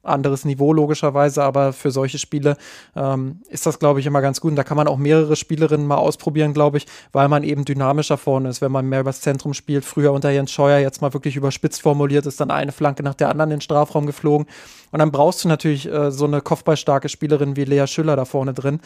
anderes 0.02 0.44
Niveau 0.44 0.72
logischerweise, 0.72 1.42
aber 1.42 1.72
für 1.72 1.90
solche 1.90 2.18
Spiele 2.18 2.56
ähm, 2.96 3.40
ist 3.48 3.66
das, 3.66 3.78
glaube 3.78 4.00
ich, 4.00 4.06
immer 4.06 4.20
ganz 4.20 4.40
gut. 4.40 4.50
Und 4.50 4.56
da 4.56 4.64
kann 4.64 4.76
man 4.76 4.88
auch 4.88 4.96
mehrere 4.96 5.36
Spielerinnen 5.36 5.86
mal 5.86 5.96
ausprobieren, 5.96 6.54
glaube 6.54 6.78
ich, 6.78 6.86
weil 7.12 7.28
man 7.28 7.44
eben 7.44 7.64
dynamischer 7.64 8.18
vorne 8.18 8.48
ist, 8.48 8.60
wenn 8.60 8.72
man 8.72 8.88
mehr 8.88 9.00
übers 9.00 9.20
Zentrum 9.20 9.54
spielt. 9.54 9.84
Früher 9.84 10.12
unter 10.12 10.30
Jens 10.30 10.50
Scheuer, 10.50 10.78
jetzt 10.78 11.00
mal 11.02 11.14
wirklich 11.14 11.36
überspitzt 11.36 11.82
formuliert, 11.82 12.26
ist 12.26 12.40
dann 12.40 12.50
eine 12.50 12.72
Flanke 12.72 13.02
nach 13.02 13.14
der 13.14 13.28
anderen 13.28 13.50
in 13.50 13.56
den 13.56 13.60
Strafraum 13.62 14.06
geflogen. 14.06 14.46
Und 14.90 14.98
dann 14.98 15.12
brauchst 15.12 15.44
du 15.44 15.48
natürlich 15.48 15.90
äh, 15.90 16.10
so 16.10 16.24
eine 16.24 16.40
kopfballstarke 16.40 17.08
Spielerin 17.08 17.56
wie 17.56 17.64
Lea 17.64 17.86
Schüller 17.86 18.16
da 18.16 18.24
vorne 18.24 18.54
drin. 18.54 18.80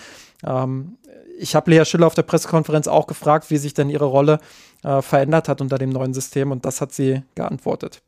Ähm, 0.45 0.99
ich 1.39 1.55
habe 1.55 1.71
Lea 1.71 1.85
Schüller 1.85 2.07
auf 2.07 2.15
der 2.15 2.23
Pressekonferenz 2.23 2.89
auch 2.89 3.07
gefragt, 3.07 3.51
wie 3.51 3.57
sich 3.57 3.75
denn 3.75 3.91
ihre 3.91 4.07
Rolle 4.07 4.39
äh, 4.83 5.03
verändert 5.03 5.49
hat 5.49 5.61
unter 5.61 5.79
dem 5.79 5.91
neuen 5.91 6.15
System 6.15 6.51
und 6.51 6.65
das 6.65 6.81
hat 6.81 6.93
sie 6.93 7.23
geantwortet. 7.35 8.03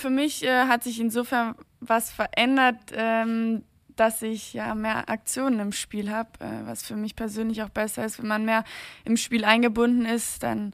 Für 0.00 0.10
mich 0.10 0.42
äh, 0.44 0.66
hat 0.66 0.82
sich 0.82 1.00
insofern 1.00 1.54
was 1.82 2.10
verändert, 2.10 2.76
ähm, 2.94 3.64
dass 3.96 4.22
ich 4.22 4.54
ja 4.54 4.74
mehr 4.74 5.08
Aktionen 5.08 5.60
im 5.60 5.72
Spiel 5.72 6.10
habe, 6.10 6.30
äh, 6.40 6.66
was 6.66 6.82
für 6.82 6.96
mich 6.96 7.16
persönlich 7.16 7.62
auch 7.62 7.68
besser 7.68 8.04
ist. 8.04 8.18
Wenn 8.18 8.28
man 8.28 8.44
mehr 8.44 8.64
im 9.04 9.16
Spiel 9.16 9.44
eingebunden 9.44 10.06
ist, 10.06 10.42
dann 10.42 10.72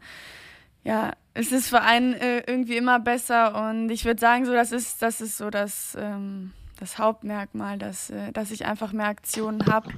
ja, 0.84 1.12
ist 1.34 1.52
es 1.52 1.68
für 1.68 1.82
einen 1.82 2.14
äh, 2.14 2.42
irgendwie 2.46 2.76
immer 2.76 3.00
besser. 3.00 3.68
Und 3.68 3.90
ich 3.90 4.04
würde 4.04 4.20
sagen, 4.20 4.46
so 4.46 4.52
das 4.52 4.72
ist, 4.72 5.02
das 5.02 5.20
ist 5.20 5.36
so 5.36 5.50
das, 5.50 5.96
ähm, 6.00 6.52
das 6.78 6.98
Hauptmerkmal, 6.98 7.78
dass, 7.78 8.10
äh, 8.10 8.32
dass 8.32 8.50
ich 8.50 8.66
einfach 8.66 8.92
mehr 8.92 9.06
Aktionen 9.06 9.66
habe 9.66 9.90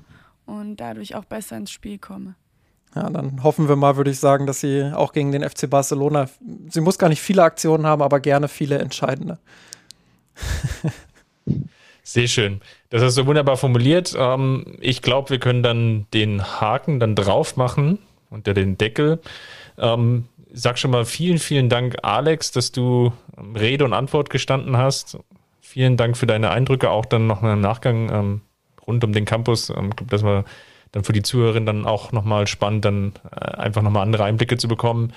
und 0.47 0.77
dadurch 0.77 1.15
auch 1.15 1.25
besser 1.25 1.57
ins 1.57 1.71
Spiel 1.71 1.99
komme. 1.99 2.35
Ja, 2.95 3.09
dann 3.09 3.45
hoffen 3.45 3.69
wir 3.69 3.77
mal, 3.77 3.97
würde 3.97 4.11
ich 4.11 4.19
sagen, 4.19 4.47
dass 4.47 4.61
sie 4.61 4.91
auch 4.93 5.13
gegen 5.13 5.31
den 5.31 5.49
FC 5.49 5.71
Barcelona, 5.71 6.27
sie 6.69 6.81
muss 6.81 6.99
gar 6.99 7.09
nicht 7.09 7.23
viele 7.23 7.45
Aktionen 7.45 7.87
haben, 7.87 8.03
aber 8.03 8.19
gerne 8.19 8.49
viele 8.49 8.79
entscheidende. 8.79 9.39
Sehr 12.03 12.29
schön. 12.29 12.61
Das 12.89 13.03
hast 13.03 13.17
du 13.19 13.27
wunderbar 13.27 13.57
formuliert. 13.57 14.15
Ähm, 14.19 14.77
ich 14.81 15.03
glaube, 15.03 15.31
wir 15.31 15.39
können 15.39 15.63
dann 15.63 16.07
den 16.13 16.43
Haken 16.43 16.99
dann 16.99 17.15
drauf 17.15 17.57
machen 17.57 17.99
unter 18.31 18.55
den 18.55 18.79
Deckel. 18.79 19.21
Ähm, 19.79 20.27
sag 20.53 20.79
schon 20.79 20.91
mal 20.91 21.05
vielen, 21.05 21.39
vielen 21.39 21.69
Dank, 21.69 21.99
Alex, 22.03 22.51
dass 22.51 22.73
du 22.73 23.13
Rede 23.55 23.85
und 23.85 23.93
Antwort 23.93 24.31
gestanden 24.31 24.77
hast. 24.77 25.19
Vielen 25.61 25.97
Dank 25.97 26.17
für 26.17 26.27
deine 26.27 26.51
Eindrücke, 26.51 26.91
auch 26.91 27.05
dann 27.05 27.27
noch 27.27 27.43
im 27.43 27.61
Nachgang 27.61 28.11
ähm, 28.11 28.41
rund 28.87 29.05
um 29.05 29.13
den 29.13 29.25
Campus. 29.25 29.71
Ich 29.71 29.75
glaube, 29.75 30.07
das 30.09 30.23
war 30.23 30.45
dann 30.93 31.05
für 31.05 31.13
die 31.13 31.23
Zuhörerin 31.23 31.67
dann 31.67 31.87
auch 31.87 32.13
nochmal 32.13 32.47
spannend, 32.47 32.85
dann 32.85 33.13
äh, 33.31 33.45
einfach 33.57 33.83
nochmal 33.83 34.03
andere 34.03 34.25
Einblicke 34.25 34.57
zu 34.57 34.67
bekommen. 34.67 35.13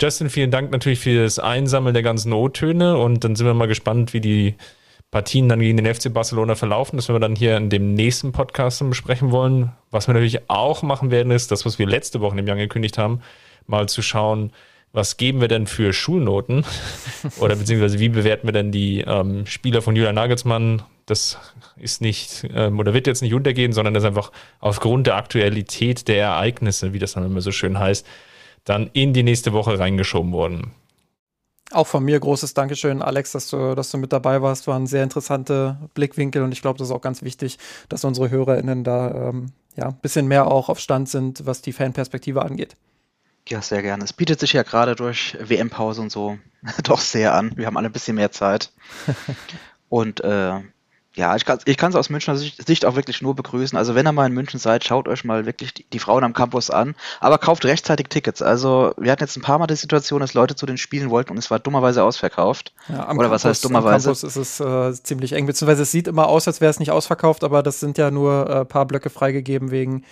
Justin, 0.00 0.28
vielen 0.30 0.50
Dank 0.50 0.72
natürlich 0.72 0.98
für 0.98 1.22
das 1.22 1.38
Einsammeln 1.38 1.94
der 1.94 2.02
ganzen 2.02 2.32
O-Töne 2.32 2.96
und 2.96 3.22
dann 3.24 3.36
sind 3.36 3.46
wir 3.46 3.54
mal 3.54 3.68
gespannt, 3.68 4.12
wie 4.12 4.20
die 4.20 4.54
Partien 5.10 5.48
dann 5.48 5.60
gegen 5.60 5.76
den 5.76 5.94
FC 5.94 6.12
Barcelona 6.12 6.56
verlaufen. 6.56 6.96
Das 6.96 7.08
werden 7.08 7.16
wir 7.16 7.28
dann 7.28 7.36
hier 7.36 7.56
in 7.56 7.70
dem 7.70 7.94
nächsten 7.94 8.32
Podcast 8.32 8.82
besprechen 8.88 9.30
wollen. 9.30 9.70
Was 9.92 10.08
wir 10.08 10.14
natürlich 10.14 10.50
auch 10.50 10.82
machen 10.82 11.12
werden, 11.12 11.30
ist 11.30 11.52
das, 11.52 11.64
was 11.64 11.78
wir 11.78 11.86
letzte 11.86 12.20
Woche 12.20 12.36
im 12.36 12.46
Jahr 12.46 12.56
angekündigt 12.56 12.98
haben, 12.98 13.20
mal 13.68 13.88
zu 13.88 14.02
schauen, 14.02 14.50
was 14.92 15.16
geben 15.16 15.40
wir 15.40 15.48
denn 15.48 15.68
für 15.68 15.92
Schulnoten? 15.92 16.64
Oder 17.38 17.54
beziehungsweise 17.54 18.00
wie 18.00 18.08
bewerten 18.08 18.48
wir 18.48 18.52
denn 18.52 18.72
die 18.72 19.00
ähm, 19.00 19.46
Spieler 19.46 19.82
von 19.82 19.94
Julian 19.94 20.16
Nagelsmann? 20.16 20.82
Das 21.06 21.38
ist 21.76 22.00
nicht 22.00 22.48
ähm, 22.54 22.78
oder 22.78 22.94
wird 22.94 23.06
jetzt 23.06 23.20
nicht 23.20 23.34
untergehen, 23.34 23.72
sondern 23.72 23.92
das 23.92 24.04
ist 24.04 24.08
einfach 24.08 24.32
aufgrund 24.58 25.06
der 25.06 25.16
Aktualität 25.16 26.08
der 26.08 26.16
Ereignisse, 26.16 26.94
wie 26.94 26.98
das 26.98 27.12
dann 27.12 27.26
immer 27.26 27.42
so 27.42 27.52
schön 27.52 27.78
heißt, 27.78 28.06
dann 28.64 28.90
in 28.92 29.12
die 29.12 29.22
nächste 29.22 29.52
Woche 29.52 29.78
reingeschoben 29.78 30.32
worden. 30.32 30.72
Auch 31.70 31.86
von 31.86 32.04
mir 32.04 32.20
großes 32.20 32.54
Dankeschön, 32.54 33.02
Alex, 33.02 33.32
dass 33.32 33.48
du, 33.48 33.74
dass 33.74 33.90
du 33.90 33.98
mit 33.98 34.12
dabei 34.12 34.42
warst. 34.42 34.66
War 34.66 34.78
ein 34.78 34.86
sehr 34.86 35.02
interessanter 35.02 35.88
Blickwinkel 35.94 36.42
und 36.42 36.52
ich 36.52 36.62
glaube, 36.62 36.78
das 36.78 36.88
ist 36.88 36.94
auch 36.94 37.00
ganz 37.00 37.22
wichtig, 37.22 37.58
dass 37.88 38.04
unsere 38.04 38.30
HörerInnen 38.30 38.84
da 38.84 39.30
ähm, 39.30 39.46
ja, 39.76 39.88
ein 39.88 39.98
bisschen 40.00 40.28
mehr 40.28 40.46
auch 40.46 40.68
auf 40.68 40.78
Stand 40.78 41.08
sind, 41.08 41.46
was 41.46 41.62
die 41.62 41.72
Fanperspektive 41.72 42.42
angeht. 42.42 42.76
Ja, 43.48 43.60
sehr 43.60 43.82
gerne. 43.82 44.04
Es 44.04 44.12
bietet 44.12 44.40
sich 44.40 44.52
ja 44.52 44.62
gerade 44.62 44.94
durch 44.94 45.36
WM-Pause 45.40 46.02
und 46.02 46.10
so 46.10 46.38
doch 46.84 47.00
sehr 47.00 47.34
an. 47.34 47.52
Wir 47.56 47.66
haben 47.66 47.76
alle 47.76 47.88
ein 47.88 47.92
bisschen 47.92 48.16
mehr 48.16 48.30
Zeit. 48.30 48.72
und 49.88 50.20
äh, 50.20 50.60
ja, 51.16 51.36
ich 51.36 51.44
kann 51.44 51.58
es 51.58 51.64
ich 51.66 51.82
aus 51.82 52.10
Münchner 52.10 52.36
Sicht 52.36 52.84
auch 52.84 52.96
wirklich 52.96 53.22
nur 53.22 53.36
begrüßen. 53.36 53.78
Also 53.78 53.94
wenn 53.94 54.06
ihr 54.06 54.12
mal 54.12 54.26
in 54.26 54.32
München 54.32 54.58
seid, 54.58 54.84
schaut 54.84 55.06
euch 55.06 55.24
mal 55.24 55.46
wirklich 55.46 55.72
die, 55.72 55.84
die, 55.84 55.98
Frauen 56.00 56.24
am 56.24 56.32
Campus 56.32 56.70
an, 56.70 56.96
aber 57.20 57.38
kauft 57.38 57.64
rechtzeitig 57.64 58.08
Tickets. 58.08 58.42
Also 58.42 58.92
wir 58.98 59.12
hatten 59.12 59.22
jetzt 59.22 59.36
ein 59.36 59.42
paar 59.42 59.58
Mal 59.58 59.68
die 59.68 59.76
Situation, 59.76 60.20
dass 60.20 60.34
Leute 60.34 60.56
zu 60.56 60.66
den 60.66 60.76
Spielen 60.76 61.10
wollten 61.10 61.30
und 61.30 61.38
es 61.38 61.50
war 61.52 61.60
dummerweise 61.60 62.02
ausverkauft. 62.02 62.72
Ja, 62.88 63.04
Oder 63.04 63.06
Campus, 63.06 63.30
was 63.30 63.44
heißt 63.44 63.64
dummerweise? 63.64 64.10
Am 64.10 64.16
Campus 64.16 64.22
ist 64.24 64.36
es 64.36 64.60
äh, 64.60 64.92
ziemlich 65.04 65.32
eng, 65.34 65.46
beziehungsweise 65.46 65.82
es 65.82 65.92
sieht 65.92 66.08
immer 66.08 66.26
aus, 66.26 66.48
als 66.48 66.60
wäre 66.60 66.70
es 66.70 66.80
nicht 66.80 66.90
ausverkauft, 66.90 67.44
aber 67.44 67.62
das 67.62 67.78
sind 67.78 67.96
ja 67.96 68.10
nur 68.10 68.50
ein 68.50 68.62
äh, 68.62 68.64
paar 68.64 68.86
Blöcke 68.86 69.08
freigegeben 69.08 69.70
wegen 69.70 70.04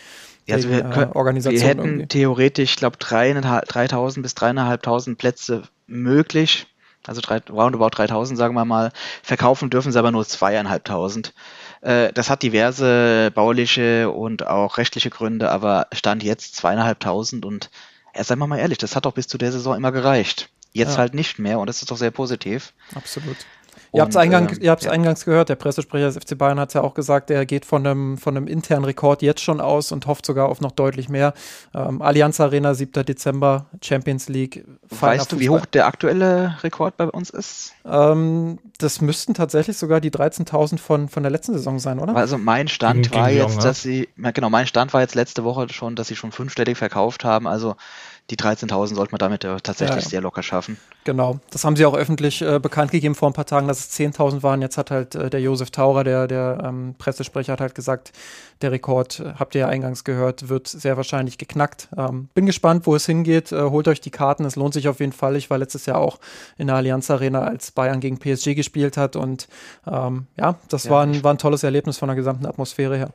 ja, 0.47 0.57
also 0.57 0.71
wir, 0.71 0.83
können, 0.83 1.15
wir 1.15 1.61
hätten 1.61 1.85
irgendwie. 1.85 2.07
theoretisch, 2.07 2.73
ich 2.73 2.77
glaube, 2.77 2.97
3000 2.99 4.23
bis 4.23 4.35
3500 4.35 5.17
Plätze 5.17 5.63
möglich 5.87 6.67
also 7.07 7.21
drei, 7.21 7.41
roundabout 7.51 7.91
3000, 7.91 8.39
sagen 8.39 8.55
wir 8.55 8.65
mal, 8.65 8.93
verkaufen 9.23 9.71
dürfen 9.71 9.93
sie 9.93 9.99
aber 9.99 10.13
nur 10.13 10.27
zweieinhalbtausend. 10.27 11.35
Äh, 11.81 12.13
das 12.13 12.31
hat 12.31 12.43
diverse 12.43 13.31
bauliche 13.35 14.11
und 14.11 14.47
auch 14.47 14.79
rechtliche 14.79 15.11
Gründe, 15.11 15.51
aber 15.51 15.87
stand 15.93 16.23
jetzt 16.23 16.57
zweieinhalbtausend 16.57 17.45
und 17.45 17.71
ja, 18.15 18.25
seien 18.25 18.39
wir 18.39 18.47
mal 18.47 18.59
ehrlich, 18.59 18.79
das 18.79 18.95
hat 18.95 19.07
doch 19.07 19.15
bis 19.15 19.27
zu 19.27 19.39
der 19.39 19.53
Saison 19.53 19.77
immer 19.77 19.93
gereicht. 19.93 20.51
Jetzt 20.73 20.93
ja. 20.93 20.99
halt 20.99 21.15
nicht 21.15 21.39
mehr 21.39 21.59
und 21.59 21.67
das 21.67 21.83
ist 21.83 21.91
doch 21.91 21.97
sehr 21.97 22.11
positiv. 22.11 22.73
Absolut. 22.95 23.37
Ihr 23.95 24.01
habt 24.01 24.13
es 24.13 24.17
eingang, 24.17 24.49
äh, 24.49 24.65
ja. 24.65 24.75
eingangs 24.75 25.25
gehört, 25.27 25.51
der 25.51 25.57
Pressesprecher 25.57 26.07
des 26.07 26.17
FC 26.17 26.37
Bayern 26.39 26.59
hat 26.59 26.69
es 26.69 26.75
ja 26.75 26.81
auch 26.81 26.95
gesagt, 26.95 27.29
der 27.29 27.45
geht 27.45 27.67
von 27.67 27.87
einem, 27.87 28.17
von 28.17 28.37
einem 28.37 28.47
internen 28.47 28.87
Rekord 28.87 29.21
jetzt 29.21 29.43
schon 29.43 29.61
aus 29.61 29.93
und 29.93 30.07
hofft 30.07 30.25
sogar 30.25 30.49
auf 30.49 30.63
noch 30.63 30.73
deutlich 30.73 31.11
mehr. 31.11 31.35
Ähm, 31.75 32.01
Allianz 32.01 32.41
Arena, 32.41 32.73
7. 32.73 33.05
Dezember, 33.05 33.67
Champions 33.83 34.31
League. 34.31 34.65
Weißt 34.89 35.33
du, 35.33 35.41
wie 35.41 35.51
hoch 35.51 35.67
der 35.67 35.87
aktuelle 35.87 36.57
Rekord 36.63 36.97
bei 36.97 37.07
uns 37.07 37.29
ist? 37.29 37.75
Ähm, 37.85 38.59
das 38.79 39.03
müssten 39.03 39.35
tatsächlich 39.35 39.77
sogar 39.77 40.01
die 40.01 40.11
13.000 40.11 40.79
von, 40.79 41.09
von 41.11 41.23
der 41.23 41.31
letzten 41.31 41.53
Saison 41.53 41.79
sein, 41.79 41.99
oder? 41.99 42.17
Also 42.17 42.39
mein 42.39 42.69
Stand 42.69 43.15
war 43.15 43.31
jetzt, 43.31 43.63
dass 43.63 43.83
sie, 43.83 44.09
genau, 44.17 44.49
mein 44.49 44.67
Stand 44.67 44.95
war 44.95 45.03
jetzt 45.03 45.15
letzte 45.15 45.45
Woche 45.45 45.67
schon, 45.71 45.97
dass 45.97 46.09
sie 46.09 46.17
schon 46.17 46.33
fünfstellig 46.33 46.79
verkauft 46.79 47.25
haben. 47.25 47.47
Also 47.47 47.77
die 48.31 48.37
13.000 48.37 48.95
sollte 48.95 49.13
man 49.13 49.19
damit 49.19 49.45
äh, 49.45 49.57
tatsächlich 49.61 50.05
ja, 50.05 50.11
sehr 50.11 50.21
locker 50.21 50.43
schaffen. 50.43 50.79
Genau, 51.05 51.41
das 51.51 51.65
haben 51.65 51.77
sie 51.77 51.85
auch 51.85 51.95
öffentlich 51.95 52.41
äh, 52.41 52.59
bekannt 52.61 52.91
gegeben 52.91 53.15
vor 53.15 53.29
ein 53.29 53.33
paar 53.33 53.47
Tagen, 53.47 53.69
dass 53.69 53.81
es 53.81 53.99
10.000 53.99 54.43
waren. 54.43 54.63
Jetzt 54.63 54.79
hat 54.79 54.91
halt 54.91 55.15
äh, 55.15 55.29
der 55.29 55.41
Josef 55.41 55.71
Taurer, 55.71 56.05
der, 56.05 56.29
der 56.29 56.63
ähm, 56.65 56.95
Pressesprecher, 56.97 57.53
hat 57.53 57.61
halt 57.61 57.75
gesagt, 57.75 58.13
der 58.63 58.73
Rekord, 58.73 59.21
äh, 59.21 59.35
habt 59.39 59.55
ihr 59.55 59.63
ja 59.63 59.69
eingangs 59.69 60.05
gehört, 60.05 60.49
wird 60.49 60.69
sehr 60.69 60.97
wahrscheinlich 60.97 61.37
geknackt. 61.37 61.89
Ähm, 61.97 62.29
bin 62.35 62.47
gespannt, 62.47 62.87
wo 62.87 62.95
es 62.95 63.05
hingeht. 63.07 63.53
Äh, 63.53 63.63
holt 63.63 63.89
euch 63.89 64.01
die 64.01 64.11
Karten, 64.11 64.45
es 64.45 64.57
lohnt 64.57 64.75
sich 64.75 64.89
auf 64.89 65.01
jeden 65.01 65.13
Fall. 65.13 65.37
Ich 65.37 65.51
war 65.51 65.59
letztes 65.59 65.87
Jahr 65.87 65.99
auch 65.99 66.19
in 66.57 66.69
der 66.69 66.77
Allianz 66.77 67.11
Arena, 67.11 67.43
als 67.43 67.73
Bayern 67.73 68.01
gegen 68.01 68.19
PSG 68.19 68.55
gespielt 68.55 68.97
hat 68.97 69.17
und 69.17 69.49
ähm, 69.87 70.27
ja, 70.39 70.55
das 70.69 70.85
ja, 70.85 70.91
war, 70.93 71.03
ein, 71.03 71.23
war 71.25 71.35
ein 71.35 71.39
tolles 71.39 71.65
Erlebnis 71.65 71.99
von 71.99 72.09
der 72.09 72.17
gesamten 72.17 72.47
Atmosphäre 72.47 72.97
her. 72.97 73.11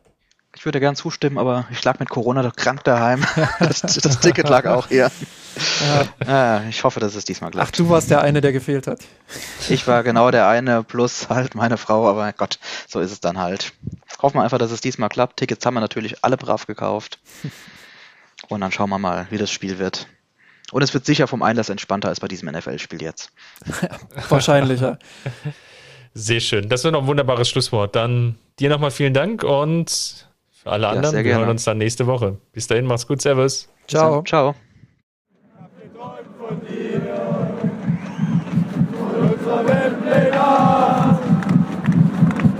Ich 0.58 0.66
würde 0.66 0.80
gern 0.80 0.96
zustimmen, 0.96 1.38
aber 1.38 1.68
ich 1.70 1.84
lag 1.84 2.00
mit 2.00 2.10
Corona 2.10 2.42
doch 2.42 2.56
krank 2.56 2.84
daheim. 2.84 3.24
Das, 3.60 3.82
das 3.82 4.20
Ticket 4.20 4.50
lag 4.50 4.66
auch 4.66 4.88
hier. 4.88 5.12
Ja. 6.26 6.64
ich 6.68 6.84
hoffe, 6.84 7.00
dass 7.00 7.14
es 7.14 7.26
diesmal 7.26 7.52
klappt. 7.52 7.70
Ach, 7.70 7.72
du 7.78 7.90
warst 7.90 8.10
der 8.10 8.22
eine, 8.22 8.42
der 8.42 8.52
gefehlt 8.52 8.88
hat. 8.88 9.00
Ich 9.70 9.88
war 9.88 10.02
genau 10.04 10.32
der 10.32 10.48
eine, 10.48 10.84
plus 10.84 11.30
halt 11.30 11.54
meine 11.54 11.78
Frau, 11.78 12.10
aber 12.10 12.34
Gott, 12.34 12.58
so 12.88 13.00
ist 13.00 13.12
es 13.12 13.20
dann 13.20 13.38
halt. 13.38 13.74
Hoffen 14.22 14.38
wir 14.38 14.44
einfach, 14.44 14.58
dass 14.58 14.72
es 14.72 14.82
diesmal 14.82 15.10
klappt. 15.10 15.38
Tickets 15.38 15.64
haben 15.66 15.76
wir 15.76 15.80
natürlich 15.80 16.24
alle 16.24 16.38
brav 16.38 16.66
gekauft. 16.66 17.20
Und 18.50 18.62
dann 18.62 18.72
schauen 18.72 18.90
wir 18.90 19.00
mal, 19.00 19.28
wie 19.30 19.38
das 19.38 19.52
Spiel 19.52 19.78
wird. 19.78 20.08
Und 20.72 20.82
es 20.82 20.94
wird 20.94 21.06
sicher 21.06 21.28
vom 21.28 21.44
Einlass 21.44 21.70
entspannter 21.70 22.10
als 22.10 22.20
bei 22.20 22.28
diesem 22.28 22.50
NFL-Spiel 22.50 23.02
jetzt. 23.02 23.32
Wahrscheinlich, 24.30 24.82
ja. 24.82 24.98
Sehr 26.16 26.40
schön. 26.40 26.68
Das 26.68 26.84
ist 26.84 26.92
noch 26.92 27.02
ein 27.02 27.08
wunderbares 27.08 27.48
Schlusswort. 27.48 27.96
Dann 27.96 28.40
dir 28.60 28.70
nochmal 28.70 28.92
vielen 28.92 29.14
Dank 29.14 29.44
und 29.44 30.27
alle 30.68 30.88
anderen, 30.88 31.16
ja, 31.16 31.24
wir 31.24 31.38
hören 31.38 31.50
uns 31.50 31.64
dann 31.64 31.78
nächste 31.78 32.08
Woche. 32.08 32.38
Bis 32.52 32.68
dahin, 32.68 32.86
mach's 32.86 33.08
gut, 33.08 33.22
Servus. 33.22 33.70
Ciao. 33.88 34.24
Ciao. 34.24 34.56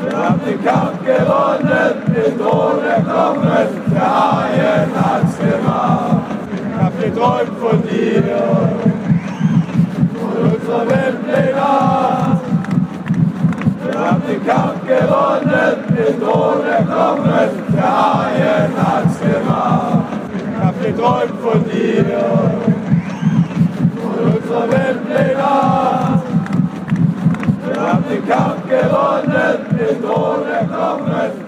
Wir 0.04 0.18
haben 0.18 0.42
den 0.46 0.64
Kampf 0.64 1.00
gewonnen, 1.06 1.96
den 2.08 2.38
Thron 2.38 2.84
erklommen, 2.84 3.68
der 3.94 4.02
Haien 4.02 4.90
hat's 4.96 5.38
gemacht. 5.38 6.26
Ich 6.54 6.82
hab 6.82 7.00
geträumt 7.00 7.58
von 7.60 7.84
dir, 7.84 8.24
von 10.20 10.52
unserer 10.52 10.90
Weltpläne. 10.90 12.37
Wir 13.90 14.00
haben 14.00 14.22
den 14.28 14.46
Kampf 14.46 14.86
gewonnen, 14.86 15.76
den 15.96 16.20
Thron 16.20 16.66
erklommen, 16.66 17.50
der 17.74 17.84
Haien 17.84 18.72
hat's 18.76 19.20
gemacht. 19.20 20.04
Ich 20.36 20.64
hab 20.64 20.84
geträumt 20.84 21.40
von 21.42 21.64
dir, 21.64 22.06
von 24.02 24.34
unserer 24.34 24.72
Weltpläne. 24.72 25.44
Wir 27.66 27.82
haben 27.82 28.04
den 28.10 28.28
Kampf 28.28 28.64
gewonnen, 28.68 29.58
den 29.72 30.02
Thron 30.02 30.46
erklommen. 30.50 31.48